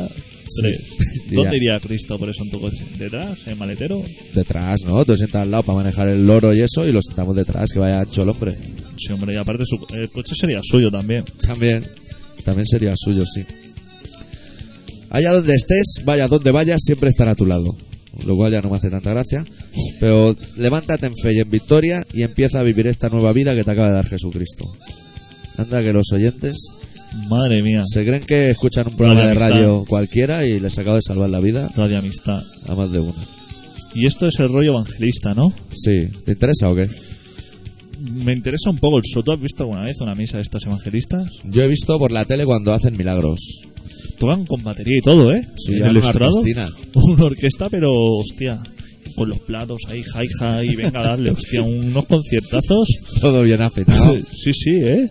tres. 0.60 0.78
¿Dónde 1.32 1.56
iría 1.56 1.80
Cristo 1.80 2.16
por 2.16 2.28
eso 2.28 2.44
en 2.44 2.50
tu 2.50 2.60
coche? 2.60 2.84
¿Detrás? 2.96 3.40
¿En 3.46 3.58
maletero? 3.58 4.00
Detrás, 4.36 4.82
¿no? 4.84 5.04
Tú 5.04 5.16
sientas 5.16 5.42
al 5.42 5.50
lado 5.50 5.64
para 5.64 5.78
manejar 5.78 6.06
el 6.06 6.24
loro 6.24 6.54
y 6.54 6.60
eso, 6.60 6.86
y 6.86 6.92
lo 6.92 7.02
sentamos 7.02 7.34
detrás, 7.34 7.70
que 7.72 7.80
vaya 7.80 7.98
ancho 7.98 8.22
el 8.22 8.28
hombre. 8.28 8.54
Hombre, 9.10 9.34
y 9.34 9.36
aparte 9.36 9.64
su, 9.64 9.78
el 9.94 10.10
coche 10.10 10.34
sería 10.34 10.60
suyo 10.62 10.90
también. 10.90 11.24
También, 11.42 11.84
también 12.44 12.66
sería 12.66 12.94
suyo, 12.96 13.24
sí. 13.26 13.42
Allá 15.10 15.32
donde 15.32 15.54
estés, 15.54 16.02
vaya 16.04 16.28
donde 16.28 16.50
vayas, 16.50 16.80
siempre 16.84 17.08
estará 17.08 17.32
a 17.32 17.36
tu 17.36 17.46
lado. 17.46 17.76
Lo 18.26 18.36
cual 18.36 18.52
ya 18.52 18.60
no 18.60 18.70
me 18.70 18.76
hace 18.76 18.90
tanta 18.90 19.10
gracia. 19.10 19.44
Pero 19.98 20.36
levántate 20.56 21.06
en 21.06 21.16
fe 21.16 21.32
y 21.34 21.38
en 21.38 21.50
victoria 21.50 22.04
y 22.12 22.22
empieza 22.22 22.60
a 22.60 22.62
vivir 22.62 22.86
esta 22.86 23.08
nueva 23.08 23.32
vida 23.32 23.54
que 23.54 23.64
te 23.64 23.70
acaba 23.70 23.88
de 23.88 23.94
dar 23.94 24.06
Jesucristo. 24.06 24.64
Anda 25.56 25.82
que 25.82 25.92
los 25.92 26.12
oyentes 26.12 26.56
Madre 27.28 27.62
mía, 27.62 27.82
se 27.86 28.04
creen 28.04 28.22
que 28.22 28.50
escuchan 28.50 28.86
un 28.88 28.96
programa 28.96 29.26
de 29.26 29.34
radio 29.34 29.84
cualquiera 29.88 30.46
y 30.46 30.60
les 30.60 30.78
acaba 30.78 30.96
de 30.96 31.02
salvar 31.02 31.28
la 31.28 31.40
vida 31.40 31.68
Radio 31.76 31.98
Amistad. 31.98 32.40
a 32.68 32.74
más 32.74 32.92
de 32.92 33.00
uno. 33.00 33.14
Y 33.94 34.06
esto 34.06 34.28
es 34.28 34.38
el 34.38 34.48
rollo 34.48 34.72
evangelista, 34.72 35.34
¿no? 35.34 35.52
Sí, 35.72 36.08
¿te 36.24 36.32
interesa 36.32 36.70
o 36.70 36.76
qué? 36.76 36.88
Me 38.00 38.32
interesa 38.32 38.70
un 38.70 38.78
poco 38.78 38.98
el 38.98 39.04
soto. 39.04 39.32
¿Has 39.32 39.40
visto 39.40 39.62
alguna 39.64 39.82
vez 39.82 39.96
una 40.00 40.14
misa 40.14 40.36
de 40.38 40.42
estas 40.42 40.64
evangelistas? 40.64 41.28
Yo 41.44 41.62
he 41.62 41.68
visto 41.68 41.98
por 41.98 42.12
la 42.12 42.24
tele 42.24 42.44
cuando 42.44 42.72
hacen 42.72 42.96
milagros. 42.96 43.40
tocan 44.18 44.44
con 44.46 44.62
batería 44.62 44.98
y 44.98 45.02
todo, 45.02 45.32
¿eh? 45.32 45.42
Sí, 45.56 45.72
en 45.74 45.78
ya 45.80 45.86
el 45.86 45.96
una 45.98 46.06
estrado. 46.06 46.30
orquestina. 46.38 46.68
Una 46.94 47.24
orquesta, 47.24 47.68
pero 47.70 47.92
hostia, 47.94 48.60
con 49.16 49.28
los 49.28 49.38
platos 49.40 49.82
ahí, 49.88 50.02
hi-hi, 50.02 50.72
y 50.72 50.76
venga 50.76 51.00
a 51.00 51.08
darle, 51.08 51.30
hostia, 51.30 51.62
unos 51.62 52.06
conciertazos. 52.06 52.88
Todo 53.20 53.42
bien 53.42 53.60
afinado. 53.62 54.16
Sí, 54.32 54.52
sí, 54.52 54.80
¿eh? 54.82 55.08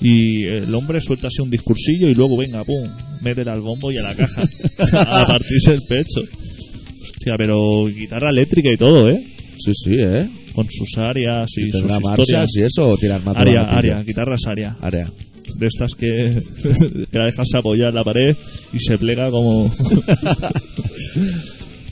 Y 0.00 0.44
el 0.44 0.74
hombre 0.74 1.00
suelta 1.00 1.28
así 1.28 1.40
un 1.42 1.50
discursillo 1.50 2.08
y 2.08 2.14
luego, 2.14 2.36
venga, 2.36 2.64
pum, 2.64 2.88
métele 3.20 3.50
al 3.50 3.60
bombo 3.60 3.92
y 3.92 3.98
a 3.98 4.02
la 4.02 4.14
caja. 4.14 4.42
a 5.22 5.26
partirse 5.26 5.74
el 5.74 5.82
pecho. 5.88 6.20
Hostia, 6.20 7.34
pero 7.38 7.86
guitarra 7.86 8.30
eléctrica 8.30 8.70
y 8.72 8.76
todo, 8.76 9.08
¿eh? 9.08 9.24
Sí, 9.58 9.72
sí, 9.74 9.94
¿eh? 9.98 10.28
Con 10.54 10.66
sus 10.70 10.96
áreas 10.98 11.50
y 11.56 11.70
sus 11.70 11.80
¿Tendrá 11.80 11.98
historias. 11.98 12.50
y 12.56 12.62
eso 12.62 12.96
la 13.02 13.18
matilla? 13.20 13.62
aria, 13.70 14.02
guitarras 14.02 14.40
aria. 14.46 14.76
Área. 14.80 15.10
De 15.56 15.66
estas 15.66 15.94
que, 15.94 16.06
que 17.10 17.18
la 17.18 17.26
dejas 17.26 17.48
apoyar 17.54 17.90
en 17.90 17.94
la 17.96 18.04
pared 18.04 18.34
y 18.72 18.78
se 18.78 18.96
plega 18.98 19.30
como... 19.30 19.70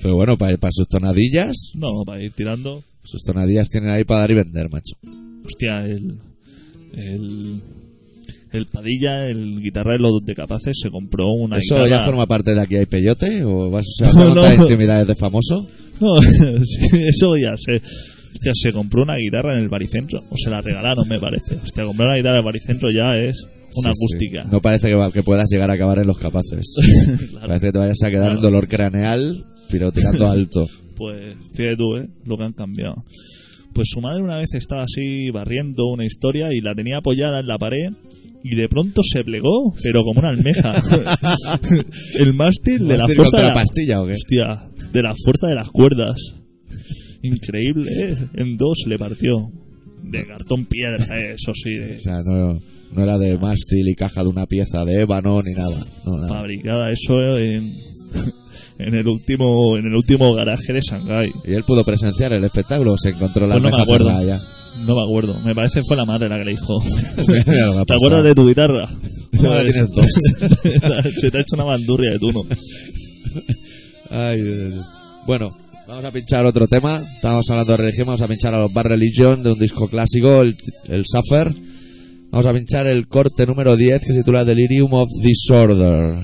Pero 0.02 0.14
bueno, 0.14 0.38
para, 0.38 0.56
sus 0.70 0.88
tonadillas, 0.88 1.72
No, 1.74 1.88
para 2.06 2.22
ir 2.22 2.32
tirando. 2.32 2.82
sus 3.04 3.22
tonadillas 3.22 3.68
tienen 3.68 3.90
ahí 3.90 4.04
para 4.04 4.20
dar 4.20 4.30
y 4.30 4.34
vender, 4.34 4.70
macho. 4.70 4.94
Hostia, 5.44 5.84
el. 5.84 6.18
El. 6.94 7.61
El 8.52 8.66
Padilla, 8.66 9.28
el 9.28 9.61
guitarrero 9.62 10.18
de 10.20 10.34
Capaces, 10.34 10.76
se 10.82 10.90
compró 10.90 11.30
una 11.32 11.58
¿Eso 11.58 11.76
guitarra. 11.76 11.88
ya 11.90 12.04
forma 12.04 12.26
parte 12.26 12.52
de 12.54 12.61
aquí 12.61 12.76
hay 12.76 12.86
peyote? 12.86 13.44
¿O 13.44 13.70
vas, 13.70 13.86
No, 14.00 14.08
a 14.08 14.12
contar 14.26 14.56
no. 14.58 14.62
intimidades 14.64 15.06
de 15.06 15.14
famoso? 15.14 15.68
No, 16.00 16.20
sí, 16.20 16.96
eso 17.08 17.36
ya 17.36 17.56
sé. 17.56 17.80
Hostia, 18.41 18.53
se 18.55 18.72
compró 18.72 19.03
una 19.03 19.16
guitarra 19.16 19.55
en 19.55 19.61
el 19.62 19.68
baricentro. 19.68 20.24
O 20.30 20.36
se 20.36 20.49
la 20.49 20.62
regalaron, 20.62 21.07
me 21.07 21.20
parece. 21.20 21.57
Hostia, 21.57 21.84
comprar 21.84 22.09
una 22.09 22.16
guitarra 22.16 22.36
en 22.36 22.38
el 22.41 22.45
baricentro 22.47 22.91
ya 22.91 23.16
es 23.18 23.43
una 23.43 23.51
Sí, 23.70 23.82
sí. 23.82 23.88
acústica. 23.91 24.45
No 24.51 24.62
parece 24.62 24.95
que, 25.12 25.22
puedas 25.22 25.51
llegar 25.51 25.68
a 25.70 25.74
acabar 25.74 25.99
en 26.01 26.07
los 26.07 26.16
capaces. 26.18 26.64
Claro. 27.30 27.49
Parece 27.49 27.66
que 27.66 27.72
te 27.72 27.78
vayas 27.78 28.03
a 28.03 28.11
quedar 28.11 28.32
en 28.32 28.41
dolor 28.41 28.66
craneal, 28.66 29.45
pero 29.70 29.93
tirando 29.93 30.26
alto. 30.30 30.66
Pues 30.97 31.36
fíjate 31.55 31.76
tú, 31.76 31.97
¿eh? 31.97 32.09
Lo 32.24 32.38
que 32.38 32.45
han 32.45 32.53
cambiado. 32.55 33.05
Pues 33.74 33.88
su 33.91 34.01
madre 34.01 34.22
una 34.22 34.36
vez 34.38 34.55
estaba 34.55 34.84
así 34.84 35.30
barriendo 35.30 35.86
una 35.88 36.07
historia 36.07 36.49
y 36.53 36.61
la 36.61 36.74
tenía 36.74 36.99
apoyada 36.99 37.41
en 37.41 37.47
la 37.47 37.59
pared 37.59 37.91
y 38.43 38.57
de 38.57 38.68
pronto 38.70 39.03
se 39.03 39.22
plegó, 39.22 39.74
pero 39.82 40.03
como 40.03 40.20
una 40.20 40.30
almeja. 40.30 40.72
el 42.18 42.34
mástil 42.34 42.88
de 42.88 42.97
la 42.97 43.03
¿Mástil 43.05 43.16
fuerza 43.16 43.36
de 43.36 43.43
la 43.43 43.49
la 43.51 43.55
pastilla 43.55 44.01
o 44.03 44.07
qué? 44.07 44.12
Hostia, 44.14 44.59
de 44.93 45.03
la 45.03 45.14
fuerza 45.24 45.47
de 45.47 45.55
las 45.55 45.68
cuerdas. 45.68 46.16
Increíble, 47.23 47.91
¿eh? 48.05 48.16
En 48.35 48.57
dos 48.57 48.79
le 48.87 48.99
partió. 48.99 49.51
De 50.03 50.25
cartón 50.27 50.64
piedra, 50.64 51.05
eh, 51.18 51.35
eso 51.35 51.53
sí, 51.55 51.71
de- 51.75 51.97
O 51.99 52.01
sea, 52.01 52.18
no, 52.25 52.61
no 52.93 53.03
era 53.03 53.18
de 53.18 53.37
mástil 53.39 53.89
y 53.89 53.95
caja 53.95 54.23
de 54.23 54.29
una 54.31 54.47
pieza 54.47 54.85
de 54.85 55.03
ébano 55.03 55.41
ni 55.43 55.53
nada. 55.53 55.77
No, 56.07 56.16
nada. 56.16 56.29
fabricada 56.29 56.91
eso 56.91 57.39
en, 57.39 57.71
en 58.79 58.95
el 58.95 59.07
último 59.07 59.77
en 59.77 59.87
el 59.87 59.95
último 59.95 60.33
garaje 60.35 60.73
de 60.73 60.81
Shanghái. 60.81 61.31
¿Y 61.47 61.53
él 61.53 61.64
pudo 61.64 61.85
presenciar 61.85 62.33
el 62.33 62.43
espectáculo 62.45 62.95
o 62.95 62.99
se 62.99 63.11
encontró 63.11 63.47
la 63.47 63.59
Pues 63.59 63.71
no 63.71 63.77
me 63.77 63.83
acuerdo. 63.83 64.11
No 64.87 64.95
me 64.97 65.03
acuerdo, 65.03 65.39
me 65.45 65.55
parece 65.55 65.81
que 65.81 65.85
fue 65.87 65.97
la 65.97 66.05
madre 66.07 66.29
la 66.29 66.39
que 66.39 66.45
le 66.47 66.51
dijo. 66.53 66.81
¿Te 67.87 67.95
acuerdas 67.95 68.25
de 68.25 68.35
tu 68.35 68.47
guitarra? 68.49 68.89
Ahora 68.89 69.62
Pues, 69.62 69.73
tienes 69.73 69.91
dos. 69.95 70.07
Se 71.21 71.31
te 71.31 71.39
ha 71.39 71.41
hecho 71.41 71.55
una 71.55 71.64
bandurria 71.64 72.11
de 72.12 72.18
tuno. 72.18 72.43
Ay, 74.11 74.43
Dios, 74.43 74.73
Dios. 74.73 74.85
Bueno, 75.27 75.51
vamos 75.91 76.05
a 76.05 76.12
pinchar 76.12 76.47
otro 76.47 76.68
tema. 76.68 77.03
Estamos 77.16 77.51
hablando 77.51 77.72
de 77.72 77.76
religión, 77.78 78.07
vamos 78.07 78.22
a 78.22 78.28
pinchar 78.28 78.55
a 78.55 78.61
los 78.61 78.72
Bad 78.72 78.86
Religion 78.86 79.43
de 79.43 79.53
un 79.53 79.59
disco 79.59 79.88
clásico, 79.88 80.41
el, 80.43 80.57
el 80.88 81.05
Suffer. 81.05 81.53
Vamos 82.30 82.47
a 82.47 82.53
pinchar 82.53 82.86
el 82.86 83.09
corte 83.09 83.45
número 83.45 83.76
10 83.76 84.01
que 84.01 84.12
se 84.12 84.20
titula 84.20 84.45
Delirium 84.45 84.93
of 84.95 85.09
Disorder. 85.22 86.14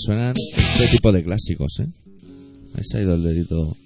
Suenan 0.00 0.34
este 0.36 0.86
tipo 0.96 1.12
de 1.12 1.22
clásicos, 1.22 1.80
¿eh? 1.80 1.86
Ahí 2.74 2.82
se 2.84 2.98
ha 2.98 3.02
ido 3.02 3.14
el 3.14 3.22
dedito. 3.22 3.76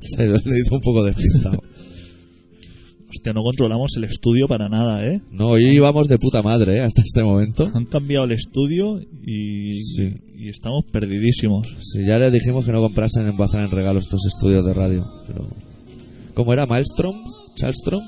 Se 0.00 0.22
ha 0.22 0.26
ido 0.26 0.36
el 0.36 0.42
dedito 0.42 0.74
un 0.74 0.80
poco 0.82 1.02
despistado. 1.04 1.60
Hostia, 3.10 3.32
no 3.32 3.42
controlamos 3.42 3.92
el 3.96 4.04
estudio 4.04 4.46
para 4.46 4.68
nada, 4.68 5.04
¿eh? 5.06 5.22
No, 5.32 5.48
hoy 5.48 5.64
íbamos 5.64 6.08
de 6.08 6.18
puta 6.18 6.42
madre, 6.42 6.76
¿eh? 6.76 6.80
Hasta 6.80 7.00
este 7.02 7.22
momento. 7.22 7.70
Han 7.74 7.86
cambiado 7.86 8.26
el 8.26 8.32
estudio 8.32 9.00
y, 9.26 9.72
Sí. 9.82 10.14
y 10.36 10.48
estamos 10.50 10.84
perdidísimos. 10.92 11.66
Sí, 11.80 12.04
ya 12.04 12.18
les 12.18 12.32
dijimos 12.32 12.64
que 12.66 12.72
no 12.72 12.80
comprasen 12.82 13.26
en 13.26 13.36
Bazar 13.36 13.64
en 13.64 13.70
regalo 13.70 13.98
estos 13.98 14.20
estudios 14.26 14.64
de 14.64 14.74
radio. 14.74 15.06
Pero... 15.26 15.48
¿Cómo 16.34 16.52
era? 16.52 16.66
¿Maelstrom? 16.66 17.16
¿Chalstrom? 17.56 18.02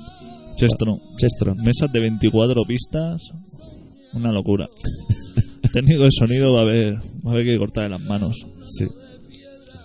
Chestro, 0.56 0.98
Chestrom. 1.16 1.56
mesas 1.64 1.90
de 1.90 2.00
24 2.00 2.62
pistas, 2.66 3.22
una 4.12 4.30
locura. 4.30 4.68
Técnico 5.72 6.04
de 6.04 6.10
sonido 6.10 6.52
va 6.52 6.60
a 6.60 6.62
haber, 6.62 6.94
va 6.96 7.30
a 7.30 7.34
haber 7.34 7.46
que 7.46 7.58
cortar 7.58 7.90
las 7.90 8.00
manos. 8.02 8.46
Sí. 8.76 8.86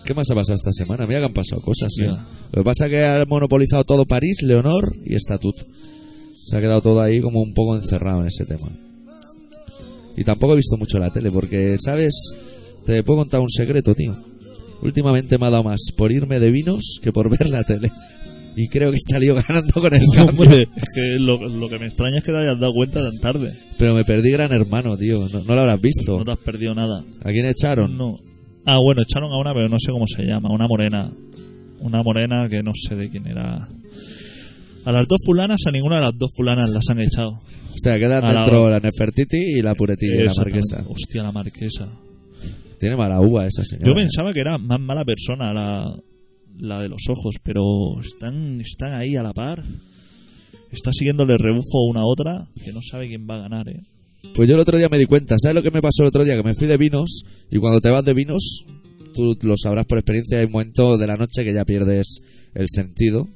¿Qué 0.05 0.13
más 0.13 0.30
ha 0.30 0.36
pasado 0.36 0.55
esta 0.55 0.71
semana? 0.71 1.07
Mira 1.07 1.19
que 1.19 1.26
han 1.26 1.34
pasado 1.34 1.61
cosas, 1.61 1.91
¿eh? 1.99 2.07
Lo 2.07 2.61
que 2.61 2.63
pasa 2.63 2.86
es 2.86 2.91
que 2.91 3.03
ha 3.03 3.26
monopolizado 3.28 3.84
todo 3.84 4.05
París, 4.05 4.43
Leonor 4.43 4.95
y 5.03 5.15
Estatut. 5.15 5.55
Se 6.45 6.55
ha 6.55 6.61
quedado 6.61 6.82
todo 6.82 7.01
ahí 7.01 7.21
como 7.21 7.41
un 7.41 7.53
poco 7.53 7.76
encerrado 7.76 8.21
en 8.21 8.28
ese 8.28 8.45
tema. 8.45 8.67
Y 10.15 10.23
tampoco 10.23 10.53
he 10.53 10.57
visto 10.57 10.78
mucho 10.78 10.99
la 10.99 11.09
tele, 11.09 11.32
porque, 11.32 11.78
¿sabes? 11.84 12.13
Te 12.86 13.03
puedo 13.03 13.19
contar 13.19 13.41
un 13.41 13.49
secreto, 13.49 13.95
tío. 13.95 14.15
Últimamente 14.82 15.39
me 15.39 15.47
ha 15.47 15.49
dado 15.49 15.63
más 15.63 15.82
por 15.97 16.11
irme 16.11 16.39
de 16.39 16.51
vinos 16.51 16.99
que 17.01 17.11
por 17.11 17.30
ver 17.30 17.49
la 17.49 17.63
tele. 17.63 17.91
Y 18.56 18.68
creo 18.70 18.91
que 18.91 18.97
he 18.97 19.12
salido 19.12 19.36
ganando 19.47 19.74
con 19.74 19.93
el 19.93 20.01
cambio. 20.16 20.43
Hombre, 20.43 20.68
es 20.76 20.89
que 20.93 21.20
lo, 21.20 21.38
lo 21.47 21.70
que 21.70 21.80
me 21.80 21.86
extraña 21.86 22.20
es 22.20 22.24
que 22.24 22.32
te 22.32 22.38
hayas 22.38 22.60
dado 22.60 22.74
cuenta 22.74 23.01
tan 23.01 23.20
tarde. 23.20 23.53
Pero 23.78 23.93
me 23.93 24.03
perdí 24.03 24.32
Gran 24.32 24.53
Hermano, 24.53 24.97
tío. 24.97 25.28
No, 25.28 25.43
no 25.43 25.56
lo 25.56 25.62
habrás 25.62 25.82
visto. 25.82 26.18
No 26.18 26.26
te 26.26 26.32
has 26.32 26.39
perdido 26.39 26.74
nada. 26.74 27.03
¿A 27.24 27.32
quién 27.32 27.45
echaron? 27.45 27.97
No. 27.97 28.18
Ah, 28.66 28.80
bueno, 28.80 29.01
echaron 29.01 29.32
a 29.32 29.38
una, 29.38 29.53
pero 29.53 29.68
no 29.68 29.78
sé 29.80 29.91
cómo 29.91 30.08
se 30.08 30.24
llama. 30.24 30.49
Una 30.51 30.68
morena. 30.68 31.10
Una 31.80 32.01
morena 32.01 32.47
que 32.49 32.64
no 32.64 32.72
sé 32.74 32.95
de 32.95 33.10
quién 33.10 33.28
era. 33.28 33.68
A 34.86 34.91
las 34.91 35.08
dos 35.08 35.20
fulanas, 35.26 35.58
a 35.68 35.72
ninguna 35.72 35.97
de 35.97 36.01
las 36.03 36.18
dos 36.18 36.32
fulanas 36.36 36.72
las 36.72 36.89
han 36.89 36.99
echado. 36.99 37.32
O 37.32 37.78
sea, 37.78 37.99
quedan 37.99 38.24
A 38.24 38.34
dentro 38.34 38.70
la 38.70 38.80
Nefertiti 38.80 39.58
y 39.58 39.62
la 39.62 39.76
Puretilla, 39.76 40.24
la. 40.24 40.34
Marquesa. 40.36 40.84
Hostia, 40.88 41.24
la 41.24 41.32
marquesa. 41.32 41.89
Tiene 42.80 42.95
mala 42.95 43.20
uva 43.20 43.45
esa 43.45 43.64
señora. 43.64 43.88
Yo 43.88 43.95
pensaba 43.95 44.32
que 44.32 44.39
era 44.39 44.58
más 44.58 44.80
mala 44.80 45.03
persona 45.03 45.53
la, 45.53 45.95
la 46.60 46.80
de 46.82 46.89
los 46.89 47.03
ojos, 47.10 47.36
pero 47.43 47.62
están, 48.01 48.62
están 48.62 48.93
ahí 48.93 49.16
a 49.16 49.24
la 49.24 49.34
par. 49.34 49.64
Está 50.72 50.91
siguiéndole 50.93 51.38
rebufo 51.38 51.86
una 51.89 52.01
a 52.01 52.06
otra 52.06 52.47
que 52.64 52.74
no 52.74 52.80
sabe 52.82 53.08
quién 53.08 53.28
va 53.30 53.36
a 53.36 53.41
ganar, 53.41 53.70
¿eh? 53.70 53.80
Pues 54.34 54.49
yo 54.49 54.56
el 54.56 54.62
otro 54.62 54.78
día 54.78 54.89
me 54.89 54.97
di 54.97 55.06
cuenta, 55.06 55.36
¿sabes 55.39 55.56
lo 55.56 55.64
que 55.64 55.72
me 55.72 55.82
pasó 55.82 56.01
el 56.01 56.08
otro 56.08 56.24
día? 56.24 56.36
Que 56.36 56.43
me 56.43 56.56
fui 56.56 56.68
de 56.68 56.78
vinos 56.78 57.24
y 57.51 57.60
cuando 57.60 57.80
te 57.80 57.89
vas 57.89 58.03
de 58.03 58.14
vinos, 58.14 58.66
tú 59.14 59.38
lo 59.43 59.56
sabrás 59.58 59.86
por 59.86 59.97
experiencia, 59.97 60.39
hay 60.39 60.45
un 60.45 60.51
momento 60.51 60.97
de 60.97 61.08
la 61.08 61.16
noche 61.16 61.43
que 61.43 61.53
ya 61.53 61.64
pierdes 61.64 62.20
el 62.53 62.68
sentido 62.70 63.28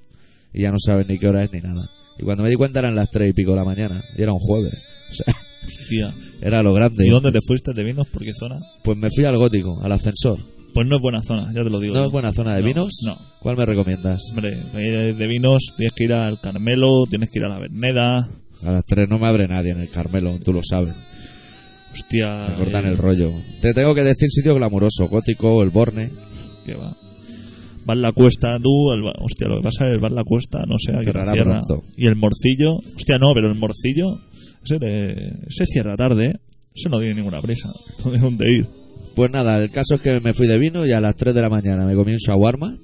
y 0.54 0.64
ya 0.64 0.72
no 0.72 0.78
sabes 0.84 1.08
ni 1.08 1.18
qué 1.20 1.28
hora 1.28 1.44
es 1.44 1.54
ni 1.54 1.62
nada. 1.62 1.88
Y 2.18 2.24
cuando 2.24 2.44
me 2.44 2.50
di 2.50 2.56
cuenta 2.56 2.80
eran 2.80 2.96
las 2.96 3.10
tres 3.12 3.30
y 3.30 3.34
pico 3.34 3.52
de 3.52 3.58
la 3.58 3.64
mañana 3.64 4.02
y 4.18 4.22
era 4.22 4.34
un 4.34 4.40
jueves. 4.40 4.84
O 5.12 5.14
sea, 5.14 5.36
Hostia. 5.66 6.14
era 6.42 6.62
lo 6.64 6.74
grande. 6.74 7.06
¿Y 7.08 7.10
dónde 7.10 7.32
te 7.32 7.40
fuiste 7.46 7.74
de 7.74 7.84
vinos? 7.84 8.08
¿Por 8.08 8.24
qué 8.24 8.34
zona? 8.34 8.60
Pues 8.84 8.98
me 8.98 9.10
fui 9.10 9.26
al 9.26 9.38
gótico, 9.38 9.80
al 9.82 9.92
ascensor. 9.92 10.40
Pues 10.74 10.88
no 10.88 10.96
es 10.98 11.02
buena 11.02 11.22
zona, 11.24 11.46
ya 11.54 11.64
te 11.64 11.70
lo 11.70 11.80
digo. 11.80 11.94
¿No 11.96 12.02
yo. 12.02 12.06
es 12.08 12.12
buena 12.12 12.32
zona 12.32 12.54
de 12.56 12.62
No, 12.62 12.68
vinos? 12.68 12.90
No. 13.06 13.18
¿Cuál 13.40 13.58
me 13.58 13.66
recomiendas? 13.66 14.22
Hombre, 14.32 14.58
eh, 14.76 15.14
de 15.18 15.28
vinos 15.28 15.74
tienes 15.78 15.94
que 15.94 16.04
ir 16.06 16.14
al 16.14 16.40
Carmelo, 16.40 17.06
tienes 17.10 17.30
que 17.32 17.40
ir 17.40 17.46
a 17.46 17.50
la 17.50 17.60
Verneda. 17.60 18.30
A 18.66 18.72
las 18.72 18.86
tres 18.86 19.08
no 19.10 19.18
me 19.20 19.28
abre 19.28 19.48
nadie 19.48 19.72
en 19.72 19.80
el 19.80 19.90
Carmelo, 19.90 20.38
tú 20.44 20.54
lo 20.54 20.62
sabes. 20.64 20.94
Hostia. 21.94 22.48
Me 22.50 22.56
cortan 22.56 22.86
eh, 22.86 22.90
el 22.90 22.98
rollo. 22.98 23.32
Te 23.62 23.74
tengo 23.74 23.96
que 23.96 24.04
decir 24.04 24.30
sitio 24.30 24.56
glamuroso, 24.56 25.08
gótico, 25.08 25.64
el 25.64 25.70
Borne. 25.70 26.10
que 26.66 26.76
va. 26.76 26.96
Vas 27.86 27.98
la 27.98 28.12
cuesta, 28.12 28.60
tú, 28.60 28.92
el, 28.94 29.04
hostia, 29.04 29.48
lo 29.48 29.58
que 29.58 29.64
pasa 29.64 29.90
es 29.92 30.00
vas 30.00 30.12
la 30.12 30.24
cuesta, 30.24 30.60
no 30.68 30.76
sé, 30.78 30.92
aquí 30.94 31.06
cierra. 31.32 31.62
Y 31.98 32.06
el 32.06 32.16
morcillo, 32.16 32.76
hostia, 32.96 33.18
no, 33.18 33.34
pero 33.34 33.50
el 33.50 33.58
morcillo, 33.58 34.20
ese, 34.64 34.78
te- 34.78 35.28
ese 35.48 35.66
cierra 35.66 35.98
tarde, 35.98 36.26
¿eh? 36.28 36.36
Ese 36.76 36.90
no 36.90 37.00
tiene 37.00 37.16
ninguna 37.16 37.42
prisa, 37.42 37.68
no 38.06 38.12
tiene 38.12 38.20
dónde 38.20 38.52
ir. 38.54 38.68
Pues 39.20 39.32
nada, 39.32 39.62
el 39.62 39.70
caso 39.70 39.96
es 39.96 40.02
que 40.02 40.18
me 40.22 40.34
fui 40.34 40.48
de 40.48 40.58
vino 40.58 40.86
y 40.86 40.94
a 40.94 41.02
las 41.02 41.14
3 41.18 41.36
de 41.36 41.42
la 41.42 41.50
mañana 41.50 41.86
me 41.86 41.94
comí 41.94 42.14
un 42.14 42.20
shawarma, 42.20 42.78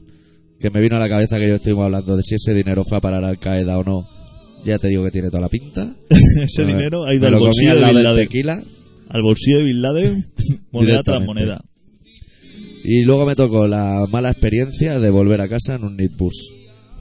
que 0.60 0.70
me 0.70 0.82
vino 0.82 0.98
a 0.98 1.00
la 1.00 1.08
cabeza 1.08 1.40
que 1.40 1.48
yo 1.48 1.56
estuvimos 1.56 1.86
hablando 1.86 2.18
de 2.18 2.24
si 2.24 2.36
ese 2.36 2.54
dinero 2.54 2.84
fue 2.84 2.98
a 2.98 3.00
parar 3.00 3.24
Al 3.24 3.40
Qaeda 3.40 3.78
o 3.78 3.86
no. 3.86 4.06
Ya 4.66 4.78
te 4.78 4.90
digo 4.90 5.06
que 5.06 5.12
tiene 5.12 5.30
toda 5.30 5.40
la 5.40 5.48
pinta. 5.48 5.96
ese 6.44 6.66
dinero 6.66 7.06
ha 7.06 7.14
ido 7.14 7.22
me 7.22 7.38
al 7.38 7.40
bolsillo 7.40 7.72
al 7.72 7.78
de 7.78 7.82
lado 7.82 7.94
Bin 7.94 7.96
del 7.96 8.04
Laden. 8.04 8.28
tequila 8.28 8.64
Al 9.08 9.22
bolsillo 9.22 9.58
de 9.60 9.64
Bin 9.64 9.82
Laden, 9.82 10.26
moneda 10.74 11.04
tras 11.04 11.26
moneda. 11.26 11.62
y 12.84 13.04
luego 13.06 13.26
me 13.26 13.36
tocó 13.36 13.66
la 13.70 14.06
mala 14.12 14.30
experiencia 14.30 15.00
de 15.00 15.10
volver 15.12 15.40
a 15.40 15.48
casa 15.48 15.76
en 15.76 15.86
un 15.86 15.96
Nitbus, 15.96 16.54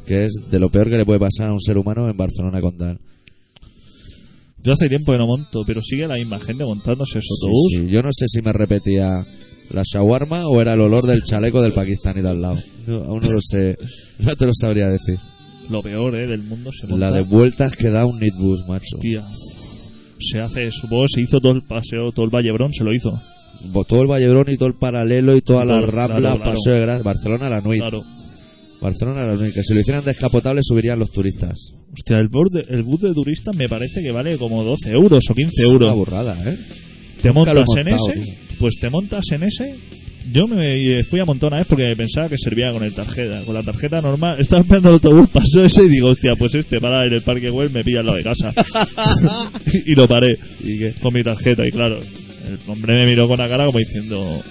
que 0.07 0.27
es 0.27 0.33
de 0.49 0.61
lo 0.61 0.69
peor 0.69 0.91
que 0.91 0.97
le 0.99 1.05
puede 1.05 1.19
pasar 1.19 1.49
a 1.49 1.53
un 1.53 1.61
ser 1.61 1.77
humano 1.77 2.09
en 2.09 2.17
Barcelona 2.17 2.61
Condal. 2.61 3.01
Yo 4.65 4.73
hace 4.73 4.89
tiempo 4.89 5.13
que 5.13 5.19
no 5.19 5.27
monto, 5.27 5.63
pero 5.67 5.83
sigue 5.83 6.09
la 6.09 6.15
misma 6.17 6.41
gente 6.41 6.65
montándose 6.65 7.19
ese 7.19 7.29
Sí, 7.29 7.35
autobús. 7.47 7.73
sí, 7.77 7.87
Yo 7.89 8.03
no 8.03 8.09
sé 8.13 8.27
si 8.29 8.41
me 8.41 8.53
repetía 8.53 9.25
la 9.71 9.83
shawarma 9.85 10.49
o 10.49 10.61
era 10.61 10.73
el 10.75 10.81
olor 10.81 11.05
del 11.07 11.23
chaleco 11.23 11.61
del 11.63 11.73
pakistaní 11.73 12.23
de 12.23 12.29
al 12.31 12.41
lado. 12.43 12.59
No, 12.87 12.97
aún 13.05 13.21
no 13.21 13.31
lo 13.31 13.41
sé, 13.43 13.77
no 14.21 14.35
te 14.37 14.47
lo 14.47 14.53
sabría 14.55 14.89
decir. 14.89 15.17
Lo 15.71 15.83
peor, 15.83 16.15
¿eh? 16.17 16.27
Del 16.27 16.43
mundo 16.43 16.71
se 16.73 16.87
monta. 16.87 17.11
La 17.11 17.13
de 17.13 17.23
vueltas 17.23 17.77
que 17.77 17.89
da 17.91 18.05
un 18.07 18.19
Nitbus, 18.21 18.67
macho. 18.69 18.99
Tía. 19.01 19.23
Se 20.21 20.41
hace, 20.41 20.71
supongo, 20.71 21.09
se 21.09 21.21
hizo 21.21 21.41
todo 21.41 21.53
el 21.53 21.63
paseo, 21.63 22.13
todo 22.13 22.25
el 22.25 22.31
Vallebrón, 22.31 22.73
se 22.73 22.85
lo 22.85 22.93
hizo. 22.95 23.19
Bo- 23.73 23.85
Todo 23.85 24.03
el 24.03 24.09
Vallebrón 24.09 24.51
y 24.51 24.57
todo 24.57 24.69
el 24.69 24.75
paralelo 24.75 25.35
y 25.37 25.41
toda 25.41 25.65
la 25.65 25.81
rambla, 25.81 26.19
claro, 26.19 26.37
claro. 26.41 26.53
Paseo 26.57 26.75
de 26.75 26.81
Gracia, 26.81 27.03
Barcelona 27.03 27.49
la 27.49 27.61
Nuit. 27.63 27.81
Claro. 27.81 28.03
Barcelona 28.81 29.27
la 29.27 29.35
Nuit. 29.35 29.55
Que 29.55 29.63
si 29.63 29.73
lo 29.75 29.81
hicieran 29.81 30.05
descapotable 30.05 30.61
subirían 30.63 30.99
los 30.99 31.11
turistas. 31.11 31.73
Hostia, 31.97 32.19
el 32.19 32.29
bus, 32.29 32.51
de, 32.51 32.61
el 32.69 32.83
bus 32.83 33.01
de 33.01 33.15
turistas 33.15 33.55
me 33.57 33.69
parece 33.69 34.03
que 34.03 34.11
vale 34.11 34.37
como 34.37 34.65
12 34.65 34.91
euros 34.91 35.23
o 35.31 35.35
15 35.35 35.53
Es 35.63 35.67
una 35.69 35.73
euros. 35.75 35.95
burrada, 35.97 36.37
¿eh? 36.47 36.57
Te 37.23 37.29
Nunca 37.33 37.55
montas 37.55 37.77
en 37.79 37.89
ese, 37.89 38.13
tío. 38.21 38.35
pues 38.59 38.75
te 38.81 38.91
montas 38.91 39.25
en 39.33 39.43
ese. 39.45 39.75
Yo 40.33 40.49
me 40.49 41.05
fui 41.05 41.21
a 41.21 41.25
montar 41.27 41.49
una 41.49 41.59
vez 41.59 41.67
porque 41.69 41.95
pensaba 41.97 42.29
que 42.31 42.39
servía 42.39 42.73
con 42.73 42.83
el 42.83 42.93
tarjeta, 42.95 43.43
con 43.45 43.55
la 43.55 43.63
tarjeta 43.63 44.01
normal. 44.01 44.41
Estaba 44.41 44.63
esperando 44.63 44.89
el 44.89 44.95
autobús, 44.95 45.29
pasó 45.29 45.65
ese 45.65 45.85
y 45.85 45.89
digo, 45.89 46.09
hostia, 46.09 46.35
pues 46.35 46.55
este 46.55 46.81
para 46.81 47.05
en 47.07 47.13
el 47.13 47.23
parque 47.23 47.51
web 47.51 47.71
me 47.73 47.85
pilla 47.85 48.01
al 48.01 48.07
lado 48.07 48.19
de 48.19 48.25
casa. 48.25 48.53
y 49.87 49.95
lo 49.95 50.09
paré 50.09 50.39
¿Y 50.65 50.79
qué? 50.79 50.95
con 51.01 51.13
mi 51.15 51.23
tarjeta 51.23 51.67
y 51.67 51.71
claro, 51.71 51.99
el 52.01 52.59
hombre 52.71 52.95
me 52.97 53.07
miró 53.07 53.29
con 53.29 53.39
la 53.39 53.49
cara 53.49 53.67
como 53.67 53.79
diciendo, 53.79 54.43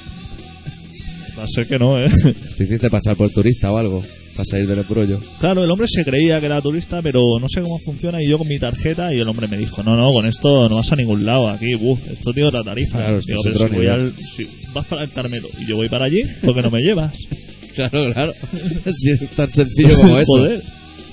va 1.40 1.44
a 1.44 1.48
ser 1.48 1.68
que 1.68 1.80
no, 1.80 2.00
¿eh? 2.00 2.10
Te 2.58 2.64
hiciste 2.64 2.90
pasar 2.90 3.16
por 3.16 3.30
turista 3.32 3.72
o 3.72 3.78
algo 3.78 4.04
para 4.34 4.46
salir 4.46 4.68
del 4.68 4.80
embrollo. 4.80 5.20
Claro, 5.40 5.64
el 5.64 5.70
hombre 5.72 5.88
se 5.88 6.04
creía 6.04 6.40
que 6.40 6.46
era 6.48 6.62
turista, 6.62 7.02
pero 7.02 7.40
no 7.40 7.48
sé 7.48 7.62
cómo 7.62 7.80
funciona. 7.80 8.22
Y 8.22 8.28
yo 8.28 8.38
con 8.38 8.48
mi 8.48 8.60
tarjeta, 8.60 9.14
y 9.14 9.20
el 9.20 9.28
hombre 9.28 9.48
me 9.48 9.58
dijo: 9.58 9.84
No, 9.84 9.96
no, 9.96 10.12
con 10.12 10.26
esto 10.26 10.68
no 10.70 10.76
vas 10.78 10.92
a 10.92 10.96
ningún 10.96 11.26
lado. 11.26 11.50
Aquí, 11.50 11.74
buf, 11.76 12.00
esto 12.12 12.34
tiene 12.34 12.50
otra 12.50 12.64
tarifa. 12.64 12.98
Claro, 12.98 13.18
esto 13.20 13.32
Digo, 13.32 13.42
es 13.42 13.46
pero 13.54 13.56
otro 13.66 13.68
si, 13.70 13.76
voy 13.76 13.86
nivel. 13.86 14.02
al, 14.02 14.14
si 14.36 14.48
vas 14.74 14.86
para 14.88 15.04
el 15.04 15.10
Carmelo 15.12 15.48
y 15.62 15.66
yo 15.66 15.76
voy 15.76 15.90
para 15.90 16.06
allí, 16.06 16.24
¿por 16.44 16.56
qué 16.56 16.62
no 16.62 16.72
me 16.72 16.82
llevas? 16.82 17.14
Claro, 17.74 18.14
claro. 18.14 18.32
si 18.96 19.10
es 19.10 19.30
tan 19.32 19.52
sencillo 19.52 19.96
como 19.98 20.20
eso. 20.20 20.32
Joder. 20.34 20.62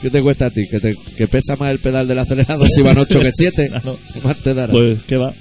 ¿Qué 0.02 0.10
te 0.10 0.20
cuesta 0.20 0.44
a 0.46 0.50
ti? 0.50 0.68
¿Que, 0.68 0.78
te- 0.78 0.94
que 1.16 1.26
pesa 1.26 1.56
más 1.56 1.70
el 1.70 1.78
pedal 1.78 2.06
del 2.06 2.18
acelerador 2.18 2.68
si 2.68 2.82
van 2.82 2.98
8 2.98 3.18
que 3.20 3.32
7? 3.34 3.68
Claro. 3.70 3.98
¿Qué 4.12 4.20
más 4.20 4.36
te 4.36 4.52
dará? 4.52 4.70
Pues, 4.70 4.98
¿qué 5.06 5.16
va? 5.16 5.32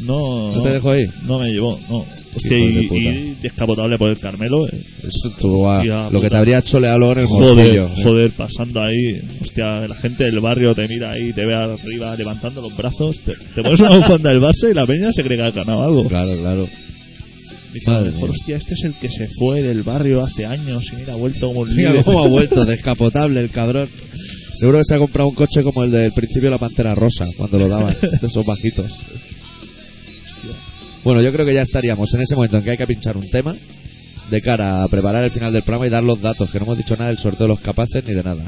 No, 0.00 0.52
¿No 0.56 0.62
te 0.62 0.70
dejo 0.70 0.96
ir? 0.96 1.10
No 1.26 1.38
me 1.38 1.50
llevó, 1.52 1.78
no. 1.90 2.06
Hostia, 2.34 2.56
de 2.56 2.62
y, 2.62 3.36
descapotable 3.42 3.98
por 3.98 4.08
el 4.10 4.18
Carmelo. 4.18 4.66
eh. 4.68 4.70
Eso 4.72 5.30
tú, 5.40 5.64
Hostia, 5.64 6.08
lo 6.10 6.20
que 6.20 6.30
te 6.30 6.36
habría 6.36 6.62
choleado 6.62 7.12
en 7.12 7.18
el 7.18 7.26
Joder. 7.26 7.76
¿eh? 7.76 7.88
joder, 8.04 8.30
pasando 8.30 8.80
ahí. 8.82 9.20
Hostia, 9.40 9.88
la 9.88 9.94
gente 9.96 10.24
del 10.24 10.38
barrio 10.40 10.74
te 10.74 10.86
mira 10.86 11.10
ahí, 11.10 11.32
te 11.32 11.44
ve 11.44 11.54
arriba 11.54 12.14
levantando 12.16 12.60
los 12.62 12.76
brazos. 12.76 13.20
Te, 13.20 13.32
te 13.54 13.62
pones 13.62 13.80
una 13.80 13.90
bufanda 13.96 14.30
del 14.30 14.40
Barça 14.40 14.70
y 14.70 14.74
la 14.74 14.86
peña 14.86 15.12
se 15.12 15.24
cree 15.24 15.36
que 15.38 15.42
ha 15.42 15.50
ganado 15.50 15.82
algo. 15.82 16.06
Claro, 16.06 16.32
claro. 16.40 16.68
Dice, 17.72 17.90
a 17.90 18.00
lo 18.00 18.06
mejor, 18.06 18.30
hostia, 18.30 18.56
este 18.56 18.74
es 18.74 18.82
el 18.84 18.94
que 18.94 19.08
se 19.08 19.28
fue 19.28 19.62
del 19.62 19.82
barrio 19.84 20.22
hace 20.24 20.44
años 20.44 20.90
y 20.92 20.96
mira, 20.96 21.12
ha 21.12 21.16
vuelto 21.16 21.48
como 21.48 21.60
un 21.60 21.74
Mira 21.76 22.02
cómo 22.04 22.24
ha 22.24 22.28
vuelto, 22.28 22.64
descapotable 22.66 23.40
el 23.40 23.50
cabrón. 23.50 23.88
Seguro 24.54 24.78
que 24.78 24.84
se 24.84 24.94
ha 24.94 24.98
comprado 24.98 25.28
un 25.28 25.34
coche 25.36 25.62
como 25.62 25.84
el 25.84 25.90
del 25.92 26.12
principio 26.12 26.44
de 26.44 26.50
la 26.50 26.58
Pantera 26.58 26.94
Rosa, 26.94 27.24
cuando 27.36 27.58
lo 27.58 27.68
daban, 27.68 27.94
de 28.20 28.26
esos 28.26 28.44
bajitos. 28.44 29.04
Bueno, 31.04 31.22
yo 31.22 31.32
creo 31.32 31.46
que 31.46 31.54
ya 31.54 31.62
estaríamos 31.62 32.12
en 32.14 32.20
ese 32.20 32.34
momento 32.34 32.58
en 32.58 32.64
que 32.64 32.70
hay 32.70 32.76
que 32.76 32.86
pinchar 32.86 33.16
un 33.16 33.28
tema 33.30 33.54
de 34.30 34.42
cara 34.42 34.84
a 34.84 34.88
preparar 34.88 35.24
el 35.24 35.30
final 35.30 35.52
del 35.52 35.62
programa 35.62 35.86
y 35.86 35.90
dar 35.90 36.04
los 36.04 36.20
datos, 36.20 36.50
que 36.50 36.58
no 36.58 36.64
hemos 36.66 36.78
dicho 36.78 36.94
nada 36.96 37.08
del 37.08 37.18
sorteo 37.18 37.46
de 37.46 37.54
los 37.54 37.60
capaces 37.60 38.04
ni 38.06 38.14
de 38.14 38.22
nada. 38.22 38.44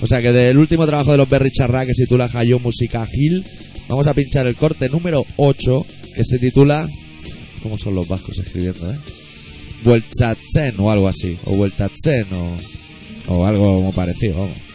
O 0.00 0.06
sea 0.06 0.22
que 0.22 0.32
del 0.32 0.58
último 0.58 0.86
trabajo 0.86 1.12
de 1.12 1.18
los 1.18 1.28
Berry 1.28 1.50
Charra 1.50 1.84
que 1.84 1.94
se 1.94 2.04
titula 2.04 2.30
Hayo 2.32 2.58
Música 2.60 3.04
Gil, 3.06 3.44
vamos 3.88 4.06
a 4.06 4.14
pinchar 4.14 4.46
el 4.46 4.56
corte 4.56 4.88
número 4.88 5.26
8 5.36 5.86
que 6.14 6.24
se 6.24 6.38
titula. 6.38 6.88
¿Cómo 7.62 7.78
son 7.78 7.94
los 7.94 8.06
vascos 8.06 8.38
escribiendo, 8.38 8.90
eh? 8.90 8.96
Vueltatzen 9.84 10.74
o 10.78 10.90
algo 10.90 11.08
así, 11.08 11.36
o 11.44 11.56
Vueltatzen 11.56 12.26
o, 12.32 13.34
o 13.34 13.46
algo 13.46 13.76
como 13.76 13.92
parecido, 13.92 14.38
vamos. 14.38 14.65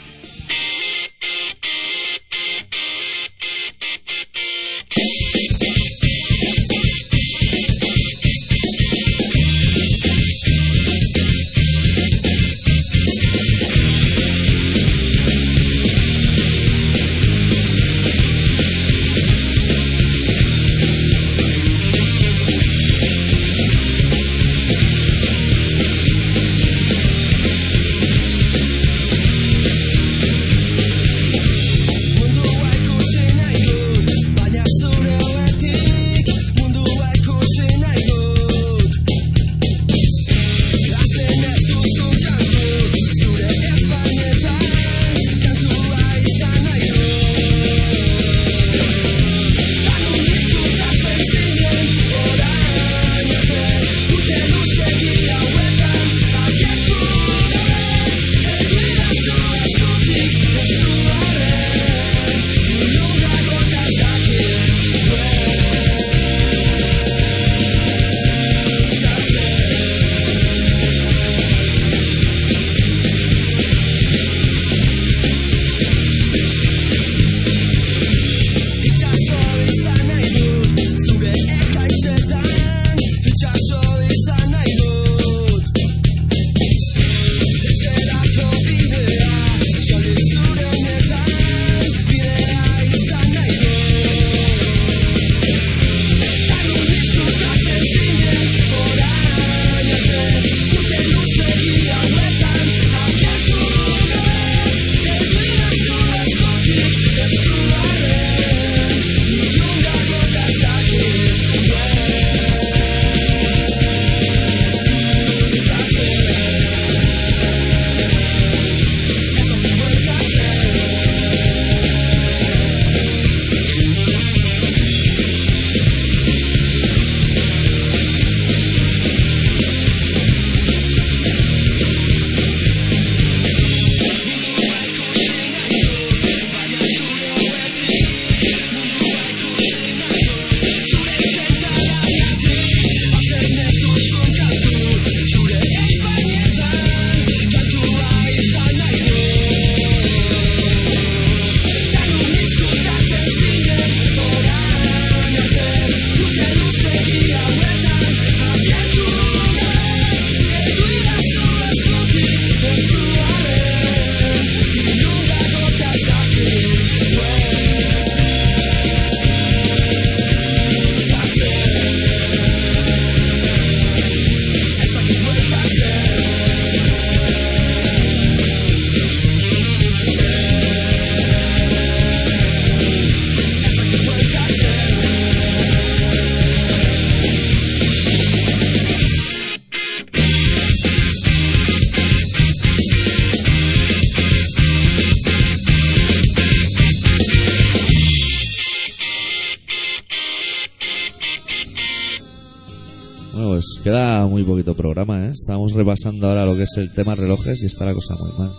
Queda 203.84 204.28
muy 204.28 204.44
poquito 204.44 204.76
programa, 204.76 205.26
¿eh? 205.26 205.32
Estamos 205.32 205.74
repasando 205.74 206.28
ahora 206.28 206.46
lo 206.46 206.56
que 206.56 206.64
es 206.64 206.78
el 206.78 206.92
tema 206.92 207.16
relojes 207.16 207.64
y 207.64 207.66
está 207.66 207.86
la 207.86 207.94
cosa 207.94 208.16
muy 208.16 208.32
mal. 208.38 208.50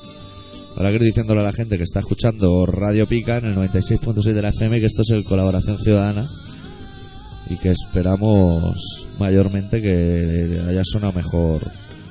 Ahora 0.77 0.91
quiero 0.91 1.05
diciéndole 1.05 1.43
a 1.43 1.45
la 1.45 1.53
gente 1.53 1.77
que 1.77 1.85
está 1.85 2.01
escuchando 2.01 2.67
Radio 2.67 3.07
Pica 3.07 3.39
en 3.39 3.47
el 3.47 3.57
96.6 3.57 4.33
de 4.33 4.43
la 4.43 4.49
FM 4.49 4.81
que 4.81 4.87
esto 4.87 5.03
es 5.03 5.11
el 5.11 5.25
Colaboración 5.25 5.79
Ciudadana 5.79 6.29
y 7.51 7.57
que 7.57 7.71
esperamos 7.71 9.07
mayormente 9.19 9.83
que 9.83 10.61
haya 10.69 10.83
sonado 10.85 11.13
mejor 11.13 11.61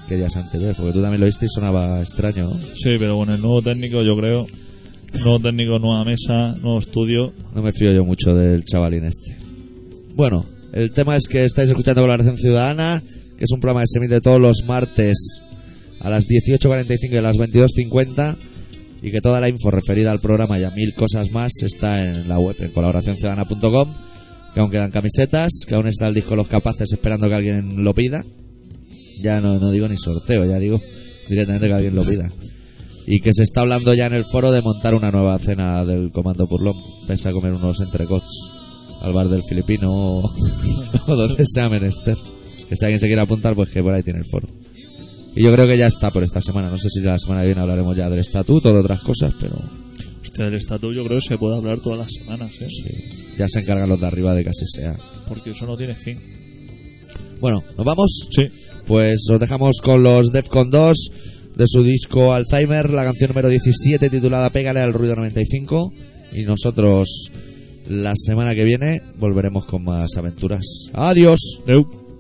que 0.08 0.18
días 0.18 0.36
anteriores, 0.36 0.78
porque 0.78 0.94
tú 0.94 1.02
también 1.02 1.22
lo 1.22 1.26
viste 1.26 1.46
y 1.46 1.50
sonaba 1.50 2.02
extraño, 2.02 2.50
¿no? 2.50 2.60
Sí, 2.76 2.96
pero 3.00 3.18
con 3.18 3.30
el 3.30 3.42
nuevo 3.42 3.62
técnico 3.62 4.04
yo 4.04 4.16
creo. 4.16 4.48
Nuevo 5.14 5.40
técnico, 5.40 5.80
nueva 5.80 6.06
mesa, 6.06 6.56
nuevo 6.62 6.80
estudio. 6.80 7.34
No 7.54 7.62
me 7.62 7.74
fío 7.74 7.92
yo 7.92 8.06
mucho 8.06 8.34
del 8.36 8.64
chavalín 8.64 9.06
este. 9.06 9.38
Bueno, 10.16 10.46
el 10.74 10.92
tema 10.92 11.18
es 11.18 11.28
que 11.28 11.44
estáis 11.44 11.70
escuchando 11.70 12.02
Colaboración 12.02 12.38
Ciudadana, 12.38 13.04
que 13.38 13.44
es 13.44 13.52
un 13.52 13.60
programa 13.60 13.82
que 13.82 13.88
se 13.88 13.98
emite 13.98 14.22
todos 14.22 14.40
los 14.40 14.64
martes 14.66 15.42
a 16.00 16.10
las 16.10 16.28
18.45 16.28 17.12
y 17.12 17.18
a 17.18 17.22
las 17.22 17.38
22.50 17.38 18.38
y 19.02 19.12
que 19.12 19.20
toda 19.20 19.42
la 19.42 19.50
info 19.50 19.70
referida 19.70 20.12
al 20.12 20.22
programa 20.22 20.60
y 20.60 20.64
a 20.64 20.70
mil 20.72 20.94
cosas 20.94 21.32
más 21.32 21.52
está 21.64 22.06
en 22.06 22.30
la 22.30 22.40
web, 22.40 22.56
en 22.60 22.72
colaboracionciudadana.com, 22.72 23.94
que 24.54 24.60
aún 24.60 24.72
quedan 24.72 24.92
camisetas, 24.92 25.52
que 25.68 25.76
aún 25.76 25.88
está 25.88 26.08
el 26.08 26.14
disco 26.14 26.36
Los 26.36 26.48
Capaces 26.48 26.92
esperando 26.92 27.28
que 27.28 27.36
alguien 27.36 27.84
lo 27.84 27.94
pida. 27.94 28.24
Ya 29.22 29.42
no, 29.42 29.60
no 29.60 29.72
digo 29.72 29.88
ni 29.88 29.98
sorteo, 29.98 30.46
ya 30.46 30.58
digo 30.58 30.80
directamente 31.28 31.68
que 31.68 31.74
alguien 31.74 31.96
lo 31.96 32.04
pida. 32.04 32.32
Y 33.08 33.20
que 33.20 33.34
se 33.34 33.44
está 33.44 33.62
hablando 33.62 33.94
ya 33.94 34.06
en 34.06 34.14
el 34.14 34.24
foro 34.24 34.52
de 34.52 34.62
montar 34.62 34.96
una 34.96 35.12
nueva 35.12 35.38
cena 35.40 35.84
del 35.84 36.12
Comando 36.12 36.48
Purlón. 36.48 36.76
Pese 37.08 37.28
a 37.28 37.34
comer 37.34 37.54
unos 37.54 37.82
entrecots 37.82 38.61
al 39.02 39.14
bar 39.14 39.30
del 39.30 39.44
Filipino 39.44 39.92
o, 39.94 40.32
o 41.08 41.16
donde 41.16 41.44
sea 41.46 41.70
menester. 41.70 42.18
Que 42.70 42.76
si 42.76 42.86
alguien 42.86 43.00
se 43.00 43.08
quiere 43.08 43.22
apuntar, 43.22 43.56
pues 43.56 43.70
que 43.70 43.84
por 43.84 43.94
ahí 43.94 44.04
tiene 44.04 44.20
el 44.20 44.26
foro. 44.26 44.48
Y 45.36 45.44
yo 45.44 45.54
creo 45.54 45.68
que 45.68 45.78
ya 45.78 45.88
está 45.88 46.12
por 46.12 46.24
esta 46.24 46.42
semana. 46.42 46.70
No 46.70 46.78
sé 46.78 46.90
si 46.90 47.02
la 47.02 47.18
semana 47.20 47.42
que 47.42 47.48
viene 47.48 47.62
hablaremos 47.62 47.96
ya 47.96 48.10
del 48.10 48.20
estatuto 48.20 48.70
o 48.70 48.74
de 48.74 48.80
otras 48.80 49.02
cosas, 49.02 49.34
pero 49.40 49.56
Hostia, 50.22 50.46
del 50.46 50.56
estatuto 50.56 50.94
yo 50.94 51.04
creo 51.06 51.20
que 51.20 51.28
se 51.28 51.38
puede 51.38 51.58
hablar 51.58 51.80
todas 51.80 52.00
las 52.00 52.12
semanas, 52.12 52.52
¿eh? 52.62 52.68
ya 53.38 53.48
se 53.48 53.60
encargan 53.60 53.90
los 53.90 54.00
de 54.00 54.08
arriba 54.08 54.36
de 54.36 54.44
que 54.44 54.50
así 54.50 54.66
sea. 54.68 54.96
Porque 55.28 55.52
eso 55.52 55.66
no 55.66 55.78
tiene 55.78 55.96
fin. 55.96 56.20
Bueno, 57.40 57.64
¿nos 57.76 57.86
vamos? 57.86 58.28
Sí. 58.30 58.48
Pues 58.86 59.28
os 59.30 59.40
dejamos 59.40 59.78
con 59.82 60.04
los 60.04 60.32
Defcon 60.32 60.70
2 60.70 60.98
de 61.56 61.66
su 61.68 61.84
disco 61.84 62.34
Alzheimer, 62.34 62.90
la 62.92 63.04
canción 63.04 63.30
número 63.30 63.50
17 63.50 64.10
titulada 64.10 64.50
Pégale 64.52 64.82
al 64.82 64.94
ruido 64.94 65.16
95. 65.16 65.92
Y 66.34 66.44
nosotros 66.44 67.32
la 67.92 68.14
semana 68.16 68.56
que 68.56 68.64
viene 68.64 69.02
volveremos 69.20 69.66
con 69.66 69.84
más 69.84 70.16
aventuras. 70.18 70.90
Adiós. 70.94 71.62
Deu. 71.66 72.11